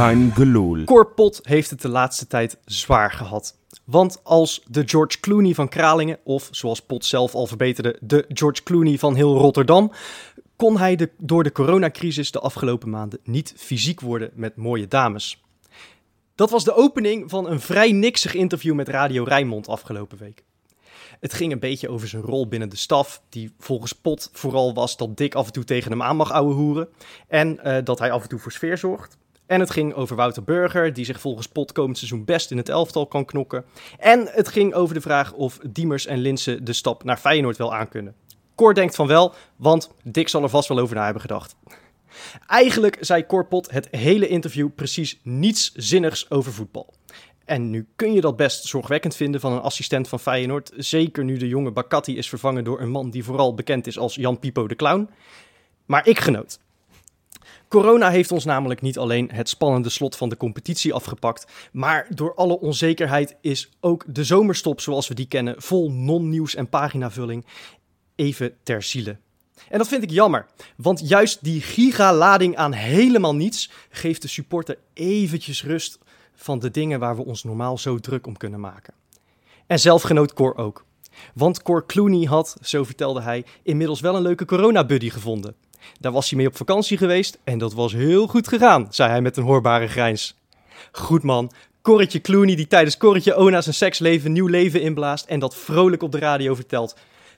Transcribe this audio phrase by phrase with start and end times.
[0.00, 0.84] Kein gelul.
[0.84, 3.56] Corpot heeft het de laatste tijd zwaar gehad.
[3.84, 8.62] Want als de George Clooney van Kralingen, of zoals Pot zelf al verbeterde, de George
[8.62, 9.92] Clooney van heel Rotterdam,
[10.56, 15.42] kon hij door de coronacrisis de afgelopen maanden niet fysiek worden met mooie dames.
[16.34, 20.44] Dat was de opening van een vrij niksig interview met Radio Rijnmond afgelopen week.
[21.20, 24.96] Het ging een beetje over zijn rol binnen de staf, die volgens Pot vooral was
[24.96, 26.88] dat Dick af en toe tegen hem aan mag ouwe hoeren
[27.28, 29.18] en eh, dat hij af en toe voor sfeer zorgt.
[29.50, 32.68] En het ging over Wouter Burger, die zich volgens Pot komend seizoen best in het
[32.68, 33.64] elftal kan knokken.
[33.98, 37.74] En het ging over de vraag of Diemers en Linse de stap naar Feyenoord wel
[37.74, 38.14] aankunnen.
[38.54, 41.56] Cor denkt van wel, want Dick zal er vast wel over na hebben gedacht.
[42.46, 46.94] Eigenlijk zei Cor Pot het hele interview precies niets zinnigs over voetbal.
[47.44, 50.72] En nu kun je dat best zorgwekkend vinden van een assistent van Feyenoord.
[50.76, 54.14] Zeker nu de jonge Bakati is vervangen door een man die vooral bekend is als
[54.14, 55.10] Jan Pipo de Clown.
[55.86, 56.58] Maar ik genoot.
[57.70, 62.34] Corona heeft ons namelijk niet alleen het spannende slot van de competitie afgepakt, maar door
[62.34, 67.44] alle onzekerheid is ook de zomerstop zoals we die kennen, vol non-nieuws en paginavulling,
[68.14, 69.16] even ter ziele.
[69.68, 70.46] En dat vind ik jammer,
[70.76, 75.98] want juist die gigalading aan helemaal niets geeft de supporter eventjes rust
[76.34, 78.94] van de dingen waar we ons normaal zo druk om kunnen maken.
[79.66, 80.84] En zelf genoot Cor ook.
[81.34, 85.54] Want Cor Clooney had, zo vertelde hij, inmiddels wel een leuke corona-buddy gevonden.
[86.00, 89.20] Daar was hij mee op vakantie geweest en dat was heel goed gegaan, zei hij
[89.20, 90.38] met een hoorbare grijns.
[90.92, 91.50] Goed man,
[91.82, 96.12] Corretje Clooney die tijdens Corretje Ona zijn seksleven nieuw leven inblaast en dat vrolijk op
[96.12, 96.96] de radio vertelt.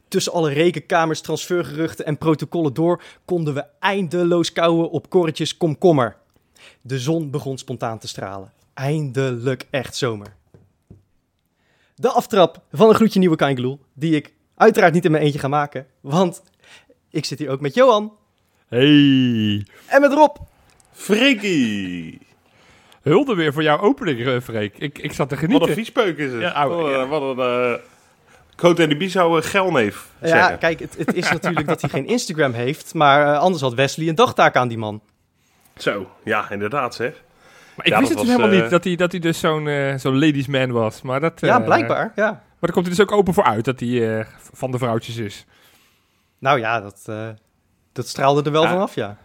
[0.08, 6.16] Tussen alle rekenkamers, transfergeruchten en protocollen door konden we eindeloos kouwen op Corretjes komkommer.
[6.80, 8.52] De zon begon spontaan te stralen.
[8.74, 10.36] Eindelijk echt zomer.
[11.94, 15.48] De aftrap van een gloedje nieuwe Kaingeloel, die ik uiteraard niet in mijn eentje ga
[15.48, 16.42] maken, want
[17.10, 18.12] ik zit hier ook met Johan
[18.76, 20.36] Hey, en met Rob.
[20.92, 22.20] Freekie!
[23.02, 24.78] hulde weer voor jouw opening, eh, Freek.
[24.78, 25.74] Ik, ik zat te Wat een genieten.
[25.74, 26.40] viespeuk is het.
[26.40, 27.06] Ja, ouwe, wat, een- ja.
[27.06, 27.72] wat een...
[27.74, 27.80] eh
[28.56, 30.58] Coat en de Bie zou uh, geilneef Ja, zeggen.
[30.58, 34.08] kijk, het, het is natuurlijk dat hij geen Instagram heeft, maar eh, anders had Wesley
[34.08, 35.02] een dagtaak aan die man.
[35.76, 37.22] Zo, ja, inderdaad zeg.
[37.76, 39.68] Maar ik Ja, wist het dus helemaal eh, niet dat hij, dat hij dus zo'n
[39.68, 41.02] eh, zo'n ladies man was.
[41.02, 42.24] Maar dat, Ja, eh, blijkbaar, ja.
[42.30, 45.16] Maar daar komt hij dus ook open voor uit dat hij eh, van de vrouwtjes
[45.16, 45.46] is.
[46.38, 47.28] Nou ja, dat, eh,
[47.92, 48.68] dat straalde er wel Ja.
[48.70, 49.16] vanaf, ja.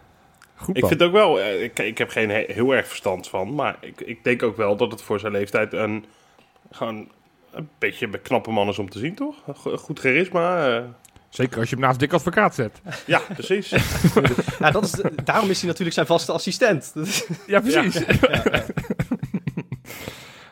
[0.56, 3.54] Goed Ik vind ook wel, eh, ik, ik heb geen he- heel erg verstand van,
[3.54, 6.04] maar ik, ik denk ook wel dat het voor zijn leeftijd een,
[6.70, 7.08] gewoon
[7.52, 9.34] een beetje een knappe man is om te zien, toch?
[9.56, 10.76] Go- Goed charisma.
[10.76, 10.82] eh.
[11.28, 12.80] Zeker als je hem naast Dick Advocaat zet.
[13.06, 13.68] ja, precies.
[14.58, 16.92] ja dat is de- daarom is hij natuurlijk zijn vaste assistent.
[17.46, 18.04] Ja, precies.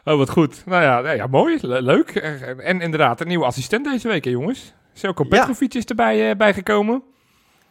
[0.05, 0.63] oh, wat goed.
[0.67, 1.59] Nou ja, nou ja mooi.
[1.61, 2.11] Le- leuk.
[2.59, 4.75] En inderdaad, een nieuwe assistent deze week, hè, jongens.
[4.93, 5.29] Selko Ja.
[5.29, 7.03] Petrovic is erbij eh, bijgekomen.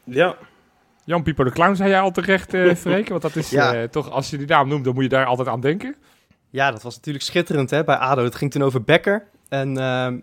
[0.05, 0.35] Ja,
[1.03, 3.09] Jan Pipo de Clown zei jij al terecht, eh Freek.
[3.09, 3.73] Want dat is Ja.
[3.73, 5.95] eh, toch, als je die naam noemt, dan moet je daar altijd aan denken.
[6.49, 8.23] ja, dat was natuurlijk schitterend hè, bij ADO.
[8.23, 9.27] Het ging toen over Becker.
[9.49, 10.17] En ehm,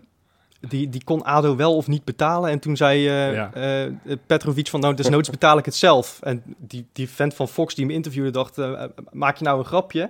[0.59, 2.49] die, die kon ADO wel of niet betalen.
[2.49, 3.53] En toen zei eh, Ja.
[3.53, 6.19] eh, Petrovic van, nou, desnoods betaal ik het zelf.
[6.21, 8.57] En die, die vent van Fox die me interviewde dacht,
[9.11, 10.09] maak je nou een grapje?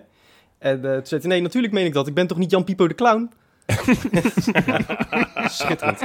[0.59, 2.07] En eh, toen zei hij, nee, natuurlijk meen ik dat.
[2.07, 3.31] Ik ben toch niet Jan Pipo de Clown?
[3.66, 6.00] Ja, Schitterend.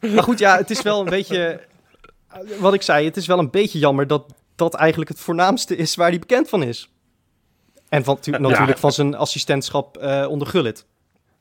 [0.00, 1.60] Maar goed, ja, het is wel een beetje...
[2.60, 5.94] Wat ik zei, het is wel een beetje jammer dat dat eigenlijk het voornaamste is
[5.94, 6.88] waar hij bekend van is.
[7.88, 10.86] En van, tu- natuurlijk van zijn assistentschap eh, onder Gullit.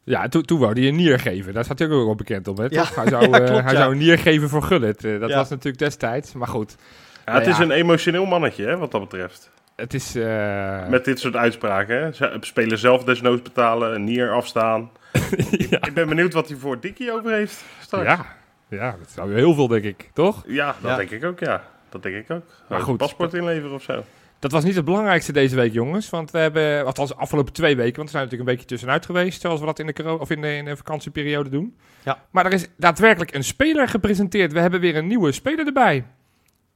[0.04, 1.54] Ja, toen, toen wou hij een nier geven.
[1.54, 2.66] Daar staat hij ook wel bekend om, hè?
[2.70, 2.84] Ja.
[2.96, 3.80] Hij, zou, Ja, eh, klopt, hij ja.
[3.80, 5.04] zou een nier geven voor Gullit.
[5.06, 5.36] Eh, dat Ja.
[5.36, 6.34] was natuurlijk destijds.
[6.34, 6.76] Maar goed,
[7.26, 7.52] Ja, het Ja.
[7.52, 9.52] is een emotioneel mannetje, hè, wat dat betreft.
[9.76, 10.16] het is...
[10.16, 12.12] eh, Met dit soort uitspraken, hè.
[12.12, 14.90] Ze- Spelen zelf desnoods betalen, een nier afstaan.
[15.70, 15.82] ja.
[15.82, 18.06] Ik ben benieuwd wat hij voor Dikkie over heeft straks.
[18.06, 18.26] Ja.
[18.68, 20.10] Ja, dat zou heel veel, denk ik.
[20.14, 20.44] Toch?
[20.48, 20.98] Ja, dat Ja.
[20.98, 21.64] denk ik ook, ja.
[21.90, 22.44] Dat denk ik ook.
[22.70, 24.04] Maar goed, paspoort inleveren of zo.
[24.40, 26.10] Dat was niet het belangrijkste deze week, jongens.
[26.10, 29.06] Want we hebben, althans de afgelopen twee weken, want we zijn natuurlijk een beetje tussenuit
[29.06, 31.78] geweest, zoals we dat in de, of in de, in de vakantieperiode doen.
[32.04, 32.24] Ja.
[32.32, 34.54] Maar er is daadwerkelijk een speler gepresenteerd.
[34.54, 36.06] We hebben weer een nieuwe speler erbij.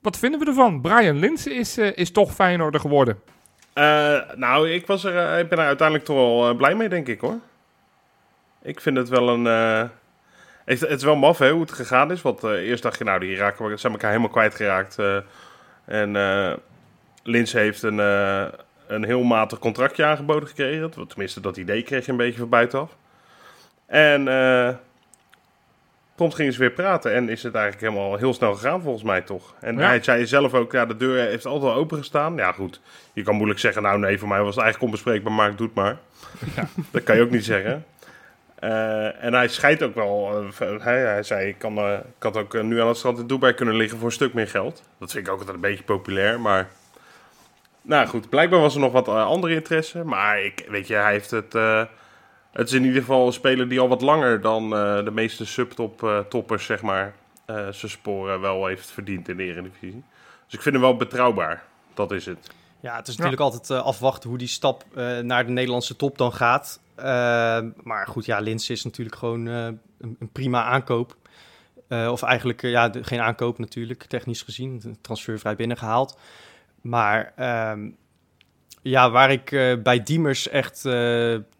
[0.01, 0.81] Wat vinden we ervan?
[0.81, 3.19] Brian Linsen is, eh, is toch Feyenoorder geworden.
[3.74, 7.07] Eh, nou, ik, was er, eh, ik ben er uiteindelijk toch wel blij mee, denk
[7.07, 7.38] ik hoor.
[8.62, 9.89] Ik vind het wel een.
[10.68, 12.22] Het, het is wel maf hè, hoe het gegaan is.
[12.22, 15.00] Want eh, eerst dacht je, nou, die raken, zijn elkaar helemaal kwijtgeraakt.
[15.00, 15.18] eh
[15.86, 16.54] en eh
[17.24, 17.98] Lins heeft een,
[18.88, 21.08] een heel matig contractje aangeboden gekregen.
[21.08, 22.96] Tenminste, dat idee kreeg je een beetje van buitenaf.
[23.86, 24.24] En
[26.16, 27.13] prompt gingen ze weer praten.
[27.13, 29.54] En is het eigenlijk helemaal heel snel gegaan, volgens mij toch.
[29.60, 29.88] En Ja.
[29.88, 32.36] hij zei zelf ook, ja, de deur heeft altijd wel open gestaan.
[32.36, 32.81] Ja, goed.
[33.13, 35.68] Je kan moeilijk zeggen, nou nee, voor mij was het eigenlijk onbespreekbaar, maar ik doe
[35.68, 35.98] het maar.
[36.92, 37.86] Dat kan je ook niet zeggen.
[38.59, 40.44] Eh, en hij scheidt ook wel.
[40.59, 43.27] eh, hij, hij zei: ik, kan, eh, ik had ook nu aan het strand in
[43.27, 44.83] Dubai kunnen liggen voor een stuk meer geld.
[45.00, 46.69] Dat vind ik ook altijd een beetje populair, maar.
[47.81, 50.04] nou goed, blijkbaar was er nog wat andere interesse.
[50.04, 51.56] Maar ik, weet je, hij heeft het...
[51.56, 51.83] eh,
[52.51, 55.45] het is in ieder geval een speler die al wat langer dan eh, de meeste
[55.45, 57.13] subtop-toppers, zeg maar,
[57.45, 60.03] eh, zijn sporen wel heeft verdiend in de Eredivisie.
[60.45, 61.63] Dus ik vind hem wel betrouwbaar.
[61.94, 62.50] Dat is het.
[62.80, 63.24] Ja, het is Ja.
[63.24, 66.80] natuurlijk altijd afwachten hoe die stap eh, naar de Nederlandse top dan gaat.
[66.98, 69.66] Eh, maar goed, ja, Linse is natuurlijk gewoon eh,
[69.98, 71.18] een, een prima aankoop.
[71.88, 74.98] Eh, of eigenlijk, eh, ja, geen aankoop natuurlijk, technisch gezien.
[75.02, 76.18] Transfervrij binnengehaald.
[76.82, 77.90] Maar ehm,
[78.82, 79.50] ja, waar ik
[79.84, 80.82] bij Diemers echt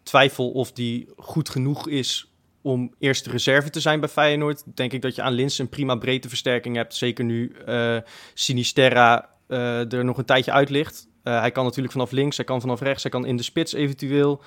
[0.02, 2.32] twijfel of die goed genoeg is
[2.62, 5.94] om eerste reserve te zijn bij Feyenoord, denk ik dat je aan Linse een prima
[5.94, 6.94] breedteversterking hebt.
[6.94, 7.96] Zeker nu eh,
[8.34, 11.08] Sinisterra er nog een tijdje uit ligt.
[11.22, 14.42] Hij kan natuurlijk vanaf links, hij kan vanaf rechts, hij kan in de spits eventueel.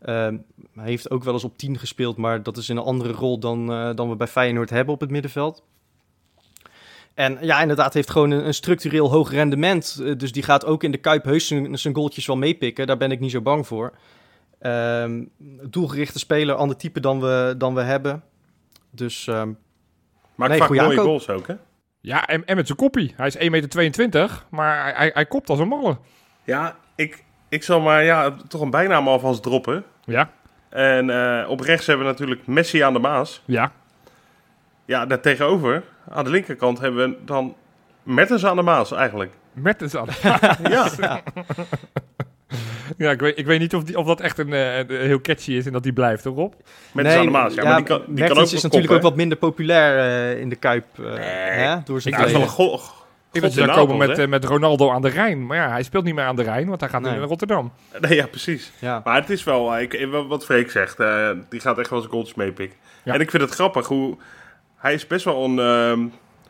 [0.00, 0.36] Ehm,
[0.74, 3.38] hij heeft ook wel eens op 10 gespeeld, maar dat is in een andere rol
[3.38, 5.64] dan, eh, dan we bij Feyenoord hebben op het middenveld.
[7.14, 10.00] En ja, inderdaad, heeft gewoon een, een structureel hoog rendement.
[10.02, 12.86] Eh, dus die gaat ook in de Kuip heus zijn, zijn goaltjes wel meepikken.
[12.86, 13.92] Daar ben ik niet zo bang voor.
[14.58, 15.24] Ehm,
[15.62, 18.22] doelgerichte speler, ander type dan we, dan we hebben.
[18.90, 19.52] Dus ehm,
[20.36, 21.04] Maakt Nee, vaak mooie aankoop.
[21.04, 21.54] goals ook, hè?
[22.00, 23.14] Ja, en, en met zijn koppie.
[23.16, 25.98] Hij is 1,22 meter, maar hij, hij, hij kopt als een malle.
[26.44, 27.24] Ja, ik,
[27.56, 29.84] ik zal maar ja, toch een bijnaam alvast droppen.
[30.04, 30.30] Ja,
[30.68, 33.42] En eh, op rechts hebben we natuurlijk Messi aan de Maas.
[33.44, 33.72] ja.
[34.84, 37.54] Ja, daar tegenover, aan de linkerkant, hebben we dan
[38.02, 39.32] Mertens aan de Maas eigenlijk.
[39.52, 40.06] Mertens aan.
[40.70, 40.88] Ja,
[42.96, 45.20] ja, ik weet, ik weet niet of, die, of dat echt een, eh, een heel
[45.20, 46.52] catchy is en dat die blijft, hoor, Rob?
[46.92, 47.54] Mertens aan de Maas.
[47.54, 49.98] Ja, maar die kan, die Mertens kan ook is natuurlijk ook wat minder populair
[50.32, 50.86] eh, in de Kuip.
[50.98, 51.18] eh, Nee.
[51.20, 52.14] hè, door zijn?
[52.14, 52.78] Nou, dat is wel een
[53.32, 54.22] Ik wil daar komen met, hè?
[54.22, 55.46] eh, met Ronaldo aan de Rijn.
[55.46, 57.18] Maar ja, hij speelt niet meer aan de Rijn, want hij gaat nu Nee.
[57.18, 57.72] naar Rotterdam.
[58.00, 58.72] Nee, ja, precies.
[58.78, 59.00] Ja.
[59.04, 61.98] Maar het is wel, eh, ik, eh, wat Freek zegt, eh, die gaat echt wel
[62.00, 62.78] zijn goaltjes meepikken.
[63.04, 63.14] Ja.
[63.14, 64.16] En ik vind het grappig hoe,
[64.76, 66.00] hij is best wel een, ehm,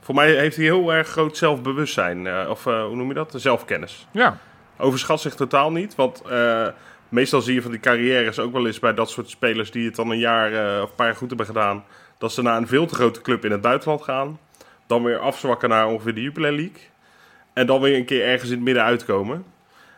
[0.00, 2.26] voor mij heeft hij heel erg groot zelfbewustzijn.
[2.26, 3.32] eh, of eh, hoe noem je dat?
[3.36, 4.06] Zelfkennis.
[4.10, 4.38] Ja,
[4.78, 6.66] Overschat zich totaal niet, want eh,
[7.08, 9.96] meestal zie je van die carrières ook wel eens bij dat soort spelers die het
[9.96, 11.84] dan een jaar eh, of een paar jaar goed hebben gedaan,
[12.18, 14.38] dat ze naar een veel te grote club in het buitenland gaan,
[14.86, 16.80] dan weer afzwakken naar ongeveer de Jupiler League
[17.52, 19.44] en dan weer een keer ergens in het midden uitkomen.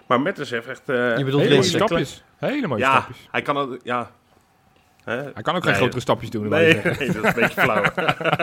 [0.06, 0.88] Maar Mertens heeft echt...
[0.88, 2.24] eh, Je bedoelt hele mooie stapjes.
[2.36, 3.28] Hele mooie ja, stapjes.
[3.30, 4.10] hij kan het, ja.
[5.04, 5.14] Hè?
[5.16, 5.74] Hij kan ook geen Nee.
[5.80, 6.48] grotere stapjes doen.
[6.48, 7.82] Nee, nee, dat is een beetje flauw.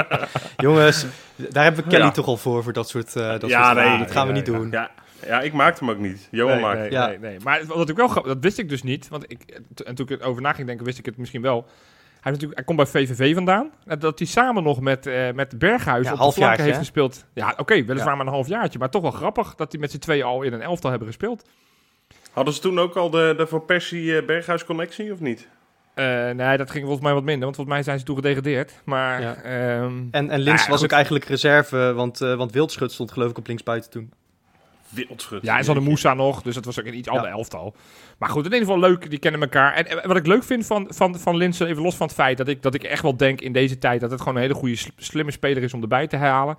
[0.57, 1.05] Jongens,
[1.35, 2.11] daar hebben we Kelly Ja.
[2.11, 4.47] toch al voor, voor dat soort, eh dat Ja, soort nee, Dat gaan we niet
[4.47, 4.53] ja.
[4.53, 4.71] doen.
[4.71, 4.91] Ja,
[5.25, 6.27] ja, ik maakte hem ook niet.
[6.31, 7.07] Johan Nee, maakte nee, Ja.
[7.07, 7.37] nee, nee.
[7.43, 9.07] Maar wat ik wel dat wist ik dus niet.
[9.07, 11.67] Want ik, en toen ik erover na ging denken, wist ik het misschien wel.
[12.25, 13.71] Hij, heeft natuurlijk, hij komt bij VVV vandaan.
[13.85, 16.75] En dat hij samen nog met, eh met Berghuis Ja, op de halfjaartje, flanken heeft
[16.75, 16.81] hè?
[16.83, 17.25] gespeeld.
[17.33, 18.15] Ja, oké, weliswaar Ja.
[18.15, 18.79] maar een halfjaartje.
[18.79, 21.49] Maar toch wel grappig dat hij met z'n tweeën al in een elftal hebben gespeeld.
[22.31, 25.47] Hadden ze toen ook al de, de Van Persie eh, Berghuis connectie of niet?
[25.93, 27.43] Eh, nee, dat ging volgens mij wat minder.
[27.43, 28.73] Want volgens mij zijn ze toen gedegradeerd.
[28.85, 29.35] Maar Ja.
[29.35, 30.85] ehm, En, en Lins Ja, was goed.
[30.89, 34.11] ook eigenlijk reserve, want, eh want Wildschut stond geloof ik op linksbuiten toen.
[35.43, 37.75] Ja, en ze hadden Moussa nog, dus dat was ook een iets ander elftal.
[38.17, 39.73] Maar goed, in ieder geval leuk, die kennen elkaar.
[39.73, 42.37] En, en wat ik leuk vind van, van, van Linsen, even los van het feit
[42.37, 44.53] dat ik, dat ik echt wel denk in deze tijd dat het gewoon een hele
[44.53, 46.57] goede, sl- slimme speler is om erbij te halen.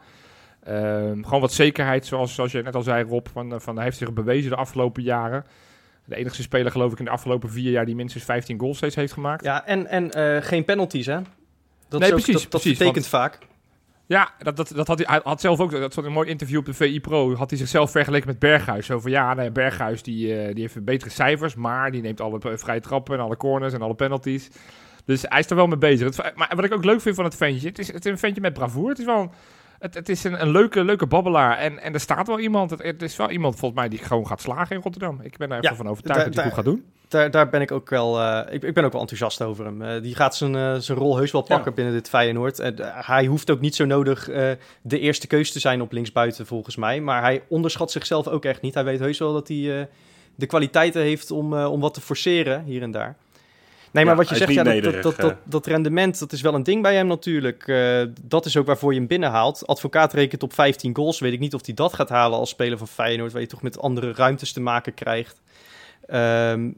[0.65, 3.27] Ehm, gewoon wat zekerheid, zoals, zoals je net al zei, Rob.
[3.33, 5.44] Van, van, hij heeft zich bewezen de afgelopen jaren.
[6.05, 8.94] De enige speler, geloof ik, in de afgelopen vier jaar die minstens 15 goals steeds
[8.94, 9.44] heeft gemaakt.
[9.44, 11.19] Ja, en, en eh, geen penalties, hè?
[11.88, 13.38] Dat, Nee, ook- precies, dat, dat precies, betekent vaak.
[14.09, 16.65] Ja, dat, dat, dat had hij, had zelf ook, dat was een mooi interview op
[16.65, 18.87] de VI Pro, had hij zichzelf vergeleken met Berghuis.
[18.87, 22.39] Zo van, ja, nee, Berghuis die, eh, die heeft betere cijfers, maar die neemt alle
[22.59, 24.49] vrije trappen en alle corners en alle penalties.
[25.05, 26.35] Dus hij is er wel mee bezig.
[26.35, 28.41] Maar wat ik ook leuk vind van het ventje, het is, het is een ventje
[28.41, 28.89] met bravoure.
[28.89, 29.33] Het is wel
[29.78, 31.59] het, het is een, een leuke, leuke babbelaar.
[31.59, 34.26] En, en er staat wel iemand, het, het is wel iemand volgens mij die gewoon
[34.26, 35.21] gaat slagen in Rotterdam.
[35.23, 36.85] Ik ben er Ja, echt van overtuigd dat hij goed gaat doen.
[37.09, 39.83] Daar, daar ben ik ook wel, eh, ik, ik ben ook wel enthousiast over hem.
[39.83, 42.59] Eh, die gaat zijn, eh, zijn rol heus wel pakken binnen dit Feyenoord.
[42.59, 42.75] En,
[43.06, 44.25] hij hoeft ook niet zo nodig
[44.83, 47.00] de eerste keus te zijn op linksbuiten volgens mij.
[47.00, 48.75] Maar hij onderschat zichzelf ook echt niet.
[48.75, 49.88] Hij weet heus wel dat hij
[50.35, 53.16] de kwaliteiten heeft om, om wat te forceren hier en daar.
[53.97, 56.41] Nee, maar Ja, wat je zegt, ja, dat, nederig, dat, dat, dat rendement, dat is
[56.41, 57.69] wel een ding bij hem natuurlijk.
[57.69, 59.67] Eh, dat is ook waarvoor je hem binnenhaalt.
[59.67, 61.21] Advocaat rekent op 15 goals.
[61.21, 63.62] Weet ik niet of hij dat gaat halen als speler van Feyenoord, waar je toch
[63.62, 65.41] met andere ruimtes te maken krijgt.
[66.07, 66.71] Ehm,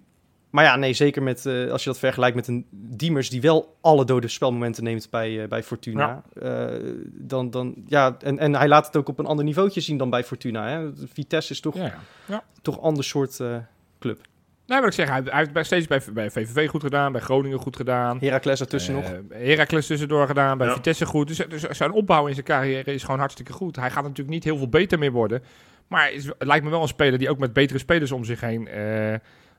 [0.50, 3.76] maar ja, nee, zeker met, eh, als je dat vergelijkt met een Diemers die wel
[3.80, 6.22] alle dode spelmomenten neemt bij, eh, bij Fortuna.
[6.42, 6.66] Eh,
[7.04, 10.10] dan, dan, ja, en, en hij laat het ook op een ander niveautje zien dan
[10.10, 10.68] bij Fortuna.
[10.68, 10.90] Hè?
[11.12, 11.94] Vitesse is toch, Ja,
[12.26, 12.44] ja.
[12.62, 13.56] toch een ander soort eh,
[13.98, 14.20] club.
[14.68, 17.20] Nee, wat ik zeg, hij, hij heeft bij, steeds bij, bij VVV goed gedaan, bij
[17.20, 18.18] Groningen goed gedaan.
[18.20, 19.04] Heracles ertussen nog.
[19.04, 20.72] Eh, Heracles tussendoor gedaan, bij Ja.
[20.74, 21.28] Vitesse goed.
[21.28, 23.76] Dus, dus zijn opbouw in zijn carrière is gewoon hartstikke goed.
[23.76, 25.42] Hij gaat natuurlijk niet heel veel beter meer worden.
[25.86, 28.40] Maar is, het lijkt me wel een speler die ook met betere spelers om zich
[28.40, 28.68] heen...
[28.68, 29.12] eh,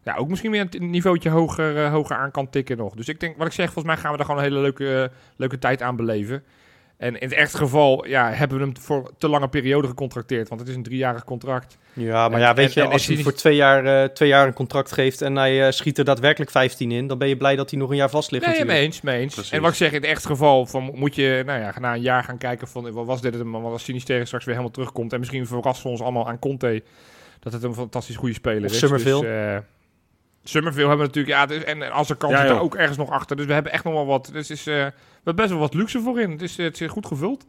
[0.04, 2.96] ja, ook misschien weer een niveautje hoger, eh, hoger aan kan tikken nog.
[2.96, 5.12] Dus ik denk, wat ik zeg, volgens mij gaan we daar gewoon een hele leuke,
[5.36, 6.44] leuke tijd aan beleven.
[7.00, 10.48] En in het echt geval ja, hebben we hem voor te lange periode gecontracteerd.
[10.48, 11.77] Want het is een driejarig contract.
[11.94, 14.10] Ja, maar En- ja, weet en- je, en als je hij voor twee jaar, eh,
[14.10, 17.27] twee jaar een contract geeft en hij eh, schiet er daadwerkelijk 15 in, dan ben
[17.27, 18.79] je blij dat hij nog een jaar vast ligt Nee, natuurlijk.
[18.79, 19.34] mee eens, mee eens.
[19.34, 19.51] Precies.
[19.51, 22.01] En wat ik zeg, in het echt geval van, moet je nou ja, na een
[22.01, 25.13] jaar gaan kijken van wat was dit het, maar als Sinisterre straks weer helemaal terugkomt.
[25.13, 26.84] En misschien verrassen we ons allemaal aan Conte
[27.39, 28.77] dat het een fantastisch goede speler Of is.
[28.77, 29.22] Summerville.
[29.22, 29.58] Dus, eh,
[30.50, 32.75] Summerville hebben we natuurlijk, ja, het is- en als er kan Ja, zit er ook
[32.75, 33.36] ergens nog achter.
[33.36, 35.74] Dus we hebben echt nog wel wat, dus is, eh, we hebben best wel wat
[35.74, 36.32] luxe voor in.
[36.32, 37.46] Het is, het is goed gevuld.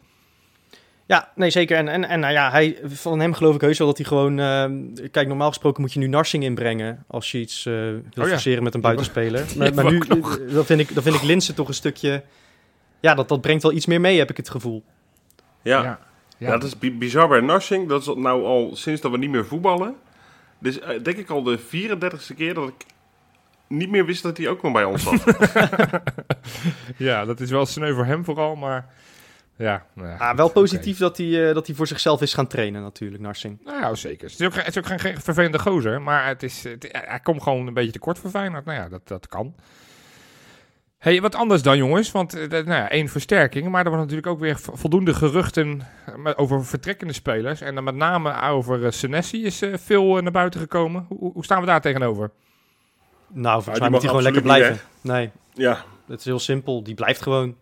[1.06, 1.76] Ja, nee, zeker.
[1.76, 4.38] En, en, en nou ja, hij, van hem geloof ik heus wel dat hij gewoon...
[4.38, 4.64] eh,
[5.10, 8.24] kijk, normaal gesproken moet je nu Narsing inbrengen als je iets eh wil ja.
[8.26, 9.44] forceren met een buitenspeler.
[9.48, 12.22] Ja, Maar, maar nu, eh, dan vind ik, dan vind ik Linsen toch een stukje...
[13.00, 14.82] Ja, dat, dat brengt wel iets meer mee, heb ik het gevoel.
[15.62, 15.82] Ja.
[15.82, 15.98] ja.
[16.38, 17.88] Ja, dat is bi- bizar bij Narsing.
[17.88, 19.94] Dat is nou al sinds dat we niet meer voetballen.
[20.60, 22.84] Dus eh, denk ik al de 34ste keer dat ik
[23.68, 25.24] niet meer wist dat hij ook nog bij ons zat.
[26.96, 28.86] ja, dat is wel sneu voor hem vooral, maar
[29.56, 29.86] ja.
[29.94, 32.82] Nou ja, Ah, wel positief dat, hij, eh, dat hij voor zichzelf is gaan trainen
[32.82, 33.58] natuurlijk, Narsing.
[33.64, 34.30] Nou ja, zeker.
[34.30, 36.88] Het is ook, geen- het is ook geen, geen vervelende gozer, maar het is, het,
[36.92, 38.64] hij komt gewoon een beetje tekort voor Feyenoord.
[38.64, 39.54] Nou ja, dat, dat kan.
[41.00, 44.26] Hey, wat anders dan jongens, want eh, nou ja, één versterking, maar er waren natuurlijk
[44.32, 45.80] ook weer vo- voldoende geruchten
[46.24, 47.60] eh, over vertrekkende spelers.
[47.60, 51.06] En dan met name over uh, Senesi is eh, veel eh, naar buiten gekomen.
[51.08, 52.30] Hoe, staan we daar tegenover?
[53.28, 54.78] Nou, volgens mij moet mag hij gewoon lekker blijven.
[55.00, 56.82] Nee, ja, het is heel simpel.
[56.82, 57.56] Die blijft gewoon.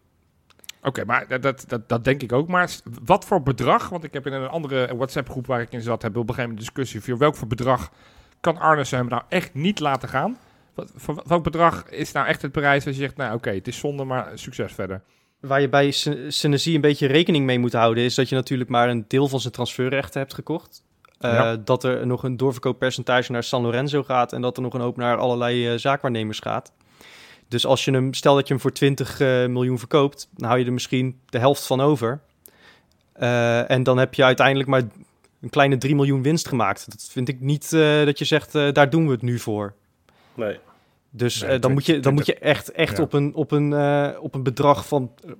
[0.83, 2.49] Oké, maar dat, dat, dat, dat denk ik ook.
[2.49, 2.71] Maar
[3.05, 3.89] wat voor bedrag?
[3.89, 6.51] Want ik heb in een andere WhatsApp-groep waar ik in zat, heb op een gegeven
[6.51, 7.91] moment een discussie voor welk voor bedrag
[8.41, 10.39] kan Arnesen hem nou echt niet laten gaan?
[10.79, 13.69] Wat, voor welk bedrag is nou echt het prijs als je zegt, nou oké, het
[13.69, 15.03] is zonde, maar succes verder.
[15.41, 18.71] Waar je bij Sen- Senesi een beetje rekening mee moet houden, is dat je natuurlijk
[18.71, 20.83] maar een deel van zijn transferrechten hebt gekocht.
[21.19, 21.57] Eh, Ja.
[21.57, 24.97] Dat er nog een doorverkooppercentage naar San Lorenzo gaat en dat er nog een hoop
[24.97, 26.73] naar allerlei eh, zaakwaarnemers gaat.
[27.49, 30.61] Dus als je hem, stel dat je hem voor 20 eh, miljoen verkoopt, dan hou
[30.61, 32.21] je er misschien de helft van over.
[33.13, 34.83] Eh, en dan heb je uiteindelijk maar
[35.41, 36.91] een kleine 3 miljoen winst gemaakt.
[36.91, 39.75] Dat vind ik niet eh, dat je zegt, eh, daar doen we het nu voor.
[40.35, 40.59] nee.
[41.11, 43.03] Dus Nee, eh, dan, moet je, dan moet je echt, echt ja.
[43.03, 45.13] op, een, op, een, eh, op een bedrag van...
[45.25, 45.33] eh,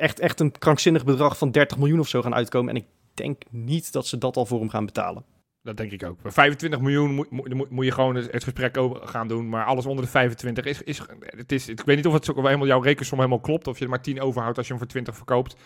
[0.00, 2.74] Echt, echt een krankzinnig bedrag van 30 miljoen of zo gaan uitkomen.
[2.74, 5.24] En ik denk niet dat ze dat al voor hem gaan betalen.
[5.62, 6.22] Dat denk ik ook.
[6.22, 9.48] Bij 25 miljoen moet, moet, moet, je gewoon het, gesprek over gaan doen.
[9.48, 10.82] Maar alles onder de 25 is...
[10.82, 13.66] is, het is ik weet niet of het zo, helemaal jouw rekensom helemaal klopt.
[13.66, 15.56] Of je er maar 10 overhoudt als je hem voor 20 verkoopt.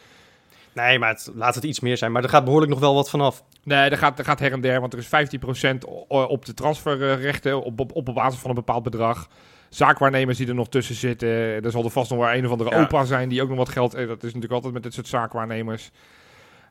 [0.74, 2.12] Nee, maar het, laat het iets meer zijn.
[2.12, 3.44] Maar er gaat behoorlijk nog wel wat vanaf.
[3.62, 6.54] Nee, er gaat, er gaat her en der, want er is 15% o- op de
[6.54, 9.28] transferrechten op, op, op basis van een bepaald bedrag.
[9.68, 11.28] Zaakwaarnemers die er nog tussen zitten.
[11.64, 12.80] Er zal er vast nog wel een of andere Ja.
[12.82, 13.94] opa zijn die ook nog wat geld...
[13.94, 15.90] eh, Dat is natuurlijk altijd met dit soort zaakwaarnemers.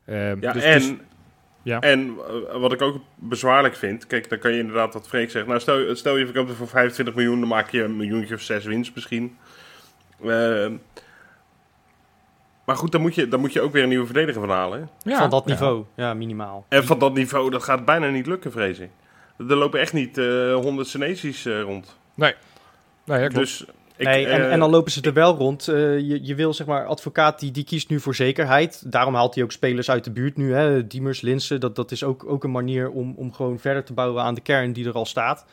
[0.06, 0.94] Ehm, Ja, dus- en, dus-
[1.64, 1.80] ja.
[1.80, 2.16] en
[2.52, 5.48] eh, wat ik ook bezwaarlijk vind, kijk, dan kan je inderdaad wat Freek zegt.
[5.48, 8.42] Nou, stel, stel je verkoopt het voor 25 miljoen, dan maak je een miljoentje of
[8.42, 9.38] zes winst misschien.
[10.26, 10.74] Ehm,
[12.66, 14.90] maar goed, dan moet, je, dan moet je ook weer een nieuwe verdediger van halen.
[15.04, 15.84] ja, van dat niveau.
[15.96, 16.66] Ja, minimaal.
[16.70, 18.90] En van dat niveau, dat gaat bijna niet lukken, vrees ik.
[19.38, 21.96] Er lopen echt niet eh 100 Senesi's eh, rond.
[22.16, 22.34] Nee,
[23.04, 23.36] ja, klopt.
[23.36, 23.66] Dus
[23.96, 25.68] ik, nee, en, eh, en dan lopen ze er wel rond.
[25.68, 28.92] Eh, je, je wil zeg maar, advocaat die, die kiest nu voor zekerheid.
[28.92, 30.54] Daarom haalt hij ook spelers uit de buurt nu.
[30.54, 30.88] Hè?
[30.88, 34.24] Diemers, Linsen, dat, dat is ook, ook een manier om, om gewoon verder te bouwen
[34.24, 35.46] aan de kern die er al staat.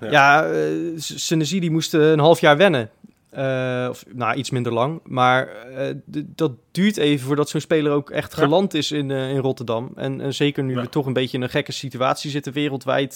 [0.00, 0.10] Ja.
[0.10, 0.52] Ja,
[0.96, 2.90] Senesi die moest een half jaar wennen.
[3.30, 5.00] Eh, of nou, iets minder lang.
[5.04, 5.94] Maar eh,
[6.26, 9.92] dat duurt even voordat zo'n speler ook echt geland is in, eh, in Rotterdam.
[9.96, 10.80] En, en zeker nu Ja.
[10.80, 13.14] we toch een beetje in een gekke situatie zitten wereldwijd,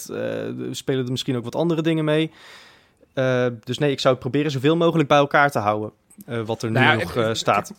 [0.71, 2.31] spelen er misschien ook wat andere dingen mee.
[3.63, 5.91] Dus nee, ik zou het proberen zoveel mogelijk bij elkaar te houden.
[6.45, 7.73] wat er nu Nou ja, nog het- het- staat.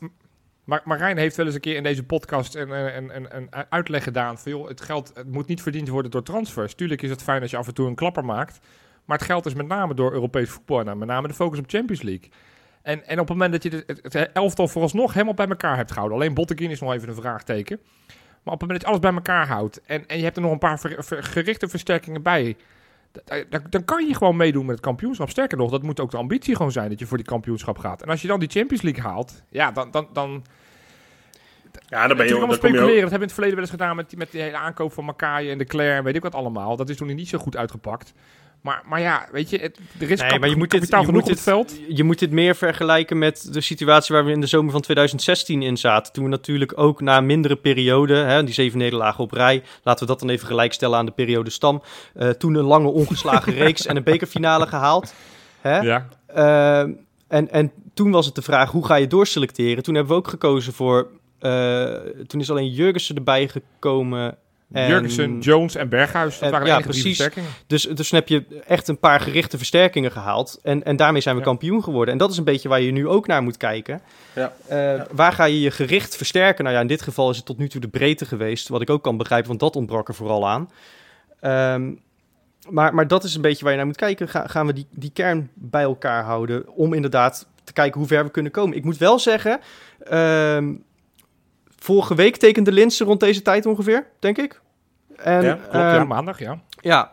[0.65, 4.03] Maar Marijn heeft wel eens een keer in deze podcast een, een, een, een uitleg
[4.03, 4.53] gedaan van...
[4.53, 6.75] Joh, het geld het moet niet verdiend worden door transfers.
[6.75, 8.61] Tuurlijk is het fijn als je af en toe een klapper maakt.
[9.07, 10.81] Maar het geld is met name door Europees voetbal...
[10.87, 12.29] en met name de focus op Champions League.
[12.83, 15.91] En, en op het moment dat je het, het elftal vooralsnog helemaal bij elkaar hebt
[15.93, 16.19] gehouden...
[16.19, 17.79] alleen Botteguin is nog even een vraagteken...
[18.43, 19.81] maar op het moment dat je alles bij elkaar houdt...
[19.87, 22.57] en, en je hebt er nog een paar ver- ver- gerichte versterkingen bij...
[23.71, 25.31] Dan kan je gewoon meedoen met het kampioenschap.
[25.31, 28.03] Sterker nog, dat moet ook de ambitie gewoon zijn dat je voor die kampioenschap gaat.
[28.03, 30.45] En als je dan die Champions League haalt, ja, dan, dan, dan,
[31.89, 32.95] ja, dan ben je, Natuurlijk allemaal speculeren.
[32.95, 34.57] ook, Dat hebben we in het verleden wel eens gedaan met, die- met die hele
[34.57, 36.77] aankoop van Makaay en de Claire en weet ik wat allemaal.
[36.77, 38.13] Dat is toen niet zo goed uitgepakt.
[38.67, 41.29] Maar, maar ja, weet je, het, er is Nee, maar je moet dit, je moet
[41.29, 41.81] het veld.
[41.89, 45.63] Je moet dit meer vergelijken met de situatie waar we in de zomer van 2016
[45.63, 46.13] in zaten.
[46.13, 50.07] Toen we natuurlijk ook na een mindere periode, hè, die zeven nederlagen op rij, laten
[50.07, 51.83] we dat dan even gelijkstellen aan de periode Stam.
[52.15, 55.15] eh, toen een lange ongeslagen reeks en een bekerfinale gehaald.
[55.61, 55.79] Hè?
[55.79, 56.91] Ja, Ehm,
[57.29, 59.83] en, en toen was het de vraag, hoe ga je doorselecteren?
[59.83, 61.09] Toen hebben we ook gekozen voor...
[61.39, 61.85] eh,
[62.27, 64.37] toen is alleen Jurgensen erbij gekomen
[64.73, 66.35] En- Jurgensen, Jones en Berghuis.
[66.35, 67.03] Dat En- waren ja, precies.
[67.03, 67.49] versterkingen.
[67.67, 70.59] Dus, dus dan heb je echt een paar gerichte versterkingen gehaald.
[70.63, 71.47] En, en daarmee zijn we Ja.
[71.47, 72.13] kampioen geworden.
[72.13, 74.01] En dat is een beetje waar je nu ook naar moet kijken.
[74.35, 74.53] Ja.
[74.69, 76.65] Eh, Waar ga je je gericht versterken?
[76.65, 78.69] Nou ja, in dit geval is het tot nu toe de breedte geweest.
[78.69, 80.71] Wat ik ook kan begrijpen, want dat ontbrak er vooral aan.
[81.41, 81.93] Ehm,
[82.69, 84.29] maar, maar dat is een beetje waar je naar moet kijken.
[84.29, 88.25] Ga- gaan we die, die kern bij elkaar houden om inderdaad te kijken hoe ver
[88.25, 88.77] we kunnen komen.
[88.77, 89.61] Ik moet wel zeggen,
[90.05, 90.73] ehm,
[91.87, 94.61] vorige week tekende Linse rond deze tijd ongeveer, denk ik.
[95.17, 96.61] En, Ja, Klopt, ja, ehm, maandag, ja.
[96.81, 97.13] ja,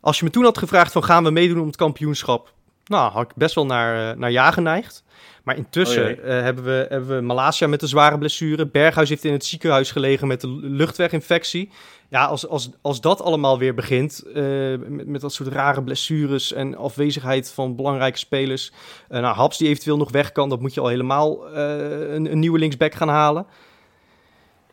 [0.00, 2.52] als je me toen had gevraagd van gaan we meedoen om het kampioenschap,
[2.84, 5.04] nou had ik best wel naar, eh, naar ja geneigd.
[5.44, 8.66] Maar intussen Oh eh, hebben, we, hebben we Malasia met een zware blessure.
[8.66, 11.70] Berghuis heeft in het ziekenhuis gelegen met een luchtweginfectie.
[12.08, 14.42] Ja, als, als, als dat allemaal weer begint, eh,
[14.88, 18.72] met, met dat soort rare blessures en afwezigheid van belangrijke spelers.
[19.08, 22.32] Eh, nou, Haps die eventueel nog weg kan, dat moet je al helemaal eh, een,
[22.32, 23.46] een nieuwe linksback gaan halen.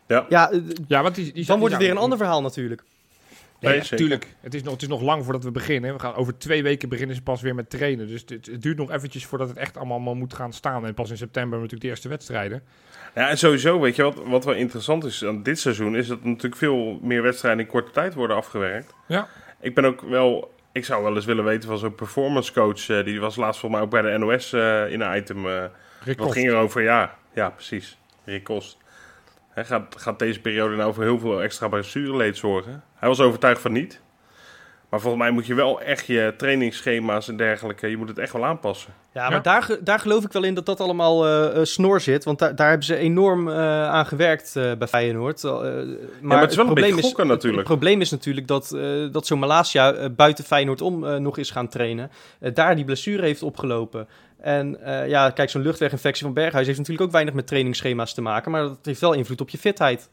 [0.06, 0.26] Ja.
[0.28, 2.82] Ja, eh, Ja, want die, die dan wordt het weer een ander verhaal natuurlijk.
[3.60, 3.96] Nee, Nee, ja, zeker.
[4.04, 4.34] tuurlijk.
[4.40, 5.92] Het is, nog, het is nog lang voordat we beginnen.
[5.92, 8.08] We gaan over twee weken beginnen ze pas weer met trainen.
[8.08, 10.86] Dus het, het duurt nog eventjes voordat het echt allemaal allemaal moet gaan staan.
[10.86, 12.62] En pas in september natuurlijk de eerste wedstrijden.
[13.14, 16.20] Ja, en sowieso, weet je wat, wat wel interessant is aan dit seizoen, is dat
[16.20, 18.94] er natuurlijk veel meer wedstrijden in korte tijd worden afgewerkt.
[19.08, 19.28] Ja.
[19.60, 23.04] Ik ben ook wel, ik zou wel eens willen weten van zo'n performance coach, eh,
[23.04, 25.46] die was laatst volgens mij ook bij de NOS eh, in een item.
[25.48, 25.64] eh,
[26.04, 26.38] Rick wat Kost.
[26.38, 26.82] ging er over?
[26.82, 27.98] Ja, ja, precies.
[28.24, 28.76] Rick Kost.
[29.54, 32.82] Hè, gaat, gaat deze periode nou voor heel veel extra blessureleed zorgen?
[32.94, 34.02] Hij was overtuigd van niet.
[34.90, 38.32] Maar volgens mij moet je wel echt je trainingsschema's en dergelijke, je moet het echt
[38.32, 38.92] wel aanpassen.
[39.14, 39.30] Ja, Ja.
[39.30, 42.24] maar daar, daar geloof ik wel in dat dat allemaal eh, eh, snor zit.
[42.24, 45.42] Want daar, daar hebben ze enorm eh, aan gewerkt eh, bij Feyenoord.
[46.20, 47.68] Maar, het is wel een beetje gokken het- natuurlijk.
[47.68, 48.82] Het, probleem is natuurlijk dat, eh,
[49.12, 52.10] dat zo'n Malasia buiten Feyenoord om eh, nog is gaan trainen.
[52.40, 54.08] Eh, daar die blessure heeft opgelopen.
[54.44, 58.22] En eh, ja, kijk, zo'n luchtweginfectie van Berghuis heeft natuurlijk ook weinig met trainingsschema's te
[58.22, 58.50] maken.
[58.50, 60.10] Maar dat heeft wel invloed op je fitheid.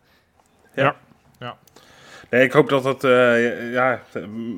[2.31, 4.01] Nee, ik hoop dat het, eh, ja,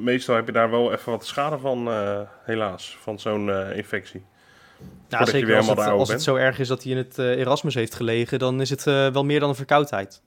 [0.04, 4.24] meestal heb je daar wel even wat schade van, eh, helaas, van zo'n eh, infectie.
[4.80, 7.18] Ja, Voordat je zeker als, het, als het zo erg is dat hij in het
[7.18, 10.22] Erasmus heeft gelegen, dan is het eh, wel meer dan een verkoudheid.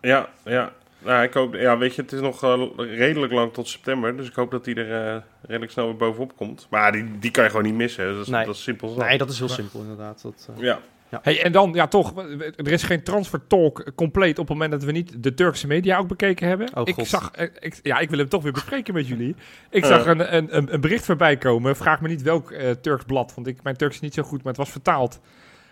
[0.00, 0.72] Ja, ja.
[1.04, 4.28] Nou, ik hoop, ja, weet je, het is nog eh, redelijk lang tot september, dus
[4.28, 6.66] ik hoop dat hij er eh, redelijk snel weer bovenop komt.
[6.70, 8.44] Maar die, die kan je gewoon niet missen, dat is, Nee.
[8.44, 8.94] dat is simpel.
[8.96, 10.22] Nee, dat is heel simpel inderdaad.
[10.22, 10.80] Dat, eh, Ja,
[11.22, 12.12] Hey, en dan, ja toch,
[12.56, 15.98] er is geen transfer talk compleet op het moment dat we niet de Turkse media
[15.98, 16.76] ook bekeken hebben.
[16.76, 17.06] Oh, ik God.
[17.06, 19.36] zag, ik, ja, ik wil hem toch weer bespreken met jullie.
[19.70, 21.76] Ik zag een, een, een, een bericht voorbij komen.
[21.76, 24.38] Vraag me niet welk eh, Turks blad, want ik, mijn Turks is niet zo goed,
[24.38, 25.20] maar het was vertaald.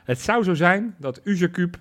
[0.04, 1.76] Het zou zo zijn dat Uzerkub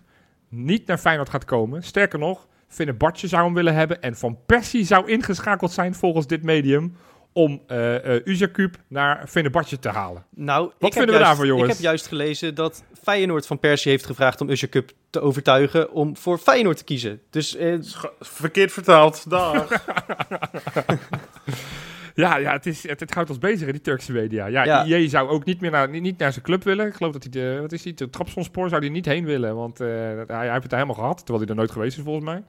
[0.49, 1.83] niet naar Feyenoord gaat komen.
[1.83, 2.47] Sterker nog,
[2.97, 6.95] Bartje zou hem willen hebben en Van Persie zou ingeschakeld zijn volgens dit medium
[7.33, 10.25] om eh eh Uzerkub naar Bartje te halen.
[10.29, 11.67] Nou, ik vinden we juist, daarvan, jongens?
[11.67, 16.17] Ik heb juist gelezen dat Feyenoord van Persie heeft gevraagd om Cup te overtuigen om
[16.17, 17.21] voor Feyenoord te kiezen.
[17.29, 17.75] Dus eh,
[18.19, 19.67] verkeerd vertaald, dag.
[22.21, 24.45] Ja, ja het, is, het, het houdt ons bezig in die Turkse media.
[24.45, 24.85] Ja, Ja.
[24.85, 26.87] IE zou ook niet meer naar, niet, niet naar zijn club willen.
[26.87, 29.55] Ik geloof dat hij de, wat is hij, de Trabzonspor zou hij niet heen willen.
[29.55, 32.25] Want eh, hij, hij heeft het helemaal gehad, terwijl hij er nooit geweest is volgens
[32.25, 32.43] mij.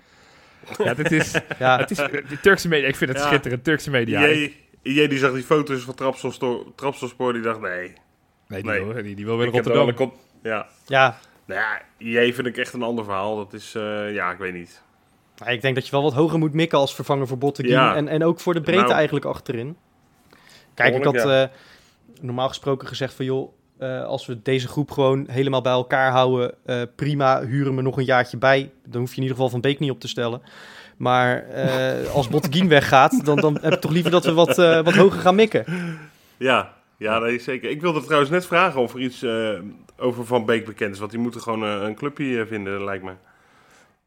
[0.86, 2.88] Ja, dit is, ja, het is de Turkse media.
[2.88, 3.26] Ik vind het Ja.
[3.26, 4.20] schitterend, Turkse media.
[4.20, 7.92] Jij, jij die zag die foto's van Trapsonspoor, Trapsonspoor die dacht, nee,
[8.48, 8.84] Nee, die, Nee.
[8.84, 9.94] Wil, die, die wil weer ik Rotterdam.
[9.94, 10.14] kop.
[10.42, 11.18] Ja, ja.
[11.46, 13.36] nou ja, jij vind ik echt een ander verhaal.
[13.36, 14.82] Dat is, eh, ja, ik weet niet.
[15.36, 17.74] Nou, ik denk dat je wel wat hoger moet mikken als vervanger voor Botteguin.
[17.74, 17.96] Ja.
[17.96, 18.94] En, en ook voor de breedte Nou.
[18.94, 19.76] eigenlijk achterin.
[20.74, 21.44] Kijk, ik had eh,
[22.20, 26.54] normaal gesproken gezegd van joh, eh, als we deze groep gewoon helemaal bij elkaar houden,
[26.64, 28.70] eh, prima, huren me nog een jaartje bij.
[28.86, 30.42] Dan hoef je in ieder geval Van Beek niet op te stellen.
[30.96, 31.44] Maar
[32.12, 35.34] als Botteguin weggaat, dan, dan heb ik toch liever dat we wat, wat hoger gaan
[35.34, 35.64] mikken.
[36.36, 37.70] Ja, ja nee, zeker.
[37.70, 39.24] Ik wilde trouwens net vragen of er iets
[39.96, 40.98] over Van Beek bekend is.
[40.98, 43.12] Want die moeten gewoon een clubje vinden, lijkt me.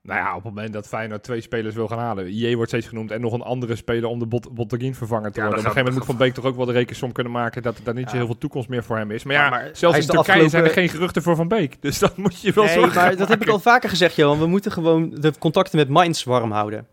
[0.06, 2.28] Nou ja, op het moment dat Feyenoord twee spelers wil gaan halen.
[2.28, 5.40] IE wordt steeds genoemd en nog een andere speler om de Bot Botteguin vervangen te
[5.40, 5.64] Ja, worden.
[5.64, 7.62] dan Op een gegeven moment moet Van Beek toch ook wel de rekensom kunnen maken
[7.62, 9.24] dat er daar niet zo heel veel toekomst meer voor hem is.
[9.24, 11.82] Maar Ja, ja, maar zelfs in Turkije zijn er geen geruchten voor Van Beek.
[11.82, 14.40] Dus dan moet je wel Nee, zorgen maar dat heb ik al vaker gezegd, Johan.
[14.40, 16.88] We moeten gewoon de contacten met Mainz warm houden.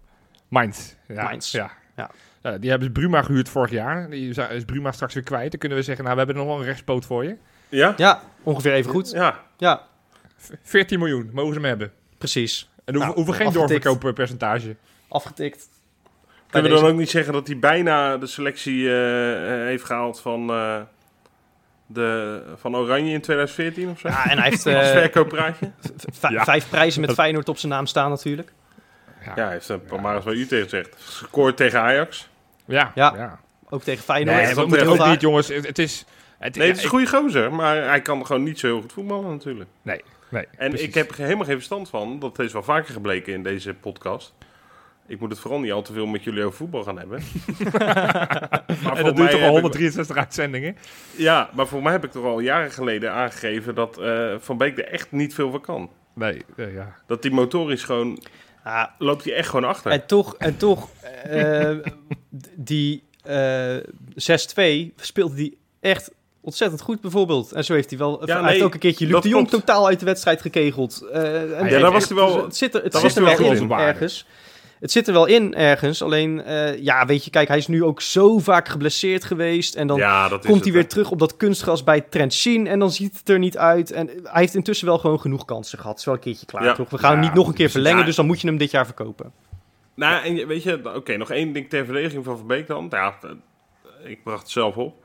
[0.48, 0.94] Mainz.
[1.08, 1.52] Ja, Mainz.
[1.52, 1.70] Ja.
[2.60, 4.10] Die hebben Bruma gehuurd vorig jaar.
[4.10, 5.50] Die is- Bruma straks weer kwijt.
[5.50, 7.36] Dan kunnen we zeggen, nou, we hebben nog wel een rechtspoot voor je.
[7.68, 7.94] Ja?
[7.96, 9.10] Ja, ongeveer even goed.
[9.10, 9.40] Ja.
[9.56, 9.82] Ja,
[10.36, 11.92] V- 14 miljoen, mogen ze hem hebben.
[12.18, 12.70] precies.
[12.84, 13.82] En hoeven, Nou, hoeven geen afgetikt.
[13.84, 14.76] doorverkooppercentage.
[15.08, 15.68] Afgetikt.
[16.50, 20.20] Kunnen we dan ook niet zeggen dat hij bijna de selectie eh, eh, heeft gehaald
[20.20, 20.80] van, eh,
[21.86, 24.08] de, van Oranje in 2014 of zo?
[24.08, 25.70] Ja, en hij heeft Als verkooppraatje?
[26.12, 26.44] v- Ja.
[26.44, 28.52] vijf prijzen met Feyenoord op zijn naam staan natuurlijk.
[29.24, 30.94] Ja, Ja, hij heeft een paar maar wat u tegen zegt.
[30.98, 32.28] Gescoord tegen Ajax.
[32.64, 32.92] ja.
[32.94, 33.12] Ja.
[33.16, 33.40] ja.
[33.68, 34.36] Ook tegen Feyenoord.
[34.36, 35.48] Nee, dat heel ook niet, jongens.
[35.48, 36.04] Het, het is...
[36.38, 38.80] Het, Nee, het is ja, een goede gozer, maar hij kan gewoon niet zo heel
[38.80, 39.70] goed voetballen natuurlijk.
[39.84, 40.86] ik- Nee, En precies.
[40.88, 44.34] ik heb er helemaal geen verstand van, dat is wel vaker gebleken in deze podcast,
[45.06, 47.22] Ik moet het vooral niet al te veel met jullie over voetbal gaan hebben.
[48.82, 50.76] Maar en dat duurt toch al heb ik- 163 uitzendingen?
[51.16, 54.78] Ja, maar voor mij heb ik toch al jaren geleden aangegeven dat eh, Van Beek
[54.78, 55.90] er echt niet veel van kan.
[56.14, 56.94] Nee, eh, ja.
[57.06, 58.22] Dat die motorisch gewoon,
[58.64, 59.90] Ah, loopt hij echt gewoon achter.
[59.90, 60.88] En toch, en toch
[61.24, 61.76] eh,
[62.56, 63.76] die eh
[64.14, 66.10] 6-2 speelde die echt
[66.44, 67.52] ontzettend goed bijvoorbeeld.
[67.52, 68.20] En zo heeft hij wel...
[68.20, 71.02] hij nee, heeft ook een keertje Luc dat de Jong totaal uit de wedstrijd gekegeld.
[71.12, 73.22] Eh, en Ja, het- daar was hij wel- Het zit er, het zit was er
[73.26, 74.26] hij wel wel in ergens.
[74.80, 76.02] Het zit er wel in ergens.
[76.02, 79.74] Alleen, eh, ja, weet je, kijk, hij is nu ook zo vaak geblesseerd geweest.
[79.74, 80.88] En dan ja, komt het, hij weer hè.
[80.88, 83.90] terug op dat kunstgras bij Trent Sheen en dan ziet het er niet uit.
[83.92, 85.90] En hij heeft intussen wel gewoon genoeg kansen gehad.
[85.92, 86.72] Het is wel een keertje klaar, Ja.
[86.74, 86.90] toch?
[86.90, 87.72] We gaan hem Ja, niet nog een keer precies.
[87.72, 88.06] verlengen, Ja.
[88.06, 89.32] dus dan moet je hem dit jaar verkopen.
[89.94, 92.86] Nou, en je- weet je, oké, nog één ding ter verdediging van Van Beek dan.
[92.90, 95.01] Ja, eh, ik bracht het zelf op.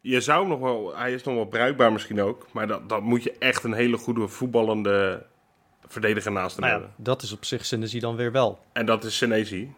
[0.00, 3.22] Je zou nog wel, hij is nog wel bruikbaar misschien ook, maar dat, dat moet
[3.22, 5.26] je echt een hele goede voetballende
[5.86, 7.04] verdediger naast hem Nou ja, hebben.
[7.04, 8.58] dat is op zich Senesi dan weer wel.
[8.72, 9.72] En dat is Senesi.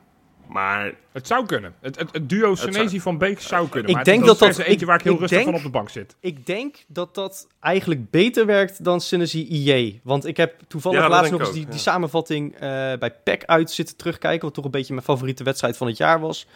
[0.47, 1.75] Maar Het zou kunnen.
[1.81, 3.89] Het, het, het duo Senesi van Beek zou kunnen.
[3.91, 5.51] Ik maar denk het is dat dat- eentje ik- waar ik heel ik rustig denk-
[5.51, 6.17] van op de bank zit.
[6.21, 10.01] Ik denk dat dat eigenlijk beter werkt dan Senesi IJ.
[10.05, 11.79] Want ik heb toevallig Ja, laatst nog eens die, die ja.
[11.81, 12.61] samenvatting eh,
[12.99, 14.45] bij PEC uit zitten terugkijken.
[14.45, 16.47] Wat toch een beetje mijn favoriete wedstrijd van het jaar was.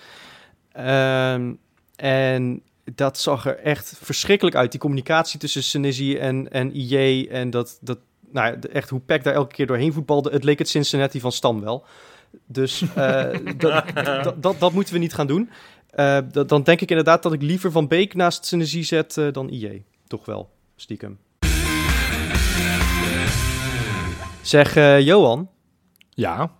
[0.72, 1.52] Ehm,
[1.96, 2.62] en
[2.94, 4.70] dat zag er echt verschrikkelijk uit.
[4.70, 7.26] Die communicatie tussen Senesi en, en IJ.
[7.30, 7.98] En dat, dat,
[8.30, 10.30] nou, echt hoe PEC daar elke keer doorheen voetbalde.
[10.30, 11.84] Het leek het Cincinnati van Stam wel.
[12.46, 13.24] Dus eh,
[13.58, 15.50] dat, dat, dat, dat moeten we niet gaan doen.
[15.90, 19.32] Eh, dat- dan denk ik inderdaad dat ik liever Van Beek naast Senesi zet eh,
[19.32, 19.84] dan IJ.
[20.06, 21.18] Toch wel, stiekem.
[24.42, 25.50] Zeg, eh, Johan,
[26.10, 26.50] Ja.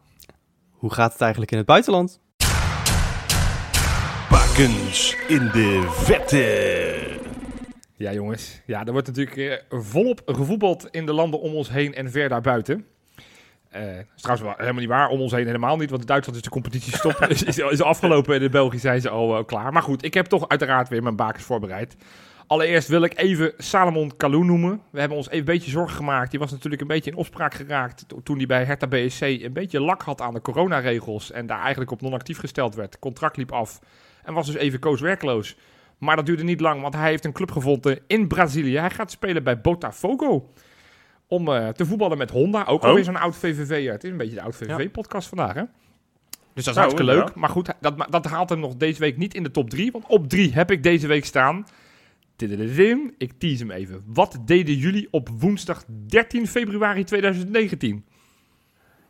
[0.70, 2.20] hoe gaat het eigenlijk in het buitenland?
[4.58, 7.18] In de vette.
[7.96, 8.60] Ja, jongens.
[8.66, 12.28] Ja, er wordt natuurlijk eh, volop gevoetbald in de landen om ons heen en ver
[12.28, 12.86] daarbuiten.
[13.68, 15.08] Eh dat is trouwens helemaal niet waar.
[15.08, 15.90] Om ons heen helemaal niet.
[15.90, 17.12] Want in Duitsland is de competitie stop.
[17.28, 18.34] is, is, is afgelopen.
[18.34, 19.72] En in België zijn ze al eh, klaar.
[19.72, 21.96] Maar goed, ik heb toch uiteraard weer mijn bakens voorbereid.
[22.46, 24.80] Allereerst wil ik even Salomon Kalou noemen.
[24.90, 26.30] We hebben ons even een beetje zorgen gemaakt.
[26.30, 29.52] Die was natuurlijk een beetje in opspraak geraakt to- toen hij bij Hertha BSC een
[29.52, 31.30] beetje lak had aan de coronaregels.
[31.32, 32.98] En daar eigenlijk op non-actief gesteld werd.
[32.98, 33.80] Contract liep af
[34.26, 35.56] en was dus even koos werkloos.
[35.98, 38.78] Maar dat duurde niet lang, want hij heeft een club gevonden in Brazilië.
[38.78, 40.50] Hij gaat spelen bij Botafogo.
[41.28, 42.64] Om eh, te voetballen met Honda.
[42.64, 42.88] Ook Oh.
[42.88, 43.92] alweer zo'n oud VVV'er.
[43.92, 45.62] Het is een beetje de oud VVV-podcast vandaag, hè?
[46.54, 47.28] Dus dat is Nou, hartstikke leuk.
[47.28, 47.32] ja.
[47.40, 49.92] Maar goed, dat, dat haalt hem nog deze week niet in de top 3.
[49.92, 51.66] Want op 3 heb ik deze week staan.
[53.18, 54.02] Ik tease hem even.
[54.06, 58.04] Wat deden jullie op woensdag 13 februari 2019?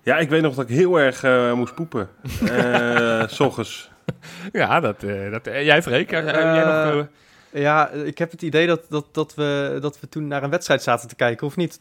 [0.03, 2.09] ja, ik weet nog dat ik heel erg eh, moest poepen.
[2.51, 3.91] Eh, s ochtends.
[4.53, 6.13] Ja, dat, eh, dat, eh, jij Freek.
[6.13, 7.07] eh, jij nog,
[7.51, 10.83] Ja, ik heb het idee dat, dat, dat, we, dat we toen naar een wedstrijd
[10.83, 11.81] zaten te kijken, of niet?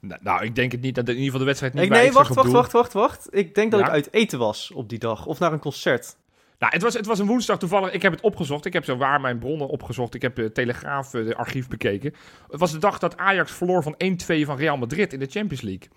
[0.00, 2.12] nou, nou, ik denk het niet dat in ieder geval de wedstrijd niet Ik, nee,
[2.12, 3.28] wacht, wacht, wacht, wacht, wacht.
[3.30, 5.26] Ik denk dat ik uit eten was op die dag.
[5.26, 6.16] Of naar een concert.
[6.58, 7.92] Nou, het was, het was een woensdag toevallig.
[7.92, 8.64] Ik heb het opgezocht.
[8.64, 10.14] Ik heb zo waar mijn bronnen opgezocht.
[10.14, 12.14] Ik heb de Telegraaf, de archief bekeken.
[12.50, 15.62] Het was de dag dat Ajax verloor van 1-2 van Real Madrid in de Champions
[15.62, 15.88] League.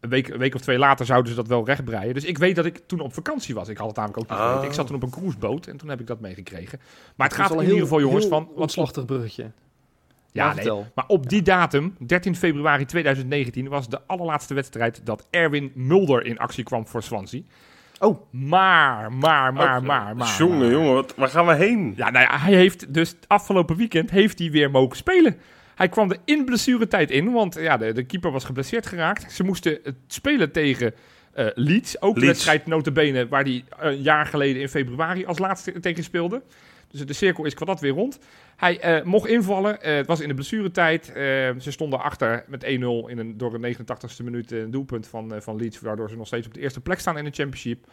[0.00, 2.14] Een week, een week of twee later zouden ze dat wel rechtbreien.
[2.14, 3.68] Dus ik weet dat ik toen op vakantie was.
[3.68, 4.64] Ik had het namelijk ook niet Ah.
[4.64, 6.80] Ik zat toen op een cruiseboot en toen heb ik dat meegekregen.
[7.16, 8.48] Maar het Dat gaat in een ieder geval, jongens, heel van...
[8.54, 9.50] Wat, omslachtig bruggetje.
[10.32, 10.86] ja, Maar nee, vertel.
[10.94, 16.38] maar op die datum, 13 februari 2019, was de allerlaatste wedstrijd dat Erwin Mulder in
[16.38, 17.40] actie kwam voor Swansea.
[17.98, 18.20] Oh.
[18.30, 20.36] Maar, maar, maar, Ook, maar, maar.
[20.38, 20.70] Jongen, maar.
[20.70, 21.92] jongen, wat, waar gaan we heen?
[21.96, 25.36] Ja, nou ja, hij heeft dus afgelopen weekend heeft hij weer mogen spelen.
[25.74, 29.32] Hij kwam er in blessuretijd in, want ja, de, de keeper was geblesseerd geraakt.
[29.32, 30.94] Ze moesten het spelen tegen
[31.32, 32.00] eh, Leeds.
[32.00, 36.42] Ook de wedstrijd notabene waar hij een jaar geleden in februari als laatste tegen speelde.
[36.90, 38.18] Dus de cirkel is kwadat weer rond.
[38.56, 39.82] Hij eh, mocht invallen.
[39.82, 41.08] Eh, het was in de blessuretijd.
[41.08, 41.14] Eh,
[41.58, 45.34] ze stonden achter met 1-0 in een, door een 89ste minuut eh, een doelpunt van,
[45.34, 45.80] eh, van Leeds.
[45.80, 47.86] Waardoor ze nog steeds op de eerste plek staan in de championship.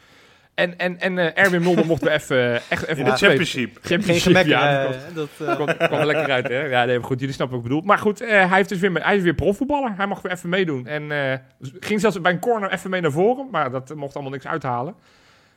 [0.60, 3.78] En, en, en eh, Erwin Mulder mocht er even, echt even In de championship.
[3.82, 4.52] Geen gemekker.
[4.52, 6.62] ja, eh, dat dat, eh, kwam, kwam er lekker uit, hè?
[6.66, 7.88] Ja, nee, maar goed, jullie snappen wat ik bedoel.
[7.88, 9.94] Maar goed, eh, hij, heeft dus weer, hij is weer profvoetballer.
[9.96, 10.88] Hij mag weer even meedoen.
[10.88, 11.38] En eh,
[11.80, 13.48] ging zelfs bij een corner even mee naar voren.
[13.52, 14.96] Maar dat mocht allemaal niks uithalen.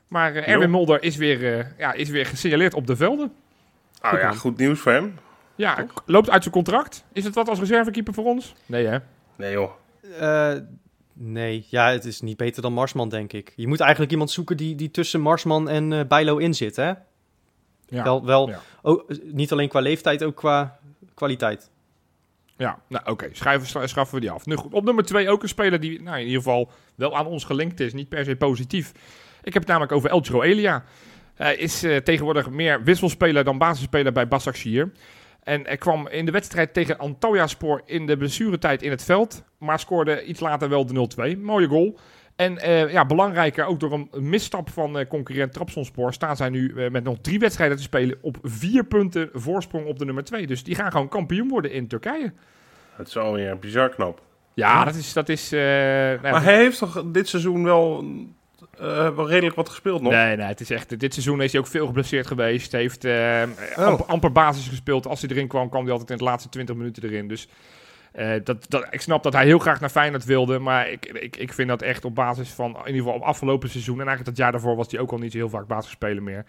[0.08, 0.70] Maar eh, Erwin.
[0.70, 3.32] Mulder is weer, eh, ja, is weer gesignaleerd op de velden.
[4.02, 5.18] Oh ja, goed nieuws voor hem.
[5.54, 7.04] Ja, loopt uit zijn contract.
[7.12, 8.54] Is het wat als reservekeeper voor ons?
[8.66, 8.98] Nee, hè?
[9.36, 9.70] Nee joh.
[11.12, 13.52] Nee, ja, het is niet beter dan Marsman, denk ik.
[13.56, 16.92] Je moet eigenlijk iemand zoeken die, die tussen Marsman en eh Bijlo in zit, hè?
[17.86, 18.04] Ja.
[18.04, 18.60] Wel, wel ja.
[18.82, 20.78] oh, niet alleen qua leeftijd, ook qua
[21.14, 21.70] kwaliteit.
[22.56, 24.46] Ja, nou oké, scha- schaffen we die af.
[24.46, 27.26] Nu goed, op nummer 2 ook een speler die nou, in ieder geval wel aan
[27.26, 27.92] ons gelinkt is.
[27.92, 28.92] Niet per se positief.
[29.42, 30.84] Ik heb het namelijk over Eltro Elia.
[31.34, 34.92] Hij is eh, tegenwoordig meer wisselspeler dan basisspeler bij Başakşehir.
[35.42, 39.44] En hij kwam in de wedstrijd tegen Antalyaspor in de blessuretijd in het veld.
[39.58, 41.38] Maar scoorde iets later wel de 0-2.
[41.38, 41.98] Mooie goal.
[42.36, 46.12] En eh, ja, belangrijker, ook door een misstap van eh, concurrent Trabzonspor...
[46.12, 48.18] staan zij nu eh, met nog drie wedstrijden te spelen...
[48.20, 50.46] op vier punten voorsprong op de nummer twee.
[50.46, 52.32] Dus die gaan gewoon kampioen worden in Turkije.
[52.96, 54.22] Het is alweer een bizar knap.
[54.54, 55.12] Ja, dat is...
[55.12, 58.04] Dat is eh, nou Maar hij heeft toch dit seizoen wel,
[58.88, 60.12] wel redelijk wat gespeeld nog?
[60.12, 61.00] Nee, nee, het is echt.
[61.00, 62.72] Dit seizoen is hij ook veel geblesseerd geweest.
[62.72, 63.42] Heeft eh,
[63.76, 63.84] Oh.
[63.86, 65.06] amper, amper basis gespeeld.
[65.06, 67.28] Als hij erin kwam, kwam hij altijd in de laatste 20 minuten erin.
[67.28, 67.48] Dus
[68.12, 70.58] eh, dat, dat, ik snap dat hij heel graag naar Feyenoord wilde.
[70.58, 72.70] Maar ik, ik, ik vind dat echt op basis van.
[72.70, 74.00] In ieder geval op afgelopen seizoen.
[74.00, 76.44] En eigenlijk dat jaar daarvoor was hij ook al niet zo heel vaak basisspeler meer.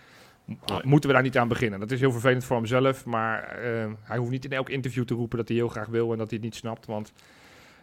[0.84, 1.80] Moeten we daar niet aan beginnen?
[1.80, 3.06] Dat is heel vervelend voor hemzelf.
[3.06, 6.12] Maar eh, hij hoeft niet in elk interview te roepen dat hij heel graag wil
[6.12, 6.86] en dat hij het niet snapt.
[6.86, 7.14] Want.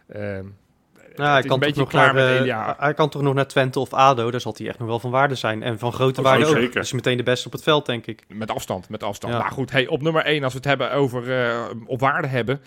[0.07, 0.39] eh,
[1.15, 2.75] Ja, het hij, kan een toch nog klaar naar, met Elia.
[2.79, 5.11] hij kan toch nog naar Twente of ADO, daar zal hij echt nog wel van
[5.11, 5.63] waarde zijn.
[5.63, 6.55] En van grote Oh, waarde ook.
[6.55, 6.73] zeker.
[6.73, 8.23] Dat is meteen de beste op het veld, denk ik.
[8.27, 9.33] Met afstand, met afstand.
[9.33, 9.39] Ja.
[9.39, 12.61] Nou goed, hey, op nummer 1, als we het hebben over eh, op waarde hebben.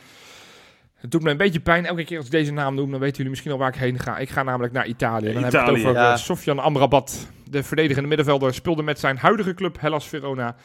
[0.94, 1.86] Het doet me een beetje pijn.
[1.86, 3.98] Elke keer als ik deze naam noem, dan weten jullie misschien al waar ik heen
[3.98, 4.18] ga.
[4.18, 5.32] Ik ga namelijk naar Italië.
[5.32, 6.12] Dan heb ik het over ja.
[6.12, 7.26] eh, Sofjan Amrabat.
[7.50, 10.56] De verdedigende middenvelder speelde met zijn huidige club Hellas Verona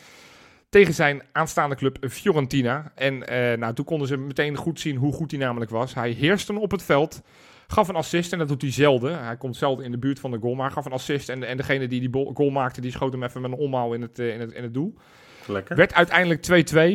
[0.70, 2.92] tegen zijn aanstaande club Fiorentina.
[2.96, 5.94] En eh, nou, toen konden ze meteen goed zien hoe goed hij namelijk was.
[5.94, 7.22] Hij heerste op het veld,
[7.72, 9.24] gaf een assist en dat doet hij zelden.
[9.24, 11.30] Hij komt zelden in de buurt van de goal, maar gaf een assist.
[11.30, 14.02] En, en degene die die goal maakte, die schoot hem even met een omhaal in
[14.02, 14.96] het, eh, in het, in het doel.
[15.48, 15.76] Lekker.
[15.76, 16.42] Werd uiteindelijk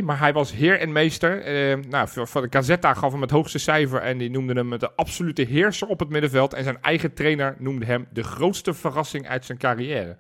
[0.00, 1.42] 2-2, maar hij was heer en meester.
[1.42, 4.92] Eh, nou, voor, de Gazzetta gaf hem het hoogste cijfer en die noemde hem de
[4.94, 6.54] absolute heerser op het middenveld.
[6.54, 10.16] En zijn eigen trainer noemde hem de grootste verrassing uit zijn carrière.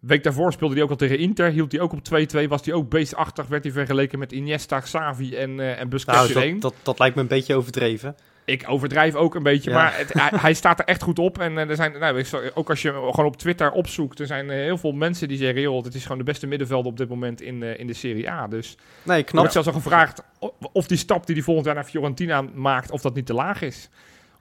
[0.00, 2.00] Week daarvoor speelde hij ook al tegen Inter, hield hij ook op
[2.44, 6.34] 2-2, was hij ook beestachtig, werd hij vergeleken met Iniesta, Xavi en, eh en Busquets
[6.34, 8.16] Nou, dat, dat lijkt me een beetje overdreven.
[8.44, 9.76] Ik overdrijf ook een beetje, Ja.
[9.76, 11.38] maar het, hij, hij staat er echt goed op.
[11.38, 12.24] En eh, er zijn, nou,
[12.54, 15.36] ook als je hem gewoon op Twitter opzoekt, er zijn eh, heel veel mensen die
[15.38, 17.92] zeggen, joh, het is gewoon de beste middenvelder op dit moment in, eh, in de
[17.94, 18.48] Serie A.
[18.48, 19.36] Dus Nee, er knap.
[19.38, 20.22] wordt zelfs al gevraagd
[20.72, 23.62] of die stap die hij volgend jaar naar Fiorentina maakt, of dat niet te laag
[23.62, 23.88] is.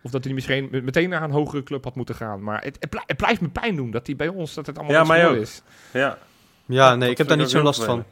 [0.02, 2.44] Of dat hij misschien met- meteen naar een hogere club had moeten gaan.
[2.44, 4.78] Maar het, het, blij- het blijft me pijn doen dat hij bij ons, dat het
[4.80, 5.62] allemaal Ja, zo is.
[5.94, 6.18] Ja.
[6.66, 8.06] Ja, nee, dat ik heb daar niet zo'n last van.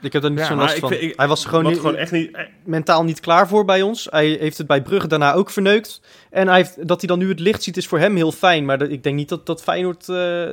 [0.00, 0.92] Ik heb daar niet Ja, zo'n last ik van.
[0.92, 2.38] ik- hij was gewoon, niet, gewoon echt niet...
[2.64, 4.06] mentaal niet klaar voor bij ons.
[4.10, 6.00] Hij heeft het bij Brugge daarna ook verneukt.
[6.30, 8.64] En hij heeft, dat hij dan nu het licht ziet is voor hem heel fijn.
[8.64, 10.46] Maar dat- ik denk niet dat, dat Feyenoord eh,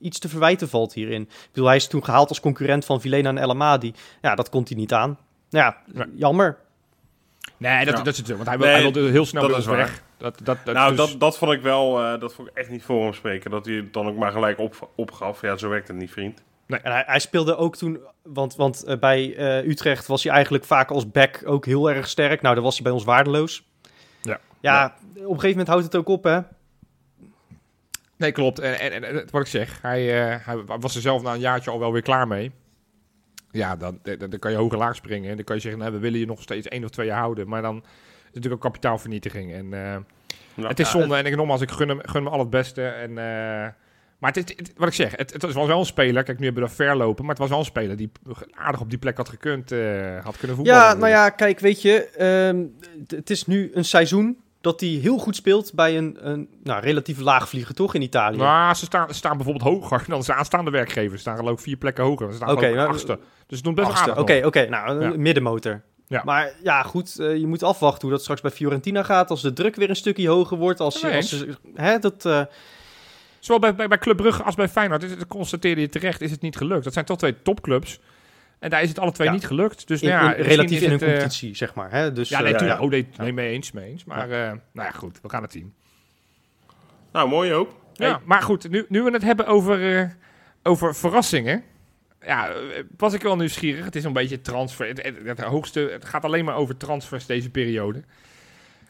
[0.00, 1.22] iets te verwijten valt hierin.
[1.22, 3.92] Ik bedoel, hij is toen gehaald als concurrent van Vilena en El Amadi.
[4.22, 5.18] Ja, dat komt hij niet aan.
[5.50, 6.56] Nou ja, jammer.
[7.56, 8.02] Nee, dat, Ja.
[8.02, 8.28] dat is het.
[8.28, 9.76] Want hij, wil, Nee, hij wilde heel snel dat is waar.
[9.76, 10.02] weg.
[10.18, 12.02] Dat, dat, dat, nou, dus- dat, dat vond ik wel...
[12.04, 13.50] eh, dat vond ik echt niet voor hem spreken.
[13.50, 15.40] Dat hij het dan ook maar gelijk op, opgaf.
[15.40, 16.42] Ja, zo werkt het niet, vriend.
[16.66, 20.64] En hij, hij speelde ook toen, want, want eh, bij eh, Utrecht was hij eigenlijk
[20.64, 22.42] vaak als back ook heel erg sterk.
[22.42, 23.64] Nou, dan was hij bij ons waardeloos.
[24.22, 24.40] Ja.
[24.60, 26.40] Ja, op een gegeven moment houdt het ook op, hè?
[28.16, 28.58] Nee, klopt.
[28.58, 31.78] En, en, wat ik zeg, hij, eh, hij was er zelf na een jaartje al
[31.78, 32.52] wel weer klaar mee.
[33.50, 35.30] Ja, dan, dan, dan kan je hoger laag springen.
[35.30, 37.18] En dan kan je zeggen, nou, we willen je nog steeds één of twee jaar
[37.18, 37.48] houden.
[37.48, 39.52] Maar dan is het natuurlijk ook kapitaalvernietiging.
[39.52, 39.72] En
[40.64, 41.16] het is zonde.
[41.16, 42.86] En ik nogmaals, ik gun hem, gun hem al het beste.
[42.86, 43.68] En, eh,
[44.26, 46.22] maar het wat ik zeg, het, het was wel een speler.
[46.22, 47.20] Kijk, nu hebben we er ver lopen.
[47.24, 48.10] Maar het was wel een speler die
[48.54, 49.72] aardig op die plek had gekund.
[49.72, 50.82] eh, had kunnen voetballen.
[50.82, 52.64] Ja, nou ja, kijk, weet je, ehm,
[53.16, 57.18] het- is nu een seizoen dat hij heel goed speelt bij een, een nou, relatief
[57.20, 58.36] laag vlieger, toch, in Italië?
[58.36, 61.22] Nou, ze staan, staan bijvoorbeeld hoger dan zijn aanstaande werkgelevers.
[61.22, 62.30] Ze staan geloof ik vier plekken hoger.
[62.30, 63.18] Ze staan ik nou, achtste.
[63.46, 65.16] Dus het doet best aardig Oké, oké, nou, een Ja.
[65.18, 65.82] middenmotor.
[66.08, 66.22] Ja.
[66.24, 69.30] Maar ja, goed, eh, je moet afwachten hoe dat straks bij Fiorentina gaat.
[69.30, 70.80] Als de druk weer een stukje hoger wordt.
[70.80, 72.40] Als, Ja, als, hè, dat, eh,
[73.46, 76.20] Zowel bij, bij, bij Club Brugge als bij Feyenoord, is het- dat constateerde je terecht,
[76.20, 76.84] is het niet gelukt.
[76.84, 78.00] Dat zijn toch twee topclubs.
[78.58, 79.32] En daar is het alle twee Ja.
[79.32, 79.88] niet gelukt.
[79.88, 81.90] Dus in, nou ja, in- relatief in een het, eh, competitie, zeg maar.
[81.90, 82.12] Hè?
[82.12, 82.80] Dus, ja, eh, nee, ja.
[82.80, 84.04] Oh, nee, nee, mee eens, mee eens.
[84.04, 85.74] Maar eh, nou ja, goed, we gaan het zien.
[87.12, 87.74] Nou, mooi ook.
[87.94, 88.18] Ja, Hey.
[88.24, 90.08] maar goed, nu, nu we het hebben over, eh,
[90.62, 91.62] over verrassingen.
[92.20, 92.52] Ja,
[92.96, 93.84] was ik wel nieuwsgierig.
[93.84, 94.86] Het is een beetje transfer.
[94.88, 98.02] Het, het, het hoogste, het gaat alleen maar over transfers deze periode.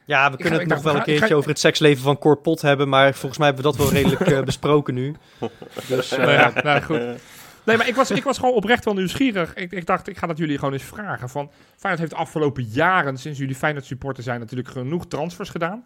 [0.07, 2.19] Ja, we kunnen ga- het nog dacht, wel een keertje ga- over het seksleven van
[2.19, 2.88] Cor Pot hebben.
[2.88, 5.14] Maar volgens mij hebben we dat wel redelijk eh, besproken nu.
[5.88, 6.99] Dus, eh, Nou ja, nou goed.
[7.64, 9.55] Nee, maar ik was, ik was gewoon oprecht wel nieuwsgierig.
[9.55, 11.29] Ik, ik dacht, ik ga dat jullie gewoon eens vragen.
[11.29, 15.85] Van, Feyenoord heeft de afgelopen jaren, sinds jullie Feyenoord supporter zijn, natuurlijk genoeg transfers gedaan.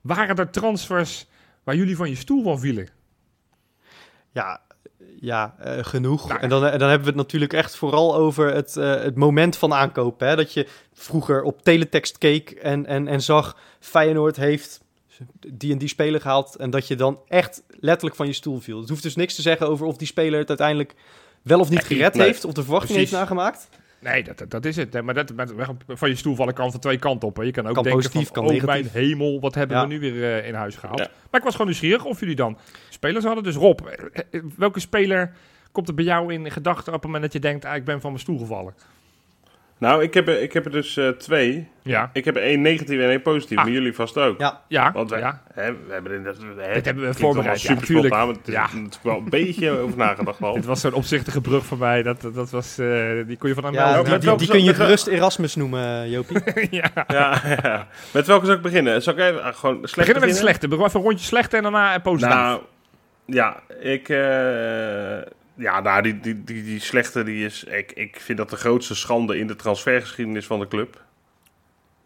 [0.00, 1.26] Waren er transfers
[1.64, 2.88] waar jullie van je stoel van vielen?
[4.32, 4.60] ja,
[5.20, 6.28] ja eh, genoeg.
[6.28, 6.40] Nou.
[6.40, 9.56] En dan, en dan hebben we het natuurlijk echt vooral over het, eh, het moment
[9.56, 10.28] van aankopen.
[10.28, 10.36] Hè?
[10.36, 13.56] Dat je vroeger op teletext keek en, en, en zag...
[13.80, 14.80] Feyenoord heeft
[15.46, 16.56] die en die speler gehaald...
[16.56, 18.80] en dat je dan echt letterlijk van je stoel viel.
[18.80, 20.94] Het hoeft dus niks te zeggen over of die speler het uiteindelijk...
[21.42, 22.44] wel of niet gered heeft...
[22.44, 23.10] of de verwachting Precies.
[23.10, 23.68] heeft nagemaakt.
[24.00, 25.02] Nee, dat, dat, is het.
[25.02, 25.52] Maar dat, met-
[25.88, 27.36] van je stoel vallen kan van twee kanten op.
[27.36, 27.42] Hè.
[27.42, 28.92] Je kan ook Kan denken positief, van, kan oh negatief.
[28.92, 29.82] mijn hemel, wat hebben Ja.
[29.82, 30.98] we nu weer eh, in huis gehaald.
[30.98, 31.08] Ja.
[31.30, 32.58] Maar ik was gewoon nieuwsgierig of jullie dan
[32.88, 33.44] spelers hadden.
[33.44, 35.32] Dus Rob, eh, eh, welke speler
[35.72, 38.00] komt er bij jou in gedachten op het moment dat je denkt, ah, ik ben
[38.00, 38.74] van mijn stoel gevallen?
[39.80, 41.68] Nou, ik heb, er- ik heb er dus eh, twee.
[41.82, 43.58] Ja, Ik heb er één negatief en één positief.
[43.58, 43.64] Ah.
[43.64, 44.40] Maar jullie vast ook.
[44.40, 45.42] Ja, ja, Want wij, ja.
[45.52, 46.36] hè, we hebben in dat,
[46.74, 48.06] Dit hebben we voorbereid, allemaal ja, super natuurlijk.
[48.14, 48.60] spontaan, maar het is Ja.
[48.62, 50.54] natuurlijk wel een beetje over nagedacht al.
[50.54, 52.02] Dit was zo'n opzichtige brug van mij.
[52.02, 52.86] Dat, dat, dat was, eh,
[53.26, 56.10] die kon je van aan ja mij die, die, kun je gerust Erasmus noemen, eh,
[56.10, 56.42] Jopie.
[56.80, 56.90] ja.
[57.08, 57.86] Ja, ja.
[58.12, 59.02] Met welke zou ik beginnen?
[59.02, 60.68] Zal ik even ah, gewoon slecht Beginnen met het slechte.
[60.68, 62.34] Begin even een rondje slechte en daarna een positief.
[62.34, 62.60] Nou,
[63.24, 64.08] ja, ik...
[65.60, 67.64] ja, nou, die, die, die, die slechte, die is...
[67.64, 71.04] Ik, ik vind dat de grootste schande in de transfergeschiedenis van de club.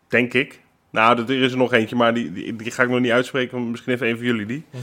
[0.08, 0.60] Denk ik.
[0.90, 3.58] Nou, er is er nog eentje, maar die, die, die ga ik nog niet uitspreken.
[3.60, 4.64] maar Misschien even een van jullie die.
[4.70, 4.82] Mhm.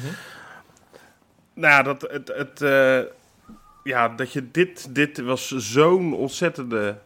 [1.54, 3.00] Nou, dat, het, het, eh,
[3.84, 6.98] ja, dat je dit, dit was zo'n ontzettende,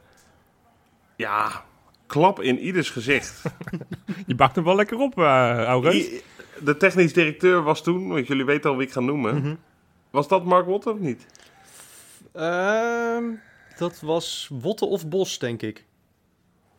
[1.15, 1.63] ja,
[2.07, 3.41] klap in ieders gezicht.
[4.27, 5.17] Je bakt hem wel lekker op.
[5.93, 6.21] I-
[6.63, 9.35] de technisch directeur was toen, want jullie weten al wie ik ga noemen.
[9.35, 9.55] Mhm.
[10.09, 11.25] Was dat Mark Wotte of niet?
[12.35, 13.23] Ehm,
[13.77, 15.85] dat was Wotte of Bos, denk ik.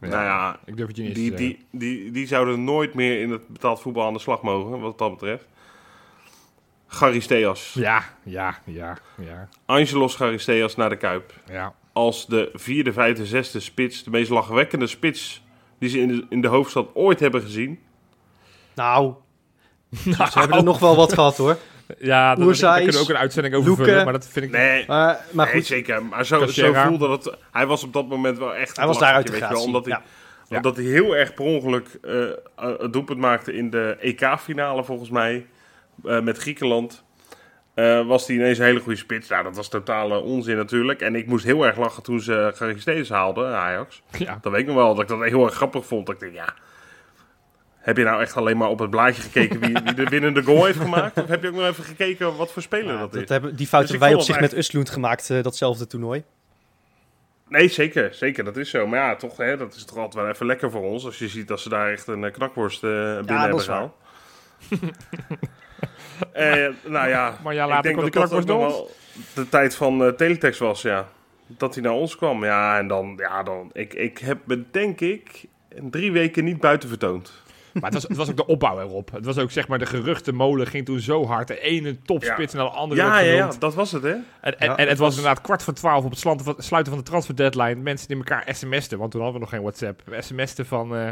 [0.01, 1.67] Ja, Nou ja, Ik durf het je niet die, eens te zeggen.
[1.71, 4.99] die, die, die zouden nooit meer in het betaald voetbal aan de slag mogen, wat
[4.99, 5.47] dat betreft.
[6.87, 7.73] Charisteas.
[7.75, 11.33] Ja, ja, ja, ja, Angelos Charisteas naar de Kuip.
[11.51, 11.75] ja.
[11.93, 14.05] als de vierde, vijfde, zesde spits.
[14.05, 15.43] De meest lachwekkende spits
[15.79, 17.79] die ze in de, in de hoofdstad ooit hebben gezien.
[18.75, 19.15] Nou,
[20.05, 21.57] ze hebben er nog wel wat gehad, hoor.
[21.99, 23.87] Ja, dat, daar kunnen we ook een uitzending over Loeken.
[23.87, 24.51] vullen, maar dat vind ik...
[24.51, 26.05] Nee, Maar, maar nee, goed, zeker.
[26.05, 27.37] Maar zo, zo voelde dat...
[27.53, 28.77] Hij was op dat moment wel echt...
[28.77, 29.65] hij was daaruit lachertje, de wel.
[29.65, 30.01] Omdat hij,
[30.49, 30.57] Ja.
[30.57, 35.11] omdat hij heel erg per ongeluk eh, eh, het doelpunt maakte in de EK-finale, volgens
[35.11, 35.47] mij.
[36.05, 37.05] eh, met Griekenland.
[37.75, 39.29] Eh, was hij ineens een hele goede spits.
[39.29, 41.01] Nou, dat was totale onzin natuurlijk.
[41.01, 44.03] En ik moest heel erg lachen toen ze Garistees haalden, Ajax.
[44.19, 44.39] Ja.
[44.41, 46.07] Dat weet ik nog wel, dat ik dat heel erg grappig vond.
[46.07, 46.55] Dat ik dacht, ja...
[47.87, 50.65] Heb je nou echt alleen maar op het blaadje gekeken wie, wie de winnende goal
[50.65, 51.23] heeft gemaakt?
[51.23, 53.29] Of heb je ook nog even gekeken wat voor speler Ja, dat dat is?
[53.29, 56.25] hebben, die fout Dus hebben wij op zich met Östlund gemaakt, eh, datzelfde toernooi.
[57.49, 58.15] Nee, zeker.
[58.15, 58.87] Zeker, dat is zo.
[58.87, 61.05] Maar ja, toch, hè, dat is toch altijd wel even lekker voor ons.
[61.05, 63.93] Als je ziet dat ze daar echt een eh, knakworst eh, binnen hebben gehaald.
[66.33, 68.91] Eh, nou ja, Maar ja, ik denk dat die dat ook nog wel
[69.35, 71.09] de tijd van eh, Teletext was, ja.
[71.47, 72.45] Dat hij naar ons kwam.
[72.45, 73.71] Ja, en dan, ja, dan...
[73.73, 75.45] Ik, ik heb me, denk ik,
[75.91, 77.45] drie weken niet buiten vertoond.
[77.81, 79.11] Maar het was, het was ook de opbouw erop.
[79.13, 81.49] Het was ook, zeg maar, de geruchtenmolen ging toen zo hard.
[81.49, 84.09] De ene topspits naar de andere Ja, werd ja, ja, dat was het, hè?
[84.11, 86.19] En, en, Ja, en het was was- inderdaad kwart voor twaalf op het
[86.65, 87.75] sluiten van de transfer deadline.
[87.75, 90.03] Mensen die elkaar sms'ten, want toen hadden we nog geen WhatsApp.
[90.21, 91.09] Sms'ten van, eh,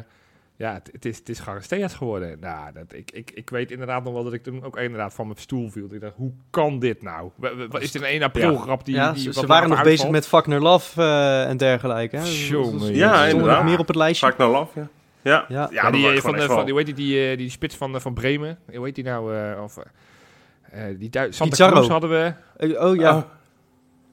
[0.57, 2.37] ja, het, het is, het is Charisteas geworden.
[2.40, 5.27] Nou, dat, ik, ik, ik weet inderdaad nog wel dat ik toen ook inderdaad van
[5.27, 5.88] mijn stoel viel.
[5.94, 7.31] Ik dacht, hoe kan dit nou?
[7.70, 8.59] Wat is dit een 1 april Ja.
[8.59, 12.16] grap die, ja, die ze, waren nog bezig met Wagner Love eh, en dergelijke.
[12.16, 12.22] Hè.
[12.48, 12.94] Jongen.
[12.94, 13.64] Ja, er inderdaad.
[13.64, 14.35] meer op het lijstje.
[14.38, 14.88] Naar laf, ja.
[15.25, 15.69] Ja, Ja.
[15.73, 18.01] Ja, die, eh, van, de, van, die, heet die, die, eh, die spits van, eh,
[18.01, 18.59] van Bremen?
[18.75, 19.37] Hoe heet die nou?
[19.37, 21.71] eh, of, eh, eh, die Santa.
[21.71, 22.33] Cruz hadden we.
[22.57, 23.17] Eh, oh ja.
[23.17, 23.23] Oh.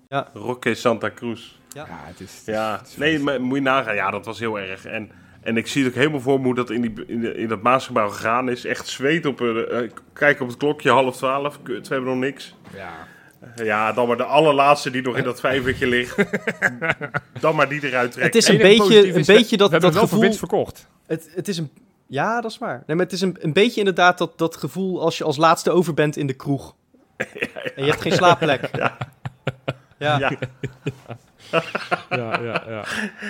[0.10, 0.28] Ja.
[0.34, 1.56] Roque Santa Cruz.
[1.74, 2.41] Ja, het is...
[2.45, 3.95] Ja, het is nee, maar moet je nagaan.
[3.95, 4.86] Ja, dat was heel erg.
[4.86, 7.36] En, en ik zie het ook helemaal voor me hoe dat in, die, in, de-
[7.36, 8.65] in dat Maasgebouw gegaan is.
[8.65, 11.62] Echt zweet op, uh, kijk op het klokje, half twaalf.
[11.63, 12.56] Kut, we hebben nog niks.
[12.76, 12.89] Ja.
[13.56, 16.15] Ja, dan maar de allerlaatste die nog in dat vijvertje ligt.
[17.39, 18.24] dan maar die eruit trekken.
[18.24, 20.34] Het is een beetje, een beetje dat, we hebben dat gevoel...
[20.34, 20.88] verkocht.
[21.12, 21.69] Het, het is een...
[22.08, 22.84] Ja, dat is waar.
[22.88, 25.71] Nee, maar het is een, een beetje inderdaad dat, dat gevoel als je als laatste
[25.71, 26.76] over bent in de kroeg.
[27.76, 28.69] En je hebt geen slaapplek.
[28.76, 28.97] Ja.
[29.97, 30.17] Ja.
[30.19, 30.32] Ja,
[32.10, 32.84] Ja, ja, ja.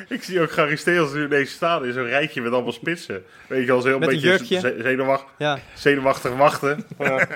[0.10, 3.24] ik zie ook Gary Steels nu ineens staan in zo'n rijtje met allemaal spitsen.
[3.48, 4.60] Weet je, als heel een Met een beetje jurkje.
[4.60, 5.60] ze- zenuwach- ja.
[5.76, 6.84] zenuwachtig wachten.
[7.00, 7.28] Ja.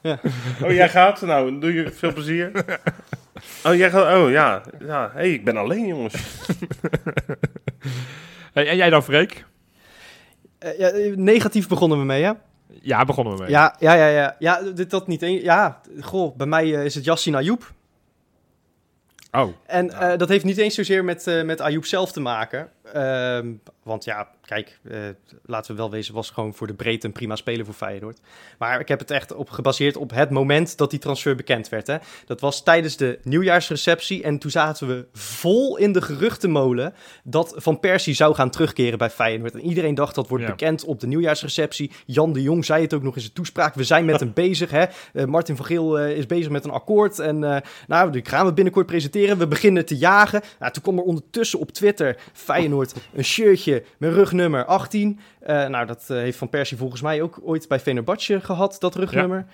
[0.00, 0.20] Ja.
[0.62, 1.20] Oh, jij gaat?
[1.20, 2.50] Nou, doe je veel plezier.
[3.64, 4.16] Oh, jij gaat?
[4.16, 4.62] Oh, ja.
[4.86, 5.10] ja.
[5.14, 6.14] hey, ik ben alleen, jongens.
[8.58, 9.44] Hey, en jij dan, Freek?
[10.58, 12.32] Eh, ja, eh, negatief begonnen we mee, hè?
[12.82, 13.50] Ja, begonnen we mee.
[13.50, 14.36] Ja, ja, ja, ja.
[14.38, 15.20] Ja, dit dat niet.
[15.20, 17.72] Ja, goh, bij mij eh, is het Yassin Ayoub.
[19.30, 22.68] Oh, En eh, dat heeft niet eens zozeer met, met Ayoub zelf te maken.
[22.92, 24.98] Ehm, want ja, kijk, eh,
[25.44, 28.18] laten we wel wezen, was gewoon voor de breedte een prima speler voor Feyenoord.
[28.58, 31.86] Maar ik heb het echt op gebaseerd op het moment dat die transfer bekend werd.
[31.86, 31.96] Hè.
[32.26, 37.80] Dat was tijdens de nieuwjaarsreceptie en toen zaten we vol in de geruchtenmolen dat Van
[37.80, 39.54] Persie zou gaan terugkeren bij Feyenoord.
[39.54, 40.50] En iedereen dacht dat wordt Ja.
[40.50, 41.90] bekend op de nieuwjaarsreceptie.
[42.06, 43.74] Jan de Jong zei het ook nog in zijn toespraak.
[43.74, 44.70] We zijn met hem bezig.
[44.70, 44.84] Hè.
[45.12, 47.38] Eh, Martin van Geel eh, is bezig met een akkoord en
[47.86, 49.38] nou, die gaan we binnenkort presenteren.
[49.38, 50.42] We beginnen te jagen.
[50.58, 52.76] Nou, toen kwam er ondertussen op Twitter Feyenoord
[53.14, 55.20] een shirtje met rugnummer 18.
[55.40, 58.94] Eh, nou, dat eh, heeft Van Persie volgens mij ook ooit bij Fenerbahce gehad, dat
[58.94, 59.46] rugnummer.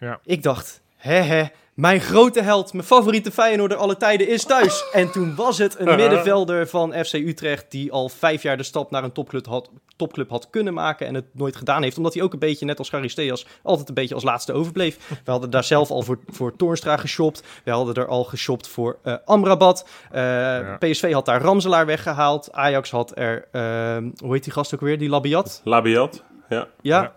[0.00, 0.20] Ja.
[0.24, 1.44] Ik dacht, hè hè,
[1.74, 4.84] mijn grote held, mijn favoriete Feyenoorder alle tijden is thuis.
[4.92, 8.90] En toen was het een middenvelder van FC Utrecht die al vijf jaar de stap
[8.90, 11.96] naar een topclub had, topclub had kunnen maken en het nooit gedaan heeft.
[11.96, 15.08] Omdat hij ook een beetje, net als Charisteas, altijd een beetje als laatste overbleef.
[15.24, 17.42] We hadden daar zelf al voor, voor Toornstra geshopt.
[17.64, 19.88] We hadden er al geshopt voor eh, Amrabat.
[20.10, 22.52] Eh, PSV had daar Ramselaar weggehaald.
[22.52, 25.60] Ajax had er, eh, hoe heet die gast ook weer, die Labiat?
[25.64, 26.68] Labiat, ja.
[26.80, 27.14] Ja.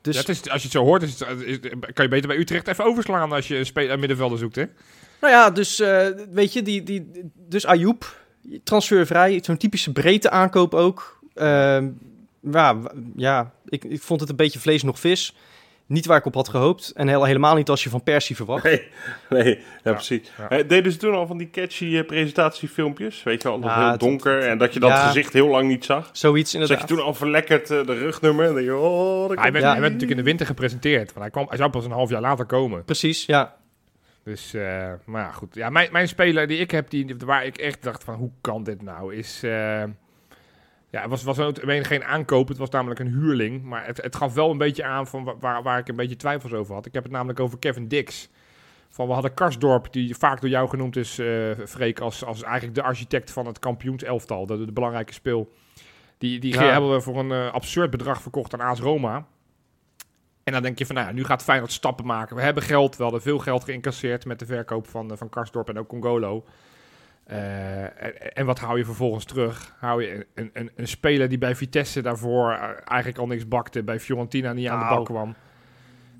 [0.00, 1.58] Dus het is, als je het zo hoort, is het- is-
[1.92, 4.64] kan je beter bij Utrecht even overslaan als je een spe- een middenvelder zoekt, hè?
[5.20, 7.10] Nou ja, dus eh, weet je, die, die,
[7.48, 8.16] dus Ayoub,
[8.64, 11.20] transfervrij, zo'n typische breedte aankoop ook.
[11.34, 11.88] Ehm,
[12.40, 12.76] ja,
[13.16, 15.34] ja ik, ik vond het een beetje vlees nog vis.
[15.90, 16.92] Niet waar ik op had gehoopt.
[16.94, 18.64] En heel, helemaal niet als je van Persie verwacht.
[18.64, 18.88] Nee,
[19.28, 20.30] nee ja, precies.
[20.50, 20.62] ja.
[20.62, 23.22] Deden ze toen al van die catchy eh, presentatiefilmpjes?
[23.22, 25.06] Weet je wel, nog Ja, heel het- donker en dat je dat ja.
[25.06, 26.08] gezicht heel lang niet zag.
[26.12, 26.88] Zoiets Zag inderdaad.
[26.88, 29.64] je toen al verlekkerd eh, de rugnummer en dan denk je, oh, dat Hij werd,
[29.64, 29.70] Ja.
[29.70, 31.06] hij werd natuurlijk in de winter gepresenteerd.
[31.06, 32.84] Want hij, kwam, hij zou pas een half jaar later komen.
[32.84, 33.56] Precies, ja.
[34.24, 35.54] Dus, eh, maar ja, goed.
[35.54, 38.62] Ja, mijn, mijn speler die ik heb, die, waar ik echt dacht van, hoe kan
[38.64, 39.40] dit nou, is...
[39.42, 39.82] eh,
[40.90, 43.62] ja, het was, was alleen geen aankoop, het was namelijk een huurling.
[43.62, 46.16] Maar het, het gaf wel een beetje aan van wa- waar, waar ik een beetje
[46.16, 46.86] twijfels over had.
[46.86, 48.28] Ik heb het namelijk over Kevin Dix.
[48.88, 52.74] Van, we hadden Karsdorp, die vaak door jou genoemd is, eh Freek, als, als eigenlijk
[52.74, 54.46] de architect van het kampioenselftal.
[54.46, 55.52] De, de belangrijke speel.
[56.18, 56.62] Die, die Ja.
[56.62, 59.26] hebben we voor een eh, absurd bedrag verkocht aan AS Roma.
[60.44, 62.36] En dan denk je van, nou ja, nu gaat Feyenoord stappen maken.
[62.36, 65.68] We hebben geld, we hadden veel geld geïncasseerd met de verkoop van, eh, van Karsdorp
[65.68, 66.44] en ook Congolo.
[67.26, 69.74] Eh, en, en wat hou je vervolgens terug?
[69.78, 73.82] Hou je een, een, een speler die bij Vitesse daarvoor eh, eigenlijk al niks bakte,
[73.82, 75.34] bij Fiorentina niet aan de Nou, bak kwam.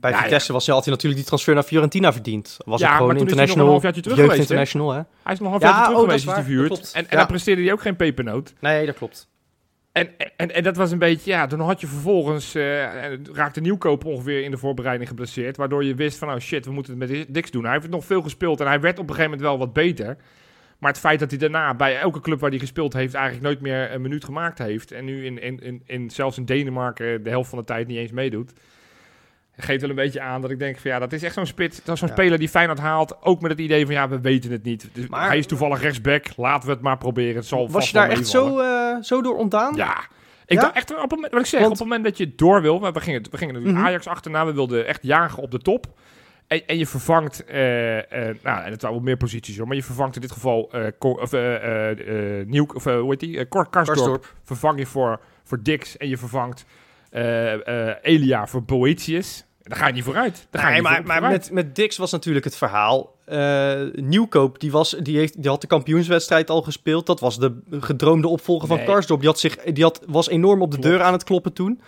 [0.01, 2.57] Bij Ja, Vitesse was hij had hij natuurlijk die transfer naar Fiorentina verdiend.
[2.65, 4.49] Was Ja, het gewoon maar toen is hij nog een international, halfjaartje terug jeugd geweest,
[4.49, 4.55] hè?
[4.55, 5.03] international, hè?
[5.23, 6.93] Hij is nog een half Ja, jaar terug oh, geweest, is die verhuurd.
[6.93, 7.17] En, en Ja.
[7.17, 8.55] dan presteerde hij ook geen pepernoot.
[8.61, 9.29] Nee, dat klopt.
[9.93, 14.05] En, en, en dat was een beetje, ja, toen had je vervolgens, eh, raakte Nieuwkoop
[14.05, 15.57] ongeveer in de voorbereiding geblesseerd.
[15.57, 17.65] Waardoor je wist van, oh shit, we moeten het met Dix doen.
[17.65, 20.17] Hij heeft nog veel gespeeld en hij werd op een gegeven moment wel wat beter.
[20.81, 23.61] Maar het feit dat hij daarna bij elke club waar hij gespeeld heeft eigenlijk nooit
[23.61, 24.93] meer een minuut gemaakt heeft.
[24.93, 27.97] En nu in, in, in, in, zelfs in Denemarken de helft van de tijd niet
[27.99, 28.53] eens meedoet.
[29.57, 31.85] Geeft wel een beetje aan dat ik denk van ja, dat is echt zo'n spits.
[31.85, 32.15] Dat is zo'n Ja.
[32.15, 33.23] speler die Feyenoord haalt.
[33.23, 34.89] Ook met het idee van ja, we weten het niet.
[34.93, 36.27] Dus Maar- hij is toevallig rechtsback.
[36.37, 37.35] Laten we het maar proberen.
[37.35, 39.75] Het zal Was je daar echt zo, eh, zo door ontdaan?
[39.77, 39.99] Ja.
[40.47, 40.61] Ik Ja?
[40.63, 42.63] dacht echt, op het moment, wat ik zeg, Want- op het moment dat je door
[42.63, 43.77] wil, we gingen, we gingen Mhm.
[43.77, 45.87] Ajax achterna, we wilden echt jagen op de top.
[46.51, 47.59] En, en je vervangt, eh,
[48.43, 51.21] nou, en het waren wel meer posities hoor, maar je vervangt in dit geval Cor-
[51.21, 51.33] of,
[52.47, 53.49] Nieuw, of hoe heet die?
[53.49, 54.35] Cor Karsdorp, Karsdorp.
[54.45, 56.65] vervang je voor, voor Dix en je vervangt
[58.03, 59.45] Elia voor Boetius.
[59.63, 60.47] Daar ga je niet vooruit.
[60.51, 61.51] Daar ga je maar, voor- maar vooruit.
[61.51, 63.17] met, met Dix was natuurlijk het verhaal.
[63.95, 67.07] Nieuwkoop, die, was, die, heeft, die had de kampioenswedstrijd al gespeeld.
[67.07, 68.85] Dat was de gedroomde opvolger van.
[68.85, 69.21] Karsdorp.
[69.21, 70.93] Die, had zich, die had, was enorm op de Klopt.
[70.97, 71.81] deur aan het kloppen toen.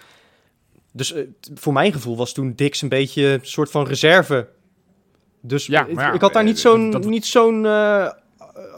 [0.93, 1.22] Dus eh,
[1.55, 4.49] voor mijn gevoel was toen Dix een beetje een soort van reserve.
[5.40, 8.11] Dus Ja, ik, maar ja, ik had daar eh, niet zo'n, dat- niet zo'n eh,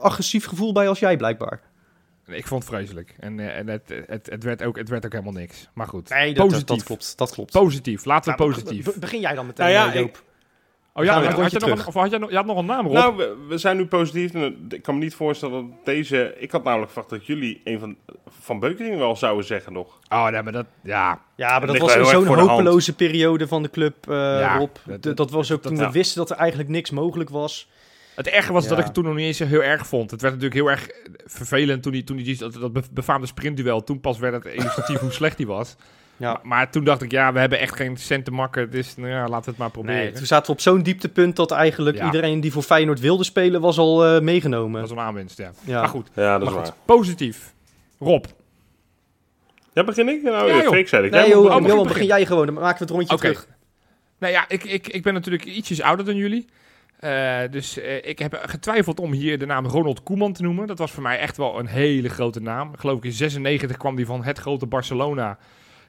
[0.00, 1.60] agressief gevoel bij als jij blijkbaar.
[2.26, 3.14] Nee, ik vond het vreselijk.
[3.18, 5.68] En, en het, het, het, werd ook, het werd ook helemaal niks.
[5.74, 6.66] Maar goed, Nee, dat, positief.
[6.66, 7.18] dat, dat klopt.
[7.18, 7.52] Dat klopt.
[7.52, 8.84] Positief, laten we Nou, positief.
[8.84, 10.22] be- begin jij dan meteen, Nou ja, Joop.
[10.96, 12.84] Oh ja, had, je nog een, of had je, nog- je had nog een naam,
[12.86, 12.94] Rob?
[12.94, 14.34] Nou, we, we zijn nu positief.
[14.34, 16.34] En ik kan me niet voorstellen dat deze...
[16.38, 17.96] Ik had namelijk verwacht dat jullie een van,
[18.40, 19.98] van Beukering wel zouden zeggen nog.
[20.08, 20.66] Oh, nee, maar dat...
[20.82, 24.70] Ja, Ja, maar dat was in zo'n hopeloze periode van de club, eh Ja, Rob.
[24.86, 25.86] dat- Dat, dat was ook dat- toen ja.
[25.86, 27.68] we wisten dat er eigenlijk niks mogelijk was.
[28.14, 30.10] het erge was dat ik het toen nog niet eens heel erg vond.
[30.10, 30.88] Het werd natuurlijk heel erg
[31.26, 33.84] vervelend toen hij, toen hij die, dat, dat be- befaamde sprintduel...
[33.84, 35.76] Toen pas werd het illustratief hoe slecht hij was.
[36.16, 36.32] Ja.
[36.32, 38.70] Maar, maar toen dacht ik, ja, we hebben echt geen cent te makken.
[38.70, 40.00] Dus nou ja, laten we het maar proberen.
[40.00, 42.04] Nee, toen zaten we op zo'n dieptepunt dat eigenlijk Ja.
[42.04, 44.80] iedereen die voor Feyenoord wilde spelen was al eh, meegenomen.
[44.80, 45.50] Dat was een aanwinst, ja.
[45.64, 45.80] Ja.
[45.80, 46.74] Maar goed, Ja, dat is Maar waar.
[46.84, 47.52] positief.
[47.98, 48.24] Rob.
[49.72, 50.22] Ja, begin ik?
[50.22, 50.60] Nou, Ja.
[50.62, 51.10] Freek zei ik.
[51.12, 51.92] Nee, joh, maar- begin, Johan, begin.
[51.92, 53.20] begin jij gewoon, dan maken we het rondje Oké.
[53.22, 53.46] terug.
[54.18, 56.46] Nou ja, ik, ik, ik ben natuurlijk ietsjes ouder dan jullie.
[56.98, 60.66] Eh, dus eh, ik heb getwijfeld om hier de naam Ronald Koeman te noemen.
[60.66, 62.76] Dat was voor mij echt wel een hele grote naam.
[62.76, 65.38] Geloof ik in 96 kwam die van het grote Barcelona.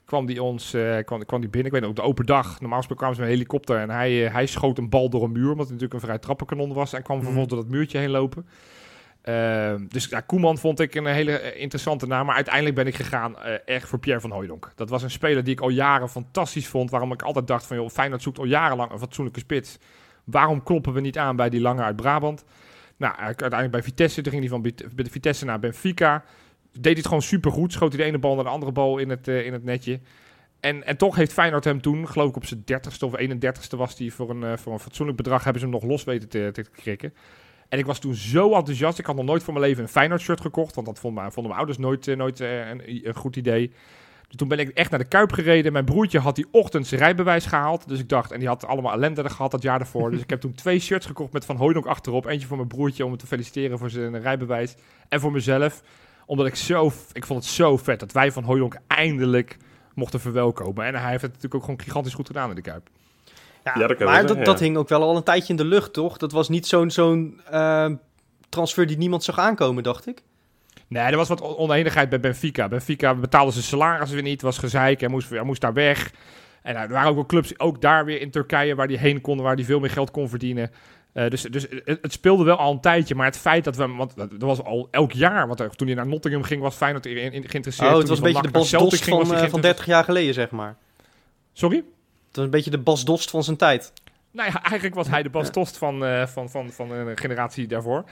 [0.06, 1.66] Kwam die ons eh, kwam, kwam die binnen.
[1.66, 2.60] Ik weet nog, op de open dag.
[2.60, 3.78] Normaal gesproken kwamen ze met een helikopter.
[3.78, 5.50] En hij, eh, hij schoot een bal door een muur.
[5.52, 6.94] Omdat het natuurlijk een vrij trappenkanon was.
[6.94, 8.48] En kwam vervolgens door dat muurtje heen lopen.
[9.22, 12.26] Ehm, dus ja, Koeman vond ik een hele eh, interessante naam.
[12.26, 14.72] Maar uiteindelijk ben ik gegaan echt voor Pierre van Hooijdonk.
[14.76, 16.90] Dat was een speler die ik al jaren fantastisch vond.
[16.92, 19.78] Waarom ik altijd dacht van, joh, Feyenoord zoekt al jarenlang een fatsoenlijke spits.
[20.24, 22.44] Waarom kloppen we niet aan bij die lange uit Brabant?
[22.98, 24.22] Nou, uiteindelijk bij Vitesse.
[24.22, 26.24] Toen ging hij van Bit- bij de Vitesse naar Benfica.
[26.76, 27.72] Deed hij het gewoon supergoed.
[27.72, 30.00] Schoot hij de ene bal naar de andere bal in het, eh, in het netje.
[30.60, 33.98] En, en toch heeft Feyenoord hem toen, geloof ik op zijn 30ste of 31ste was
[33.98, 36.50] hij voor een, eh, voor een fatsoenlijk bedrag, hebben ze hem nog los weten te,
[36.54, 37.14] te krikken.
[37.70, 39.00] En ik was toen zo enthousiast.
[39.00, 41.34] Ik had nog nooit voor mijn leven een Feyenoord shirt gekocht, want dat vonden mijn,
[41.34, 43.72] vonden mijn ouders nooit, eh, nooit een, een goed idee.
[44.28, 45.72] Dus toen ben ik echt naar de Kuip gereden.
[45.72, 47.88] Mijn broertje had die ochtend zijn rijbewijs gehaald.
[47.88, 50.12] Dus ik dacht, en die had allemaal ellende gehad dat jaar daarvoor.
[50.12, 52.26] dus ik heb toen twee shirts gekocht met Van Hooydonk achterop.
[52.26, 54.76] Eentje voor mijn broertje om hem te feliciteren voor zijn rijbewijs.
[55.10, 55.84] En voor mezelf.
[56.26, 59.58] Omdat ik zo, ik vond het zo vet dat wij Van Hooydonk eindelijk
[59.94, 60.86] mochten verwelkomen.
[60.86, 62.90] En hij heeft het natuurlijk ook gewoon gigantisch goed gedaan in de Kuip.
[63.64, 64.44] Ja, Ja, dat maar dat, ja.
[64.44, 66.18] dat hing ook wel al een tijdje in de lucht, toch?
[66.18, 67.90] Dat was niet zo'n zo'n eh,
[68.50, 70.22] transfer die niemand zag aankomen, dacht ik.
[70.88, 72.68] Nee, er was wat on- oneenigheid bij Benfica.
[72.68, 75.00] Benfica betaalde zijn salaris weer niet, was gezeik.
[75.00, 76.12] Hij moest, hij moest daar weg.
[76.62, 79.22] En nou, er waren ook wel clubs, ook daar weer in Turkije, waar hij heen
[79.22, 80.72] kon, waar hij veel meer geld kon verdienen.
[81.16, 83.88] Eh, dus dus het, het speelde wel al een tijdje, maar het feit dat we,
[83.88, 87.06] want dat was al elk jaar, want er- toen hij naar Nottingham ging, was Feyenoord
[87.06, 87.92] erin in, geïnteresseerd.
[87.92, 89.64] Oh, het was een beetje de Bas Dost ging, van, eh, van geïnteresseerd.
[89.78, 90.76] 30 jaar geleden, zeg maar.
[91.54, 91.76] Sorry?
[92.28, 93.94] Het was een beetje de Bas Dost van zijn tijd.
[94.32, 97.68] Nou ja, eigenlijk was hij de Bas Tost van, eh, van, van, van een generatie
[97.68, 98.04] daarvoor.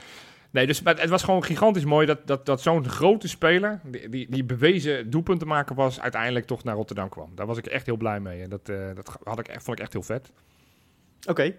[0.50, 4.08] Nee, dus maar het was gewoon gigantisch mooi dat, dat, dat zo'n grote speler, die,
[4.08, 7.30] die, die bewezen doelpunten maken was, uiteindelijk toch naar Rotterdam kwam.
[7.34, 8.42] Daar was ik echt heel blij mee.
[8.42, 10.30] En dat, eh, dat had ik, echt- vond ik echt heel vet.
[11.28, 11.54] Oké,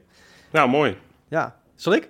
[0.52, 0.98] Nou, mooi.
[1.28, 1.60] Ja.
[1.76, 2.10] Zal ik?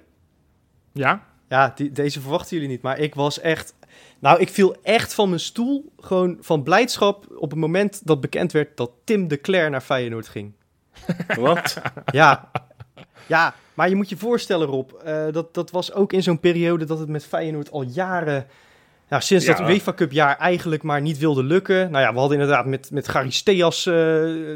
[0.94, 1.26] Ja?
[1.50, 3.76] Ja, die, deze verwachten jullie niet, maar ik was echt...
[4.20, 8.52] Nou, ik viel echt van mijn stoel, gewoon van blijdschap op het moment dat bekend
[8.52, 10.54] werd dat Tim de Cler naar Feyenoord ging.
[11.40, 11.82] Wat?
[12.12, 12.52] Ja,
[13.28, 16.86] ja maar je moet je voorstellen, Rob, eh, dat, dat was ook in zo'n periode
[16.86, 18.48] dat het met Feyenoord al jaren,
[19.10, 19.60] nou, sinds dat.
[19.60, 21.92] UEFA Cup jaar eigenlijk maar niet wilde lukken.
[21.92, 23.94] Nou ja, we hadden inderdaad met, met Charisteas eh,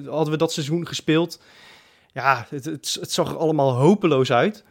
[0.05, 1.41] hadden we dat seizoen gespeeld.
[2.13, 4.63] Ja, het, het, zag er allemaal hopeloos uit.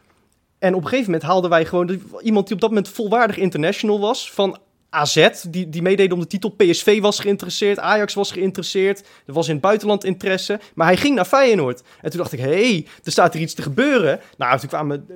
[0.59, 3.99] En op een gegeven moment haalden wij gewoon iemand die op dat moment volwaardig international
[3.99, 4.57] was van
[4.89, 6.49] AZ, die, die meedeed om de titel.
[6.49, 9.07] PSV was geïnteresseerd, Ajax was geïnteresseerd.
[9.25, 10.59] Er was in het buitenland interesse.
[10.73, 11.83] Maar hij ging naar Feyenoord.
[12.01, 14.19] En toen dacht ik, hé, hey, er staat hier iets te gebeuren.
[14.37, 15.07] Nou, toen kwamen...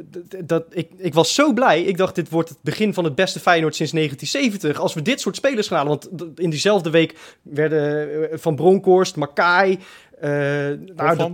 [0.45, 1.81] Dat, ik, ik was zo blij.
[1.81, 4.81] Ik dacht, dit wordt het begin van het beste Feyenoord sinds 1970.
[4.81, 5.99] Als we dit soort spelers gaan halen.
[6.11, 9.79] Want in diezelfde week werden eh, Van Bronckhorst, Makai...
[10.19, 10.29] eh
[10.95, 11.33] nou,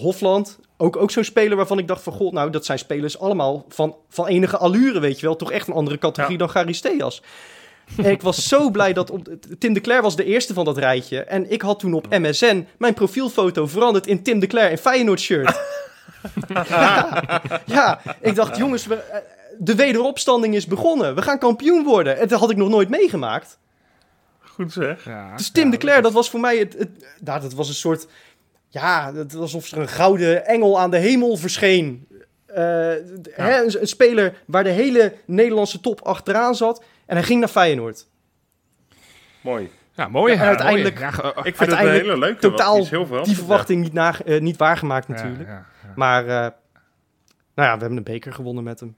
[0.00, 0.58] Hofland.
[0.76, 2.12] Ook, ook zo'n speler waarvan ik dacht van...
[2.12, 5.36] God, nou, dat zijn spelers allemaal van, van enige allure, weet je wel.
[5.36, 6.44] Toch echt een andere categorie Ja.
[6.44, 7.22] dan Charisteas.
[7.96, 9.10] En ik was zo blij dat...
[9.10, 9.28] Op,
[9.58, 11.22] Tim de Cler was de eerste van dat rijtje.
[11.22, 15.20] En ik had toen op MSN mijn profielfoto veranderd in Tim de Cler in Feyenoord
[15.20, 15.60] shirt.
[16.48, 17.22] ja,
[17.66, 19.18] ja, ik dacht, jongens, we, eh,
[19.58, 21.14] de wederopstanding is begonnen.
[21.14, 22.18] We gaan kampioen worden.
[22.18, 23.58] En dat had ik nog nooit meegemaakt.
[24.40, 25.04] Goed zeg.
[25.04, 26.90] ja Dus Tim de Cler, dat was voor mij het, het...
[27.20, 28.06] Nou, dat was een soort...
[28.80, 32.08] Ja, het was alsof er een gouden engel aan de hemel verscheen.
[32.46, 32.54] Eh,
[33.30, 36.84] hè, een, een speler waar de hele Nederlandse top achteraan zat.
[37.06, 38.06] En hij ging naar Feyenoord.
[39.40, 39.70] Mooi.
[39.92, 40.32] Ja, mooi.
[40.32, 41.06] Ja, en ja, uiteindelijk- mooi.
[41.06, 42.40] Ja, ge- Ik vind het een hele leuke.
[42.40, 43.22] totaal is heel veel.
[43.24, 45.48] Die verwachting niet, na, eh, niet waargemaakt natuurlijk.
[45.48, 46.48] Ja, ja, Maar, eh, nou
[47.68, 48.96] ja, we hebben een beker gewonnen met hem.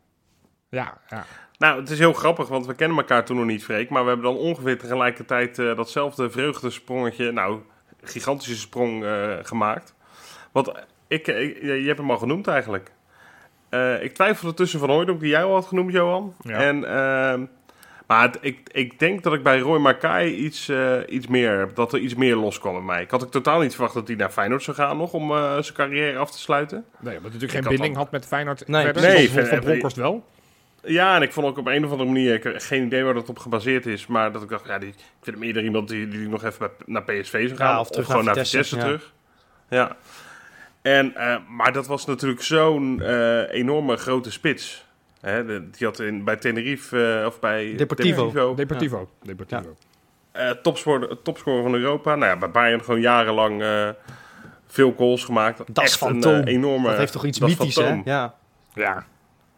[0.68, 1.24] ja, ja.
[1.58, 3.90] Nou, het is heel grappig, want we kennen elkaar toen nog niet, Freek.
[3.90, 7.60] Maar we hebben dan ongeveer tegelijkertijd eh, datzelfde vreugdesprongetje, nou,
[8.08, 9.94] gigantische sprong eh, gemaakt.
[10.52, 10.72] Want
[11.08, 12.90] ik, ik- je hebt hem al genoemd eigenlijk.
[13.68, 16.34] Eh, ik twijfelde tussen Van Hooydonk, die jij al had genoemd, Johan.
[16.40, 16.58] Ja.
[16.58, 17.44] En, ehm,
[18.06, 21.74] maar het- ik, ik denk dat ik bij Roy Makai iets, eh, iets meer heb,
[21.74, 23.02] dat er iets meer loskwam bij mij.
[23.02, 25.52] Ik had ook totaal niet verwacht dat hij naar Feyenoord zou gaan nog, om eh,
[25.58, 26.76] zijn carrière af te sluiten.
[26.76, 29.02] Nee, omdat hij natuurlijk Ik geen had binding al- had met Feyenoord Nee, verder.
[29.02, 30.24] nee, van Bronckhorst wel.
[30.86, 33.14] Ja, en ik vond ook op een of andere manier, ik heb geen idee waar
[33.14, 35.88] dat op gebaseerd is, maar dat ik dacht, ja, die, ik vind hem eerder iemand
[35.88, 38.76] die, die nog even naar PSV zou gaan, Ja, of gewoon naar naar Vitesse, Vitesse,
[38.76, 38.82] ja.
[38.82, 39.12] terug.
[39.68, 39.96] Ja.
[40.82, 44.84] En, eh, maar dat was natuurlijk zo'n eh, enorme grote spits.
[45.20, 48.54] Hè, die had in, bij Tenerife, eh, of bij Deportivo.
[48.54, 49.08] Deportivo.
[49.22, 49.76] Deportivo.
[50.32, 52.14] eh, topscorer, topscorer van Europa.
[52.14, 53.64] Nou ja, bij Bayern gewoon jarenlang
[54.66, 55.60] veel goals gemaakt.
[55.74, 56.42] Echt een Fantoom.
[56.42, 56.88] enorme...
[56.88, 58.00] Dat heeft toch iets mythisch, hè?
[58.04, 58.34] Ja.
[58.74, 59.06] Ja.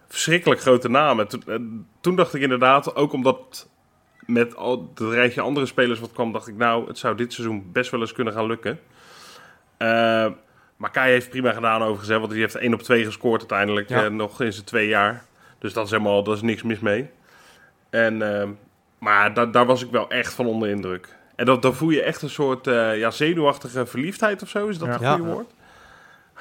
[0.09, 1.29] Verschrikkelijk grote namen.
[1.29, 1.55] Toen, eh,
[2.01, 3.69] toen dacht ik inderdaad, ook omdat
[4.27, 7.69] met al het rijtje andere spelers wat kwam, dacht ik nou, het zou dit seizoen
[7.73, 8.81] best wel eens kunnen gaan lukken.
[9.77, 10.27] Eh
[10.77, 13.89] maar Kai heeft prima gedaan overigens, hè, want hij heeft 1 op 2 gescoord uiteindelijk
[13.89, 14.05] Ja.
[14.05, 15.25] eh, nog in zijn twee jaar.
[15.59, 17.11] Dus dat is helemaal, dat is niks mis mee.
[17.91, 18.19] En,
[18.99, 21.17] maar da- daar was ik wel echt van onder indruk.
[21.37, 24.79] En dat, dan voel je echt een soort eh, ja, zenuwachtige verliefdheid of zo, is
[24.79, 24.95] dat Ja.
[24.95, 25.35] een goede Ja.
[25.35, 25.51] woord?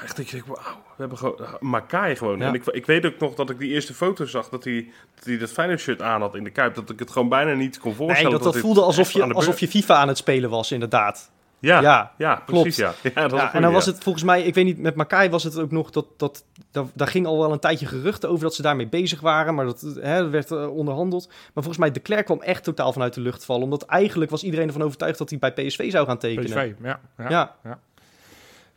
[0.03, 2.39] Echt dat je denkt, wauw, we hebben gewoon Makai gewoon.
[2.39, 2.47] Ja.
[2.47, 5.25] En ik, ik weet ook nog dat ik die eerste foto zag dat hij dat,
[5.25, 6.75] hij dat Feyenoord shirt aan had in de Kuip.
[6.75, 8.31] Dat ik het gewoon bijna niet kon voorstellen.
[8.31, 11.31] Nee, dat, dat voelde alsof je, alsof je FIFA aan het spelen was, inderdaad.
[11.59, 12.75] Ja, ja, Ja, precies.
[12.75, 12.93] Ja.
[13.15, 15.59] Ja, dat en dan was het volgens mij, ik weet niet, met Makai was het
[15.59, 18.61] ook nog dat, dat, dat daar ging al wel een tijdje geruchten over dat ze
[18.61, 21.27] daarmee bezig waren, maar dat hè, dat werd eh, onderhandeld.
[21.27, 24.43] Maar volgens mij, de Klerk kwam echt totaal vanuit de lucht vallen, omdat eigenlijk was
[24.43, 26.45] iedereen ervan overtuigd dat hij bij PSV zou gaan tekenen.
[26.45, 26.99] PSV, ja.
[27.17, 27.55] ja.
[27.63, 27.79] Ja,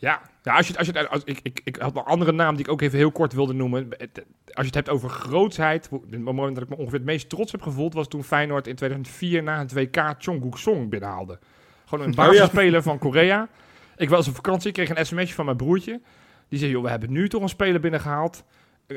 [0.01, 2.65] Ja, ja als je, als je, als, ik, ik, ik had een andere naam die
[2.65, 3.89] ik ook even heel kort wilde noemen.
[3.91, 4.07] Als
[4.45, 7.63] je het hebt over grootsheid, het moment dat ik me ongeveer het meest trots heb
[7.63, 11.39] gevoeld was toen Feyenoord in 2004 na het WK Chongguk Song binnenhaalde.
[11.87, 12.31] Gewoon een Oh, ja.
[12.31, 13.49] basisspeler van Korea.
[13.97, 16.01] Ik was op vakantie, ik kreeg een sms'je van mijn broertje.
[16.49, 18.45] Die zei, joh, we hebben nu toch een speler binnengehaald.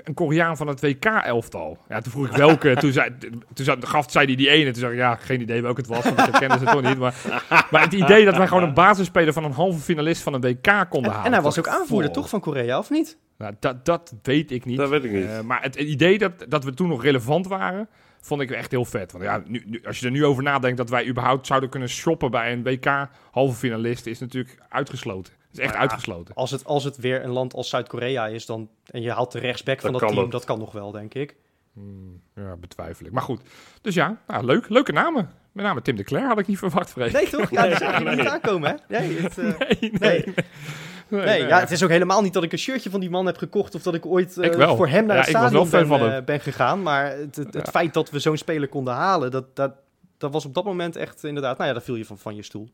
[0.04, 1.78] Een Koreaan van het WK-elftal.
[1.90, 2.76] Ja, toen vroeg ik welke.
[2.76, 3.10] toen zei,
[3.54, 4.72] toen zei, gaf, zei hij die ene.
[4.72, 6.04] Toen zei ik, ja, geen idee welke het was.
[6.04, 6.98] Want ik kende ze toch niet.
[6.98, 7.16] Maar,
[7.72, 10.86] maar het idee dat wij gewoon een basisspeler van een halve finalist van een WK
[10.90, 11.26] konden En, halen.
[11.26, 13.18] en hij was ook aanvoerder, toch, van Korea, of niet?
[13.38, 14.78] Nou, dat, dat weet ik niet.
[14.78, 15.26] Dat weet ik niet.
[15.26, 17.88] Eh, maar het idee dat, dat we toen nog relevant waren,
[18.22, 19.12] vond ik echt heel vet.
[19.12, 21.90] Want ja, nu, nu- als je er nu over nadenkt dat wij überhaupt zouden kunnen
[21.90, 25.34] shoppen bij een WK halve finalist, is natuurlijk uitgesloten.
[25.54, 26.36] Is echt Maar ja, uitgesloten.
[26.36, 29.40] Als het, als het weer een land als Zuid-Korea is, dan, en je haalt de
[29.40, 30.32] rechtsback van dat kan team, dat.
[30.32, 31.36] dat kan nog wel, denk ik.
[31.74, 33.12] Hmm, ja, betwijfel ik.
[33.12, 33.42] Maar goed.
[33.82, 35.30] Dus ja, nou, leuk, leuke namen.
[35.52, 37.12] Met name Tim de Cler had ik niet verwacht, Freek.
[37.12, 37.50] Nee, toch?
[37.58, 38.16] Ja, zag je nee.
[38.16, 38.98] niet aankomen, hè?
[39.00, 39.92] Nee, het, eh, nee, nee.
[39.92, 40.24] nee.
[40.26, 41.48] Nee, Nee, nee.
[41.48, 43.76] ja, het is ook helemaal niet dat ik een shirtje van die man heb gekocht
[43.76, 44.76] of dat ik ooit eh, Ik wel.
[44.76, 46.82] voor hem naar Ja, het stadion ben, eh, ben gegaan.
[46.84, 47.72] Maar het, het, het Ja.
[47.72, 49.74] feit dat we zo'n speler konden halen, dat, dat,
[50.18, 52.44] dat was op dat moment echt inderdaad, nou ja, daar viel je van, van je
[52.44, 52.70] stoel.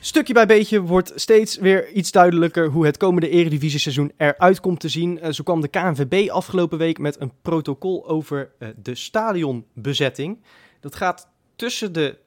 [0.00, 4.88] Stukje bij beetje wordt steeds weer iets duidelijker hoe het komende Eredivisie-seizoen eruit komt te
[4.88, 5.20] zien.
[5.20, 10.38] Eh, zo kwam de KNVB afgelopen week met een protocol over eh, de stadionbezetting.
[10.80, 12.18] Dat gaat tussen de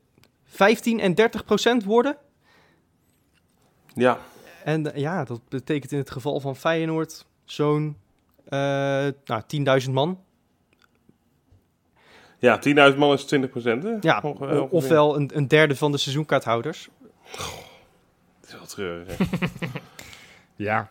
[0.44, 2.18] 15 en 30 procent worden.
[3.94, 4.20] Ja,
[4.64, 7.98] En eh, ja, dat betekent in het geval van Feyenoord zo'n
[8.50, 9.42] nou,
[9.86, 10.20] 10.000 man.
[12.40, 12.60] ja
[12.92, 14.04] 10.000 man is 20 procent?
[14.04, 14.68] Ja, ongeveer.
[14.68, 16.90] ofwel een, een derde van de seizoenkaarthouders.
[17.32, 19.18] Het is wel treurig?
[20.56, 20.88] Ja.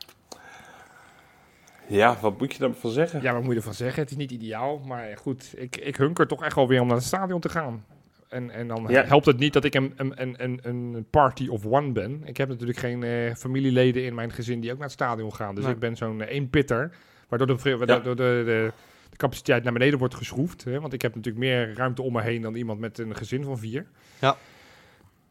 [1.89, 3.23] Ja, wat moet je daarvan zeggen?
[3.23, 4.03] ja, wat moet je ervan zeggen?
[4.03, 4.79] Het is niet ideaal.
[4.79, 7.85] Maar goed, ik, ik hunker toch echt wel weer om naar het stadion te gaan.
[8.29, 9.05] En, en dan Ja.
[9.05, 12.23] helpt het niet dat ik een, een, een, een- een party of one ben.
[12.25, 15.55] Ik heb natuurlijk geen eh, familieleden in mijn gezin die ook naar het stadion gaan.
[15.55, 15.73] Dus Nee.
[15.73, 16.93] ik ben zo'n eh, één pitter.
[17.29, 18.03] Waardoor, de, waardoor Ja.
[18.03, 18.73] de, de, de,
[19.11, 20.65] de capaciteit naar beneden wordt geschroefd.
[20.65, 20.81] Hè?
[20.81, 23.59] Want ik heb natuurlijk meer ruimte om me heen dan iemand met een gezin van
[23.59, 23.87] vier.
[24.19, 24.37] Ja.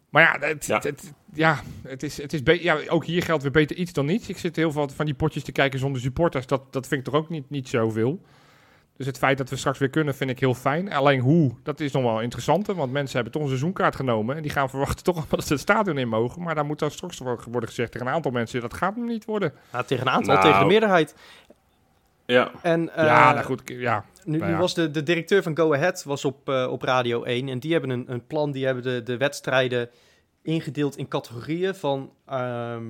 [0.10, 0.76] Maar ja, het, Ja.
[0.76, 4.06] het, het- ja, het is, het is ja, ook hier geldt weer beter iets dan
[4.06, 4.30] niets.
[4.30, 6.46] Ik zit heel veel van die potjes te kijken zonder supporters.
[6.48, 8.22] Dat, dat vind ik toch ook niet, niet zoveel.
[8.98, 10.92] Dus het feit dat we straks weer kunnen, vind ik heel fijn.
[10.94, 12.76] Alleen hoe, dat is nog wel interessanter.
[12.76, 14.36] Want mensen hebben toch een seizoenkaart genomen.
[14.36, 16.42] En die gaan verwachten toch allemaal dat ze het stadion in mogen.
[16.42, 18.62] Maar daar moet dan straks wel worden gezegd tegen een aantal mensen...
[18.62, 19.54] dat gaat hem niet worden.
[19.72, 20.46] Nou, tegen een aantal, Nou.
[20.46, 21.16] tegen de meerderheid.
[22.32, 23.62] Ja, En eh, ja, nou goed.
[23.66, 26.82] Ja, nu, nou nu was de, de directeur van Go Ahead was op, eh, op
[26.82, 27.50] Radio 1.
[27.50, 29.90] En die hebben een, een plan, die hebben de, de wedstrijden
[30.42, 32.14] ingedeeld in categorieën van...
[32.26, 32.86] ehm,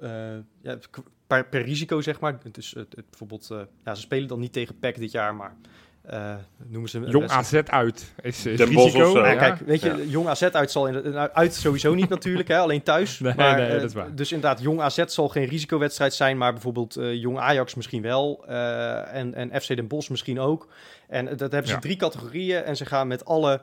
[0.00, 0.78] eh, ja,
[1.26, 2.38] per, per risico, zeg maar.
[2.52, 5.56] Dus bijvoorbeeld, eh, ja, ze spelen dan niet tegen PEC dit jaar, maar...
[6.02, 6.34] eh,
[6.66, 8.82] noemen ze Jong AZ uit is, risico.
[8.82, 9.26] of zo.
[9.26, 9.34] Ja.
[9.34, 10.02] kijk, weet je, Ja.
[10.02, 13.18] Jong AZ uit zal in, uit sowieso niet natuurlijk, hè, alleen thuis.
[13.20, 14.14] Nee, maar, nee, eh, dat is waar.
[14.14, 18.44] Dus inderdaad, Jong AZ zal geen risicowedstrijd zijn, maar bijvoorbeeld eh, Jong Ajax misschien wel.
[18.48, 20.68] eh, en, en FC Den Bosch misschien ook.
[21.08, 21.78] En dat hebben ze Ja.
[21.80, 23.60] drie categorieën en ze gaan met alle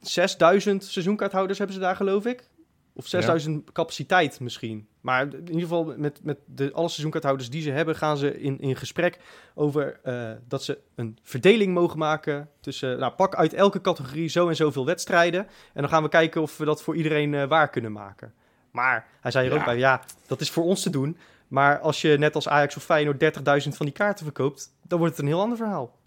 [0.00, 2.48] 6000 seizoenkaarthouders hebben ze daar, geloof ik.
[2.96, 4.88] Of 6000 capaciteit misschien.
[5.00, 8.60] Maar in ieder geval met, met de, alle seizoenkaarthouders die ze hebben, gaan ze in,
[8.60, 9.18] in gesprek
[9.54, 14.48] over eh, dat ze een verdeling mogen maken tussen, nou pak uit elke categorie zo
[14.48, 15.40] en zoveel wedstrijden.
[15.72, 18.34] En dan gaan we kijken of we dat voor iedereen eh, waar kunnen maken.
[18.70, 19.58] Maar hij zei er Ja.
[19.58, 21.16] ook bij, ja, dat is voor ons te doen.
[21.48, 23.20] Maar als je net als Ajax of Feyenoord
[23.64, 25.98] 30.000 van die kaarten verkoopt, dan wordt het een heel ander verhaal.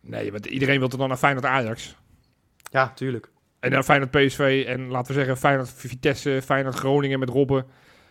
[0.00, 1.96] Nee, want iedereen wil er dan naar Feyenoord Ajax.
[2.70, 3.30] Ja, tuurlijk.
[3.64, 7.66] En dan Feyenoord PSV en laten we zeggen Feyenoord Vitesse, Feyenoord Groningen met Robben.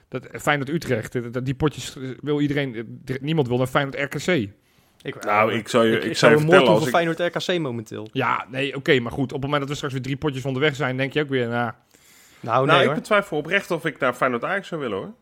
[0.10, 1.34] Dat, Feyenoord Utrecht.
[1.34, 2.76] Dat- Die potjes wil iedereen...
[3.06, 4.50] eh, Niemand wil naar Feyenoord RKC.
[5.02, 6.94] Ik, nou, ik zou je, ik, zou je vertellen als voor ik...
[6.94, 8.08] Feyenoord RKC momenteel.
[8.12, 9.24] Ja, nee, oké, maar goed.
[9.34, 11.48] Op het moment dat we straks weer drie potjes onderweg zijn, denk je ook weer...
[11.48, 11.72] Nou,
[12.40, 12.96] Nou, nee nou, ik hoor.
[12.96, 15.14] betwijfel oprecht of ik naar Feyenoord Ajax zou willen, hoor.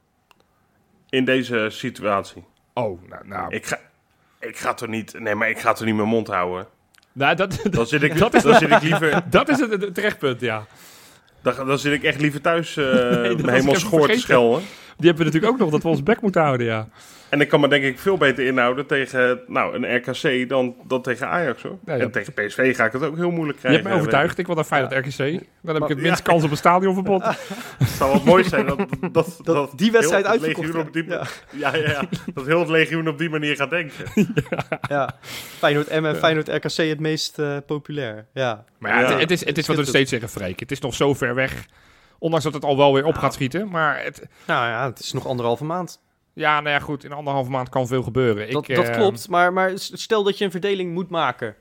[1.09, 2.43] In deze situatie.
[2.73, 3.27] oh, nou...
[3.27, 3.79] nou, Ik ga,
[4.39, 5.19] ik ga toch niet...
[5.19, 6.67] Nee, maar ik ga toch niet mijn mond houden.
[7.14, 9.22] Nou dat, Dan zit ik, Dat is- dan zit ik liever...
[9.30, 10.66] dat is het, het terechtpunt, ja.
[11.41, 14.62] Dan, dan zit ik echt liever thuis me ik helemaal schoor te schelden.
[15.02, 16.88] Die hebben we natuurlijk ook nog dat we ons bek moeten houden, ja.
[17.30, 21.02] En ik kan me denk ik veel beter inhouden tegen nou, een RKC dan, dan
[21.02, 21.78] tegen Ajax hoor.
[21.86, 23.82] En tegen PSV ga ik het ook heel moeilijk Je krijgen.
[23.82, 24.38] hebt me overtuigd.
[24.38, 25.43] Ik wil naar Feyenoord RKC.
[25.62, 27.24] Dan heb ik het minst kans op een stadionverbod.
[27.78, 30.93] Het zou wel mooi zijn dat, dat, dat, die wedstrijd heel het uitverkocht legioen op
[30.93, 31.24] die, ja.
[31.49, 31.76] ja.
[31.76, 34.06] Ja, ja, dat heel het legioen op die manier gaat denken.
[34.89, 35.16] Ja,
[35.58, 38.26] Feyenoord M en Feyenoord RKC het meest eh, populair.
[38.34, 38.64] Ja.
[38.78, 39.10] Maar ja, Ja.
[39.10, 40.60] Het, het is, het is wat we steeds zeggen, Freek.
[40.60, 41.66] Het is nog zo ver weg.
[42.22, 43.69] Ondanks dat het al wel weer op gaat schieten.
[43.69, 46.01] Maar het, Nou ja, het is nog anderhalve maand.
[46.34, 47.03] ja, nou ja, goed.
[47.03, 48.51] In anderhalve maand kan veel gebeuren.
[48.51, 51.55] Dat, ik, dat eh, klopt, maar, maar stel dat je een verdeling moet maken.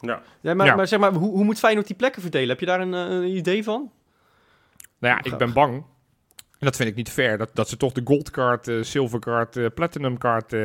[0.00, 0.22] Ja.
[0.40, 0.74] Ja, maar, Ja.
[0.74, 2.48] maar zeg maar, hoe, hoe moet Feyenoord die plekken verdelen?
[2.48, 3.90] Heb je daar een, eh, een idee van?
[4.98, 5.74] Nou ja, ik ben bang.
[6.58, 7.38] En dat vind ik niet fair.
[7.38, 10.60] Dat, dat ze toch de goldcard, eh silvercard, eh platinumcard, eh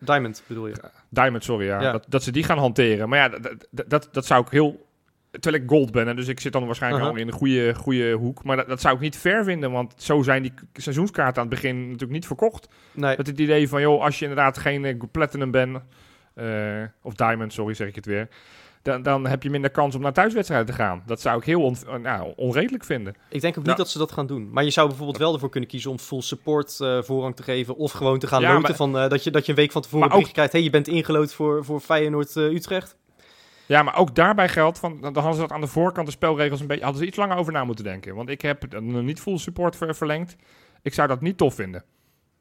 [0.00, 0.74] Diamond bedoel je?
[1.08, 1.92] diamond, sorry, ja, Ja.
[1.92, 3.08] Dat, dat ze die gaan hanteren.
[3.08, 3.38] Maar ja,
[3.70, 4.86] dat, dat zou ik heel
[5.30, 7.12] Terwijl ik gold ben, hè, dus ik zit dan waarschijnlijk Aha.
[7.12, 8.44] al in een goede, goede hoek.
[8.44, 11.60] Maar dat, dat zou ik niet fair vinden, want zo zijn die seizoenskaarten aan het
[11.60, 12.68] begin natuurlijk niet verkocht.
[12.92, 15.78] Nee, Met het idee van, joh, als je inderdaad geen eh, platinum bent,
[16.34, 16.46] eh,
[17.02, 18.28] of diamond, sorry, zeg ik het weer,
[18.82, 21.02] dan, dan heb je minder kans om naar thuiswedstrijden te gaan.
[21.06, 23.14] Dat zou ik heel on, eh, nou, onredelijk vinden.
[23.28, 24.50] ik denk ook niet dat ze dat gaan doen.
[24.52, 27.76] Maar je zou bijvoorbeeld wel ervoor kunnen kiezen om full support voorrang te geven.
[27.76, 29.82] Of gewoon te gaan Ja, loten maar- van dat, je, dat je een week van
[29.82, 30.52] tevoren bericht krijgt.
[30.52, 32.96] Hé, hey, je bent ingelood voor, voor Feyenoord eh, Utrecht.
[33.68, 36.60] Ja, maar ook daarbij geldt, van, dan hadden ze dat aan de voorkant de spelregels
[36.60, 38.14] een beetje, hadden ze iets langer over na moeten denken.
[38.14, 40.36] Want ik heb nog niet full support ver- verlengd.
[40.82, 41.84] Ik zou dat niet tof vinden.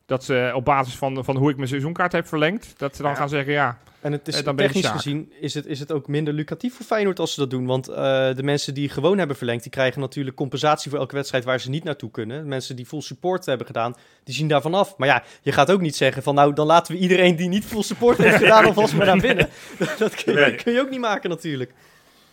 [0.07, 3.11] Dat ze op basis van, van hoe ik mijn seizoenkaart heb verlengd, dat ze dan
[3.11, 3.17] Ja.
[3.17, 6.07] gaan zeggen, ja, En het is Eh, dan technisch gezien is het, is het ook
[6.07, 7.65] minder lucratief voor Feyenoord als ze dat doen.
[7.65, 7.95] Want eh,
[8.35, 11.69] de mensen die gewoon hebben verlengd, die krijgen natuurlijk compensatie voor elke wedstrijd waar ze
[11.69, 12.41] niet naartoe kunnen.
[12.41, 14.97] De mensen die full support hebben gedaan, die zien daarvan af.
[14.97, 17.65] Maar ja, je gaat ook niet zeggen van nou, dan laten we iedereen die niet
[17.65, 19.49] full support heeft gedaan alvast maar naar binnen.
[19.99, 20.55] dat kun je, Nee.
[20.55, 21.73] kun je ook niet maken natuurlijk.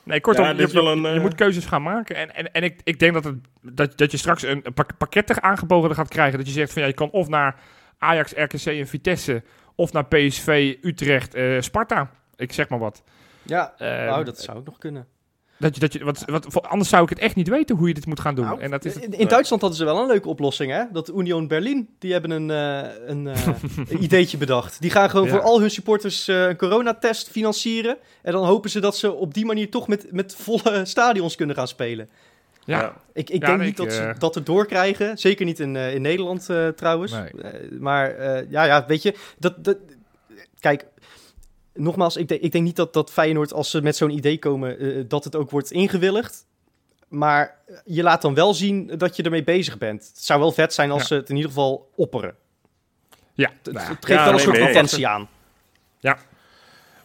[0.05, 2.17] Nee, kortom, Ja, je, een, je eh, moet keuzes gaan maken.
[2.17, 4.97] En, en, en ik, ik denk dat, het, dat, dat je straks een, een pak-
[4.99, 6.39] pakket aangeboden gaat krijgen.
[6.39, 7.57] Dat je zegt van ja, je kan of naar
[7.99, 9.43] Ajax, RKC en Vitesse,
[9.75, 12.11] of naar PSV, Utrecht, eh, Sparta.
[12.37, 13.03] Ik zeg maar wat.
[13.43, 15.07] Ja, Ehm, nou, dat zou ook nog kunnen.
[15.59, 17.95] Dat je, dat je, wat, wat, anders zou ik het echt niet weten hoe je
[17.95, 18.45] dit moet gaan doen.
[18.45, 20.83] Nou, en dat is, in, in Duitsland hadden ze wel een leuke oplossing, hè?
[20.93, 23.47] Dat Union Berlin, die hebben een, eh, een, eh,
[23.91, 24.81] een ideetje bedacht.
[24.81, 25.33] Die gaan gewoon Ja.
[25.33, 27.97] voor al hun supporters eh, een coronatest financieren.
[28.23, 31.57] En dan hopen ze dat ze op die manier toch met, met volle stadions kunnen
[31.57, 32.09] gaan spelen.
[32.65, 32.95] ja, Ja.
[33.13, 35.19] Ik, ik Ja, denk nee, niet ik, dat ze eh, dat erdoor krijgen.
[35.19, 37.13] Zeker niet in, eh, in Nederland eh, trouwens.
[37.13, 37.31] Nee.
[37.43, 39.77] Eh, maar eh, ja, ja, weet je, dat, dat,
[40.61, 40.85] kijk,
[41.75, 44.79] nogmaals, ik, denk- ik denk niet dat, dat Feyenoord als ze met zo'n idee komen,
[44.79, 46.47] eh, dat het ook wordt ingewilligd.
[47.09, 50.07] Maar je laat dan wel zien dat je ermee bezig bent.
[50.15, 51.07] Het zou wel vet zijn als Ja.
[51.07, 52.35] ze het in ieder geval opperen.
[53.35, 53.93] ja, Het, nou ja.
[53.95, 55.29] het geeft Ja, wel een soort nee, intentie aan.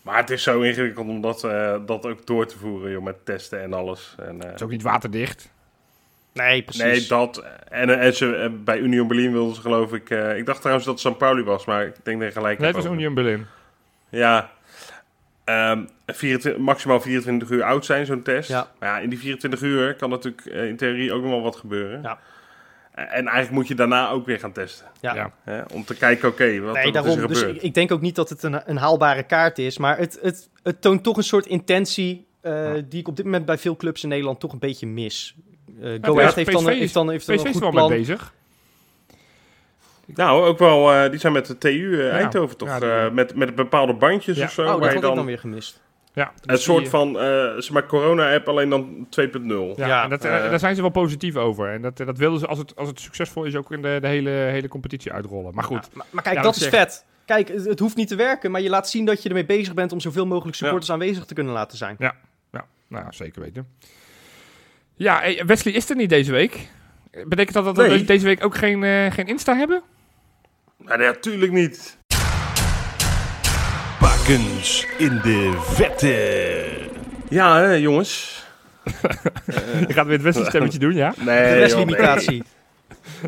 [0.02, 3.26] Maar het is zo ingewikkeld om dat, eh, dat ook door te voeren, joh, met
[3.26, 4.16] testen en alles.
[4.18, 5.50] En, eh, het is ook niet waterdicht.
[6.34, 6.84] Nee, precies.
[6.84, 7.44] nee, dat.
[7.70, 10.10] En, en ze, bij Union Berlin wilden ze geloof ik...
[10.10, 11.18] eh, ik dacht trouwens dat het St.
[11.18, 12.94] Pauli was, maar ik denk dat je gelijk Nee, het was.
[12.94, 13.46] Union Berlin.
[14.10, 14.52] Ja.
[15.50, 18.50] Ehm, 24, maximaal 24 uur oud zijn, zo'n test.
[18.50, 18.68] Ja.
[18.80, 21.56] Maar ja, in die 24 uur kan natuurlijk eh, in theorie ook nog wel wat
[21.56, 22.02] gebeuren.
[22.02, 22.20] Ja.
[22.94, 24.86] En eigenlijk moet je daarna ook weer gaan testen.
[25.02, 25.34] Ja.
[25.44, 25.62] Hè?
[25.74, 27.12] Om te kijken, oké, wat, Nee, wat daarom.
[27.12, 29.78] is er Dus ik, ik denk ook niet dat het een, een haalbare kaart is.
[29.78, 32.28] Maar het, het, het toont toch een soort intentie.
[32.42, 35.36] eh, die ik op dit moment bij veel clubs in Nederland toch een beetje mis.
[35.82, 37.62] Eh Go ja, Ahead heeft dan, PSV heeft dan, heeft dan een is er goed
[37.62, 37.98] wel mee plan.
[37.98, 38.34] bezig.
[40.16, 42.10] Nou, ook wel, eh, die zijn met de TU eh, Ja.
[42.12, 44.44] Eindhoven toch, Ja, die- eh, met, met bepaalde bandjes Ja.
[44.46, 44.62] of zo.
[44.62, 45.82] Oh, dat had dan, ik dan weer gemist.
[46.14, 47.24] Ja, Een dus soort die- van, eh
[47.58, 49.74] zeg maar, corona-app, alleen dan 2.0.
[49.78, 51.70] Ja, Ja, en dat, daar zijn ze wel positief over.
[51.74, 54.08] En dat, dat wilden ze, als het, als het succesvol is, ook in de, de
[54.08, 55.54] hele, hele competitie uitrollen.
[55.56, 57.06] Maar goed, Ja, maar, maar kijk, Ja, dat dat is zeg- vet.
[57.26, 59.74] Kijk, het, het hoeft niet te werken, maar je laat zien dat je ermee bezig
[59.74, 61.96] bent om zoveel mogelijk supporters aanwezig te kunnen laten zijn.
[62.00, 62.16] ja,
[62.88, 63.68] nou, zeker weten.
[64.96, 66.68] Ja, Wesley is er niet deze week.
[67.28, 69.82] Betekent dat dat we deze week ook geen, eh, geen Insta hebben?
[70.90, 71.98] Maar natuurlijk niet.
[74.00, 76.66] Bakens in de vette.
[77.30, 78.44] Ja, hè, jongens.
[79.88, 81.10] Je gaat weer het Wesley stemmetje doen, ja?
[81.18, 81.60] De Nee, joh, nee.
[81.60, 82.44] restlimitatie.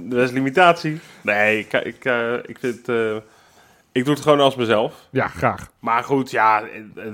[0.01, 0.99] De restlimitatie.
[1.21, 2.89] Nee, ik, ik, eh, ik vind...
[2.89, 3.15] eh,
[3.91, 4.93] ik doe het gewoon als mezelf.
[5.09, 5.71] Ja, graag.
[5.79, 6.63] Maar goed, ja,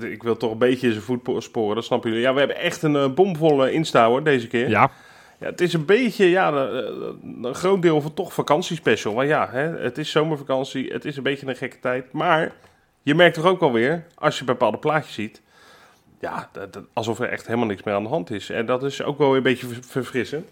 [0.02, 2.26] eh, ik wil toch een beetje zijn voet sporen, dat snappen jullie.
[2.26, 4.70] Ja, we hebben echt een bomvolle Insta hoor, deze keer.
[4.70, 4.92] Ja,
[5.40, 9.14] Ja, het is een beetje, ja, een groot deel van toch vakantiespecial.
[9.14, 12.12] Maar ja, hè, het is zomervakantie, het is een beetje een gekke tijd.
[12.12, 12.52] Maar
[13.02, 15.42] je merkt toch ook alweer, als je bepaalde plaatjes ziet,
[16.20, 18.50] ja, dat, dat- alsof er echt helemaal niks meer aan de hand is.
[18.50, 20.50] En dat is ook wel weer een beetje ver- verfrissend.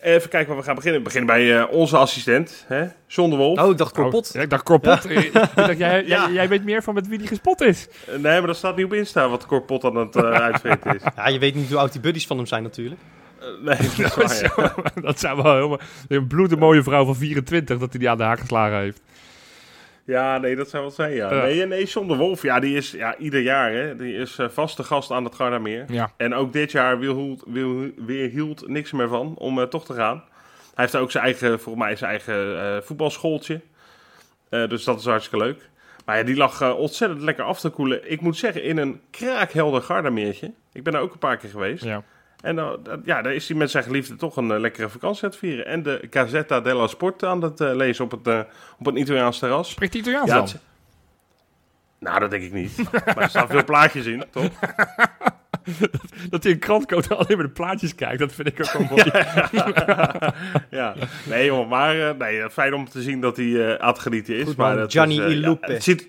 [0.00, 0.98] Even kijken waar we gaan beginnen.
[1.00, 3.60] We beginnen bij eh, onze assistent, hè, John de Wolf.
[3.62, 3.98] Oh, ik dacht.
[3.98, 5.10] Oh, ja, ik dacht korpot.
[5.10, 6.24] Ik dacht, jij, Ja.
[6.24, 7.88] jij, jij weet meer van met wie die gespot is.
[8.10, 11.02] Nee, maar dat staat niet op Insta wat Corpot aan het uh, uitvreten is.
[11.16, 13.00] Ja, je weet niet hoe oud die buddies van hem zijn natuurlijk.
[13.42, 14.74] Eh, nee, dat waar, ja.
[15.08, 15.80] dat zou wel helemaal...
[16.08, 19.02] Een bloedemooie vrouw van 24 dat hij die aan de haak geslagen heeft.
[20.04, 21.30] Ja, nee, dat zou wel zijn, ja.
[21.30, 23.96] Nee, nee, John de Wolf, ja, die is ja, ieder jaar, hè.
[23.96, 25.84] Die is eh, vaste gast aan het Gardameer.
[25.88, 26.12] Ja.
[26.16, 29.94] En ook dit jaar wil, wil, weer hield niks meer van om eh, toch te
[29.94, 30.24] gaan.
[30.74, 33.60] Hij heeft ook zijn eigen, volgens mij zijn eigen eh, voetbalschooltje.
[34.48, 35.68] Eh, dus dat is hartstikke leuk.
[36.04, 38.10] Maar ja, die lag eh, ontzettend lekker af te koelen.
[38.10, 40.52] Ik moet zeggen, in een kraakhelder Gardameertje.
[40.72, 41.84] Ik ben daar ook een paar keer geweest.
[41.84, 42.02] Ja.
[42.42, 45.30] En dan, ja, daar is hij met zijn geliefde toch een eh, lekkere vakantie aan
[45.30, 45.66] het vieren.
[45.66, 48.40] En de Gazzetta dello Sport aan het eh, lezen op, het, eh,
[48.78, 49.70] op een Italiaans terras.
[49.70, 50.44] Spreekt hij Italiaans Ja, dan?
[50.44, 50.58] het-
[51.98, 52.76] nou, dat denk ik niet.
[53.06, 54.48] maar er staan veel plaatjes in, toch?
[56.30, 59.02] Dat hij een krantcode alleen maar de plaatjes kijkt, dat vind ik ook wel mooi.
[60.70, 60.94] ja,
[61.28, 64.44] nee joh, maar nee, fijn om te zien dat hij eh aan het genieten is.
[64.46, 64.78] Goed, maar man.
[64.78, 65.66] dat Gianni is, Ilupe.
[65.66, 66.08] Ja, het ziet,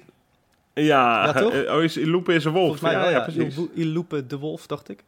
[0.73, 1.53] ja, Ja, toch?
[1.67, 2.63] oh, is, Ilupe is een wolf.
[2.63, 3.23] Volgens mij ja, wel, ja, ja.
[3.23, 3.57] precies.
[3.57, 5.03] Il- Ilupe de Wolf, dacht ik.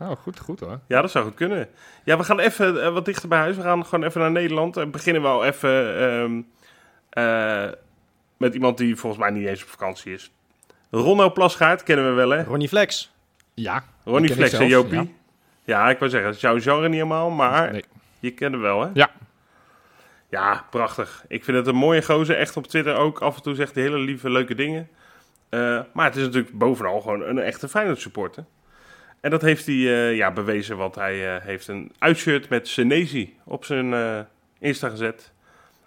[0.00, 0.78] Oh, goed, goed hoor.
[0.86, 1.68] Ja, dat zou goed kunnen.
[2.04, 3.56] Ja, we gaan even eh, wat dichter bij huis.
[3.56, 4.76] We gaan gewoon even naar Nederland.
[4.76, 6.40] En beginnen we al even ehm,
[7.10, 7.72] eh,
[8.36, 10.30] met iemand die volgens mij niet eens op vakantie is.
[10.90, 12.42] Ronno Plasgaard kennen we wel, hè?
[12.42, 13.12] Ronnie Flex.
[13.54, 13.84] Ja.
[14.04, 15.14] Ronnie Flex en Jopie.
[15.64, 15.90] Ja.
[15.90, 17.84] ik wou zeggen, het is jouw genre niet helemaal, maar Nee.
[18.20, 18.88] je kent hem wel, hè?
[18.94, 19.10] Ja.
[20.28, 21.24] Ja, prachtig.
[21.28, 22.36] Ik vind het een mooie gozer.
[22.36, 23.20] Echt op Twitter ook.
[23.20, 24.88] Af en toe zegt hij hele lieve, leuke dingen.
[25.48, 28.44] Eh, maar het is natuurlijk bovenal gewoon een echte Feyenoord supporter.
[29.20, 33.36] En dat heeft hij eh, ja, bewezen, want hij eh, heeft een uitshirt met Senezi
[33.44, 34.18] op zijn eh,
[34.58, 35.32] Insta gezet.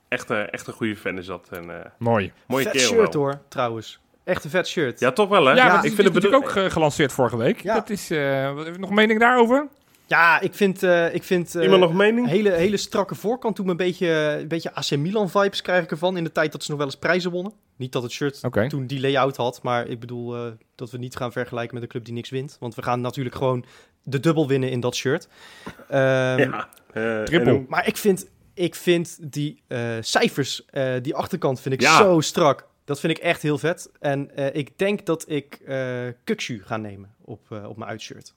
[0.07, 1.47] Echt, echt een goede fan is dat.
[1.51, 2.31] En, eh, Mooi.
[2.47, 3.23] mooie vet shirt wel.
[3.23, 3.99] hoor, trouwens.
[4.23, 4.99] Echt een vet shirt.
[4.99, 5.53] Ja, toch wel hè?
[5.53, 7.61] Ja, ik is, vind het natuurlijk ook gelanceerd vorige week.
[7.61, 7.73] Ja.
[7.73, 9.67] Dat is, eh, wat- nog een mening daarover?
[10.14, 12.28] Ja, ik vind, eh, ik vind eh, Iemand nog een mening?
[12.28, 14.07] hele, hele strakke voorkant me een beetje,
[14.39, 16.18] een beetje AC Milan vibes krijg ik ervan.
[16.18, 17.53] In de tijd dat ze nog wel eens prijzen wonnen.
[17.76, 21.16] Niet dat het shirt toen die layout had, maar ik bedoel eh, dat we niet
[21.16, 22.57] gaan vergelijken met een club die niks wint.
[22.59, 23.66] Want we gaan natuurlijk gewoon
[24.03, 25.28] de dubbel winnen in dat shirt.
[25.89, 26.70] Ehm, Ja.
[26.93, 27.66] eh, Triple.
[27.68, 31.97] Maar ik vind, ik vind die eh, cijfers, eh, die achterkant vind ik Ja.
[31.97, 32.68] zo strak.
[32.86, 33.89] Dat vind ik echt heel vet.
[33.99, 38.34] En eh, ik denk dat ik eh Kukshu ga nemen op, eh, op mijn uitshirt.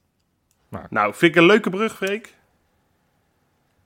[0.90, 2.34] Nou, vind ik een leuke brug, Freek.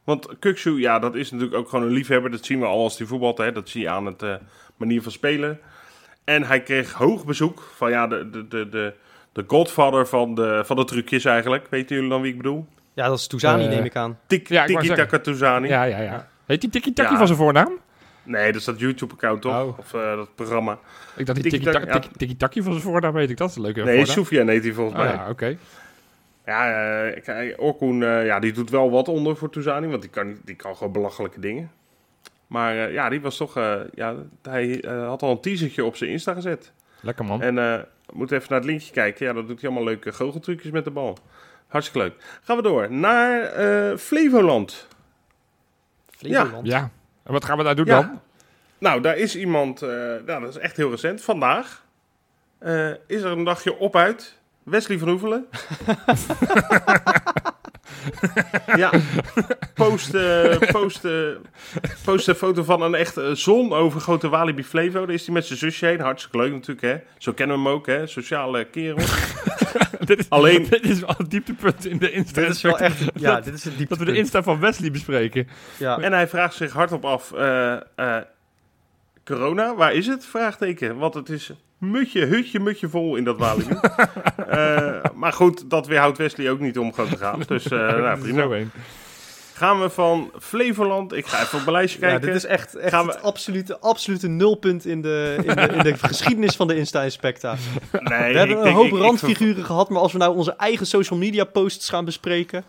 [0.05, 2.31] Want Kukshu, ja, dat is natuurlijk ook gewoon een liefhebber.
[2.31, 3.53] Dat zien we al als hij voetbalt, hè.
[3.53, 4.35] Dat zie je aan het eh,
[4.77, 5.61] manier van spelen.
[6.25, 8.95] En hij kreeg hoog bezoek van, ja, de, de, de, de,
[9.33, 11.67] de godfather van de, van de trucjes eigenlijk.
[11.71, 12.67] Weten jullie dan wie ik bedoel?
[12.95, 14.19] Ja, dat is Touzani, Eh, neem ik aan.
[14.27, 15.69] Tik, Ja, ik Tiki Taka Touzani.
[15.69, 16.29] Ja, ja, ja.
[16.47, 17.17] Heet die Tiki Taki Ja.
[17.19, 17.73] van zijn voornaam?
[18.23, 19.63] Nee, dat is dat YouTube-account, toch?
[19.63, 19.79] Oh.
[19.79, 20.79] Of eh, dat programma.
[21.17, 22.17] Ik dacht die Tiki Tiki Tak- Taki ja.
[22.17, 23.37] Tiki Taki van zijn voornaam weet ik.
[23.37, 24.15] Dat is een leuke Nee, voornaam.
[24.15, 25.15] Soufiane heet hij volgens Oh, mij.
[25.15, 25.57] ja, oké.
[26.45, 30.11] Ja, eh, kijk, Orkoen, eh, ja, die doet wel wat onder voor Touzani, want die
[30.11, 31.71] kan, die kan gewoon belachelijke dingen.
[32.47, 35.97] Maar eh, ja, die was toch, eh, ja, hij eh, had al een teasertje op
[35.97, 36.73] zijn Insta gezet.
[37.01, 37.43] Lekker man.
[37.43, 37.81] En eh
[38.13, 39.27] moeten even naar het linkje kijken.
[39.27, 41.19] Ja, dat doet hij allemaal leuke goocheltrucjes met de bal.
[41.67, 42.41] Hartstikke leuk.
[42.43, 44.89] Gaan we door naar eh, Flevoland.
[46.11, 46.67] Flevoland.
[46.67, 46.91] Ja.
[47.23, 48.01] En wat gaan we daar doen Ja.
[48.01, 48.21] dan?
[48.79, 51.23] Nou, daar is iemand, nou, dat is echt heel recent.
[51.23, 51.85] Vandaag
[52.59, 54.39] eh, is er een dagje op uit.
[54.65, 55.47] Wesley van Hoevelen.
[58.77, 58.91] ja,
[59.75, 61.13] post, eh, post, eh,
[62.05, 65.07] post een foto van een echt eh, zonovergoten Walibi Flevo.
[65.07, 66.01] Daar is hij met zijn zusje heen.
[66.01, 66.97] Hartstikke leuk natuurlijk, hè.
[67.19, 68.07] Zo kennen we hem ook, hè.
[68.07, 68.97] Sociale kerel.
[70.01, 72.41] dit, is, Alleen- dit is wel het dieptepunt in de Insta.
[72.41, 72.99] Dit is wel echt...
[73.15, 74.17] Ja, dit is het Dat we de dieptepunt.
[74.17, 75.49] Insta van Wesley bespreken.
[75.79, 75.99] Ja.
[75.99, 78.23] En hij vraagt zich hardop af: eh, eh,
[79.25, 80.27] corona, waar is het?
[80.27, 80.97] Vraagteken.
[80.97, 83.75] Want het is mutje, hutje, mutje vol in dat Walibi.
[84.51, 87.43] Eh, maar goed, dat weerhoudt Wesley ook niet om gewoon te gaan.
[87.47, 88.49] Dus eh nou, prima.
[89.55, 91.13] Gaan we van Flevoland.
[91.13, 92.27] Ik ga even op mijn lijstje Ja, kijken.
[92.27, 95.83] dit is echt, echt Gaan we- het absolute, absolute nulpunt in de, in de, in
[95.83, 97.55] de geschiedenis van de Insta-inspecta.
[97.93, 100.37] Nee, We ik hebben een denk- hoop ik- ik- randfiguren gehad, maar als we nou
[100.37, 102.65] onze eigen social media posts gaan bespreken...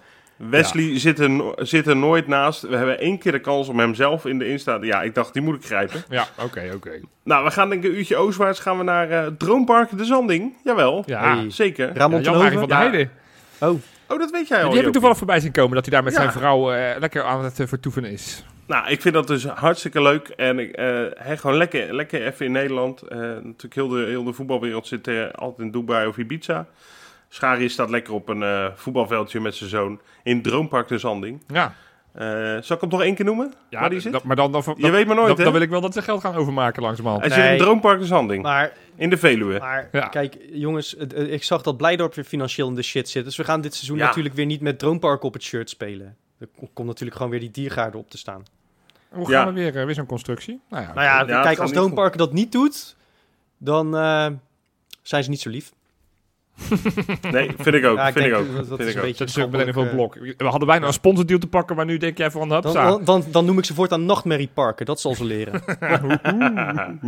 [0.50, 2.62] Wesley zit, er, zit er nooit naast.
[2.62, 4.78] We hebben één keer de kans om hem zelf in de Insta...
[4.82, 6.04] Ja, ik dacht, die moet ik grijpen.
[6.10, 6.92] Ja, oké, oké.
[7.24, 8.60] Nou, we gaan denk ik een uurtje oostwaarts.
[8.60, 10.54] Gaan we naar eh, Droompark de Zanding.
[10.64, 11.36] Jawel, Ja.
[11.36, 11.50] Hey.
[11.52, 11.92] zeker.
[11.94, 12.78] Ramon Ja, van der Ja.
[12.78, 13.12] Heijden.
[13.60, 15.94] Oh, Oh, dat weet jij al, Die heb ik toevallig voorbij zien komen dat hij
[15.94, 16.20] daar met Ja.
[16.20, 18.46] zijn vrouw eh, lekker aan het eh, vertoeven is.
[18.68, 20.28] Nou, ik vind dat dus hartstikke leuk.
[20.28, 21.04] En ik, eh,
[21.38, 23.10] gewoon lekker, lekker even in Nederland.
[23.10, 26.66] Natuurlijk, heel de, heel de voetbalwereld zit eh, altijd in Dubai of Ibiza.
[27.34, 31.42] Schari staat lekker op een eh, voetbalveldje met zijn zoon in Droompark de Zanding.
[31.48, 31.76] Ja,
[32.12, 32.28] Eh,
[32.62, 33.54] zal ik hem nog één keer noemen?
[33.70, 34.12] ja waar die zit?
[34.12, 36.02] dat- maar dan, dan, Je weet maar nooit, dan, dan wil ik wel dat ze
[36.02, 37.24] geld gaan overmaken langzamerhand.
[37.26, 39.60] Hij zit in Droompark de Zanding, maar, in de Veluwe.
[39.60, 40.08] maar Ja.
[40.08, 43.24] kijk, jongens, ik zag dat Blijdorp weer financieel in de shit zit.
[43.24, 44.06] Dus we gaan dit seizoen Ja.
[44.06, 46.16] natuurlijk weer niet met Droompark op het shirt spelen.
[46.40, 48.44] Er ko- komt natuurlijk gewoon weer die diergaarde op te staan.
[49.10, 49.38] Hoe Ja.
[49.44, 50.60] gaan we weer, eh, weer zo'n constructie?
[50.70, 52.96] Nou ja, Nou ja, kijk, als Droompark dat niet doet,
[53.58, 54.28] dan eh,
[55.02, 55.72] zijn ze niet zo lief.
[57.32, 57.97] Nee, vind ik ook.
[57.97, 58.55] Ja, ik vind denk ik ook.
[58.55, 59.05] dat- dat vind is ik een ook.
[59.07, 60.36] beetje dat is ook meteen een schandelijk, blok.
[60.38, 63.24] We hadden bijna een sponsordeal te pakken, maar nu denk jij van, Dan, dan, dan,
[63.32, 64.86] dan noem ik ze voortaan nachtmerrieparken.
[64.86, 65.62] Dat zal ze leren.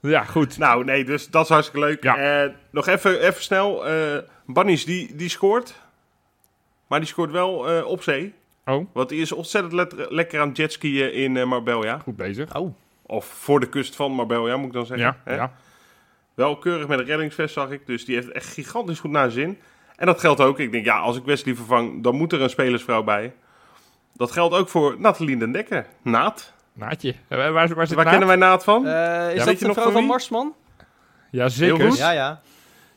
[0.00, 0.58] Ja, goed.
[0.58, 2.02] Nou, nee, dus dat is hartstikke leuk.
[2.02, 2.16] Ja.
[2.44, 3.86] Eh, nog even, even snel.
[3.88, 5.74] eh Bannies, die, die scoort.
[6.86, 8.32] Maar die scoort wel eh, op zee.
[8.66, 11.98] Oh, Want die is ontzettend lekker aan jetskiën in eh, Marbella.
[11.98, 12.56] goed bezig.
[12.56, 12.74] Oh,
[13.06, 15.06] Of voor de kust van Marbella, moet ik dan zeggen.
[15.06, 15.34] Ja, hè?
[15.34, 15.52] ja.
[16.40, 17.86] Wel keurig met een reddingsvest, zag ik.
[17.86, 19.58] Dus die heeft echt gigantisch goed naar zin.
[19.96, 20.58] En dat geldt ook.
[20.58, 23.32] Ik denk, ja, als ik Wesley vervang, dan moet er een spelersvrouw bij.
[24.14, 25.86] Dat geldt ook voor Nathalie den Dekker.
[26.02, 26.52] Naat.
[26.72, 27.14] Naadje.
[27.28, 28.86] Eh, Waar, waar, kennen wij Naat van?
[28.86, 30.04] Eh, is dat je de nog vrouw van?
[30.04, 30.54] Marsman?
[31.30, 31.96] Ja, zeker.
[31.96, 32.40] Ja, ja.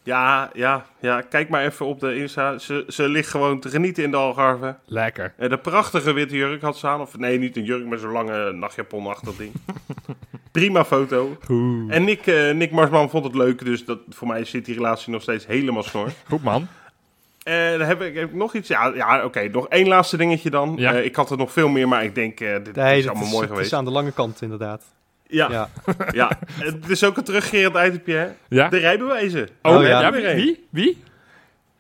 [0.03, 1.21] Ja, ja, ja.
[1.21, 2.57] Kijk maar even op de Insta.
[2.57, 4.75] Ze, ze ligt gewoon te genieten in de Algarve.
[4.85, 5.33] Lekker.
[5.37, 7.01] Eh, de prachtige witte jurk had ze aan.
[7.01, 9.53] Of nee, niet een jurk, maar zo'n lange nachtjaponachtig ding.
[10.53, 11.37] Prima foto.
[11.45, 11.89] Goed.
[11.91, 15.11] En Nick, eh, Nick Marsman vond het leuk, dus dat, voor mij zit die relatie
[15.11, 16.11] nog steeds helemaal snor.
[16.29, 16.67] Goed, man.
[17.43, 18.67] Eh, dan heb ik, heb ik nog iets.
[18.67, 19.47] Ja, ja oké.
[19.51, 20.73] nog één laatste dingetje dan.
[20.77, 20.93] Ja.
[20.93, 23.23] Eh, ik had er nog veel meer, maar ik denk, eh, dit Nee, is allemaal
[23.25, 23.71] is, mooi het geweest.
[23.71, 24.83] is aan de lange kant inderdaad.
[25.27, 25.69] Ja, ja.
[26.11, 26.31] Ja.
[26.59, 28.27] het is ook een terugkerend itemje, hè?
[28.49, 28.69] Ja?
[28.69, 29.49] De rijbewijzen.
[29.61, 30.01] Oh, Oh, ja.
[30.01, 30.11] ja.
[30.11, 30.23] wie?
[30.35, 30.67] Wie?
[30.69, 31.03] Wie?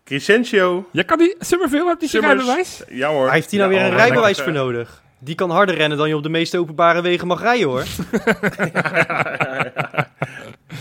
[0.05, 0.89] Crescentio.
[0.91, 1.35] Jij kan die...
[1.39, 2.83] Summerville, heeft die zijn rijbewijs?
[2.89, 3.23] Ja hoor.
[3.25, 5.02] Waar heeft hij nou Ja, weer een hoor, rijbewijs voor nodig?
[5.23, 7.83] Die kan harder rennen dan je op de meeste openbare wegen mag rijden hoor.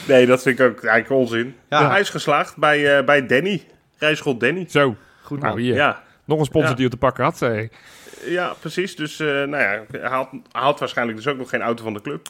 [0.09, 1.57] Nee, dat vind ik ook eigenlijk onzin.
[1.69, 1.91] Ja.
[1.91, 3.63] Hij is geslaagd bij, eh, bij Danny.
[3.99, 4.67] Rijschool Danny.
[4.69, 4.97] Zo.
[5.23, 5.63] Goed Nou, man.
[5.63, 5.75] hier.
[5.75, 6.03] Ja.
[6.25, 6.77] Nog een sponsor Ja.
[6.77, 7.43] die op te pakken had.
[7.43, 7.69] Oké.
[8.25, 8.97] ja, precies.
[8.97, 11.93] Dus eh, nou ja, hij had, hij had waarschijnlijk dus ook nog geen auto van
[11.95, 12.27] de club.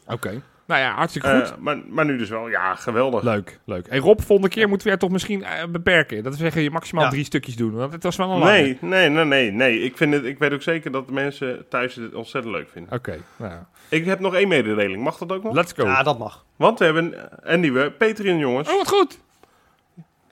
[0.72, 1.50] Nou ja, hartstikke goed.
[1.50, 2.48] Eh, maar, maar nu dus wel.
[2.48, 3.22] Ja, geweldig.
[3.22, 3.86] Leuk, leuk.
[3.86, 6.22] En Rob, volgende keer moeten we er toch misschien eh, beperken.
[6.22, 7.10] Dat we zeggen, je maximaal Ja.
[7.10, 7.72] drie stukjes doen.
[7.72, 8.50] Want het was wel een lange.
[8.52, 9.80] Nee, nee, nee, nee, nee.
[9.82, 12.92] Ik, vind het, ik weet ook zeker dat de mensen thuis het ontzettend leuk vinden.
[12.92, 13.52] Oké, nou,
[13.88, 15.02] Ik heb nog één mededeling.
[15.02, 15.54] Mag dat ook nog?
[15.54, 15.84] let's go.
[15.84, 16.44] Ja, dat mag.
[16.56, 18.68] Want we hebben een nieuwe Patreon, jongens.
[18.68, 19.18] Oh, wat goed.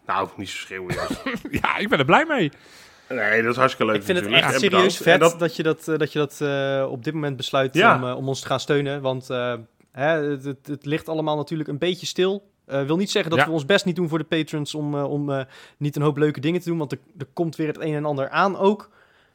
[0.06, 0.94] Nou, niet zo schreeuwen.
[1.62, 2.50] Ja, ik ben er blij mee.
[3.08, 4.52] Nee, dat is hartstikke leuk Ik vind het natuurlijk.
[4.54, 7.74] echt serieus vet dat, dat, je dat, dat, je dat eh, op dit moment besluit
[7.74, 7.96] Ja.
[7.96, 9.00] om, om ons te gaan steunen.
[9.00, 9.54] Want eh,
[9.92, 12.48] hè, het, het, het ligt allemaal natuurlijk een beetje stil.
[12.66, 13.46] Eh wil niet zeggen dat Ja.
[13.46, 15.44] we ons best niet doen voor de patrons om, eh, om eh,
[15.76, 16.78] niet een hoop leuke dingen te doen.
[16.78, 18.90] Want er, er komt weer het een en ander aan ook.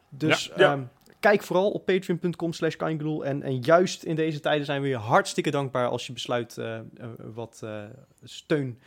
[0.10, 0.72] Dus Ja.
[0.72, 0.82] Ehm,
[1.20, 2.76] kijk vooral op patreon.com slash.
[2.76, 6.58] En, en juist in deze tijden zijn we je hartstikke dankbaar als je besluit
[7.34, 7.64] wat
[8.24, 8.80] steun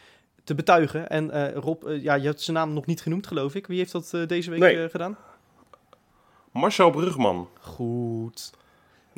[0.44, 1.08] te betuigen.
[1.08, 3.66] En Rob, ja, je hebt zijn naam nog niet genoemd geloof ik.
[3.66, 4.88] Wie heeft dat deze week Nee.
[4.88, 5.16] gedaan?
[6.52, 7.48] Marcel Brugman.
[7.60, 8.50] Goed.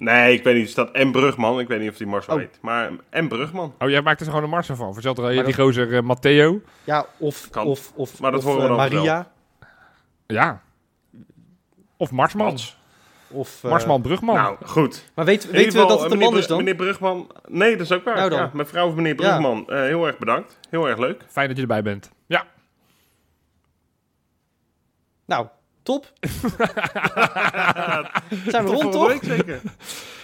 [0.00, 0.64] Nee, ik weet niet.
[0.64, 1.10] Er staat M.
[1.10, 1.60] Brugman.
[1.60, 2.40] Ik weet niet of die Marcel Oh.
[2.40, 2.58] heet.
[2.62, 3.28] Maar M.
[3.28, 3.74] Brugman.
[3.78, 4.92] Oh, jij maakt er gewoon een mars van.
[4.92, 6.60] Verzeld er Maar die dat- gozer eh, Matteo.
[6.84, 7.66] Ja, of, Kan.
[7.66, 9.30] of, of, Maar dat of horen we eh, Maria.
[10.26, 10.62] Ja.
[11.96, 12.46] Of Marsman.
[12.46, 12.78] Mats.
[13.28, 14.34] Of, eh, Marsman Brugman.
[14.34, 15.10] Nou, goed.
[15.14, 16.56] Maar weet, weten ieder we dat het een man is dan?
[16.58, 17.30] Meneer Brugman.
[17.48, 18.16] Nee, dat is ook waar.
[18.16, 18.38] Nou dan.
[18.38, 19.28] Ja, mevrouw of meneer Ja.
[19.28, 19.68] Brugman.
[19.68, 20.58] eh, heel erg bedankt.
[20.70, 21.24] Heel erg leuk.
[21.28, 22.10] Fijn dat je erbij bent.
[22.26, 22.46] Ja.
[25.26, 25.46] Nou,
[25.90, 26.12] top.
[28.46, 29.06] Zijn we Tot rond, toch?
[29.08, 29.60] week zeker.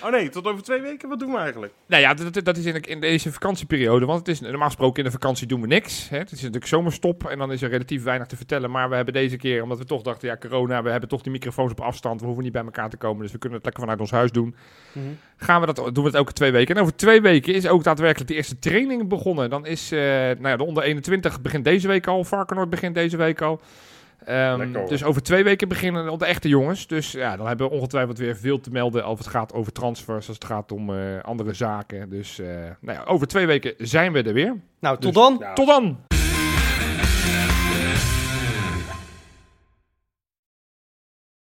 [0.02, 1.08] Oh nee, tot over twee weken.
[1.08, 1.72] Wat doen we eigenlijk?
[1.86, 4.06] Nou ja, dat, dat is in, in deze vakantieperiode.
[4.06, 6.08] Want het is normaal gesproken in de vakantie doen we niks.
[6.08, 6.18] Hè.
[6.18, 8.70] Het is natuurlijk zomerstop en dan is er relatief weinig te vertellen.
[8.70, 11.32] Maar we hebben deze keer, omdat we toch dachten, ja, corona, we hebben toch die
[11.32, 12.20] microfoons op afstand.
[12.20, 14.30] We hoeven niet bij elkaar te komen, dus we kunnen het lekker vanuit ons huis
[14.30, 14.54] doen.
[14.92, 15.06] Mhm.
[15.36, 16.74] Gaan we dat, doen we het elke twee weken.
[16.74, 19.50] En over twee weken is ook daadwerkelijk de eerste training begonnen.
[19.50, 22.24] Dan is eh, nou ja, de onder 21 begint deze week al.
[22.24, 23.60] Varkenoord begint deze week al.
[24.24, 26.86] Ehm, dus over twee weken beginnen de echte jongens.
[26.86, 30.26] Dus ja, dan hebben we ongetwijfeld weer veel te melden als het gaat over transfers,
[30.26, 32.10] als het gaat om eh, andere zaken.
[32.10, 32.46] Dus eh,
[32.80, 34.56] nou ja, over twee weken zijn we er weer.
[34.80, 35.36] Nou, tot Dus- dan.
[35.38, 36.15] Nou, Tot dan!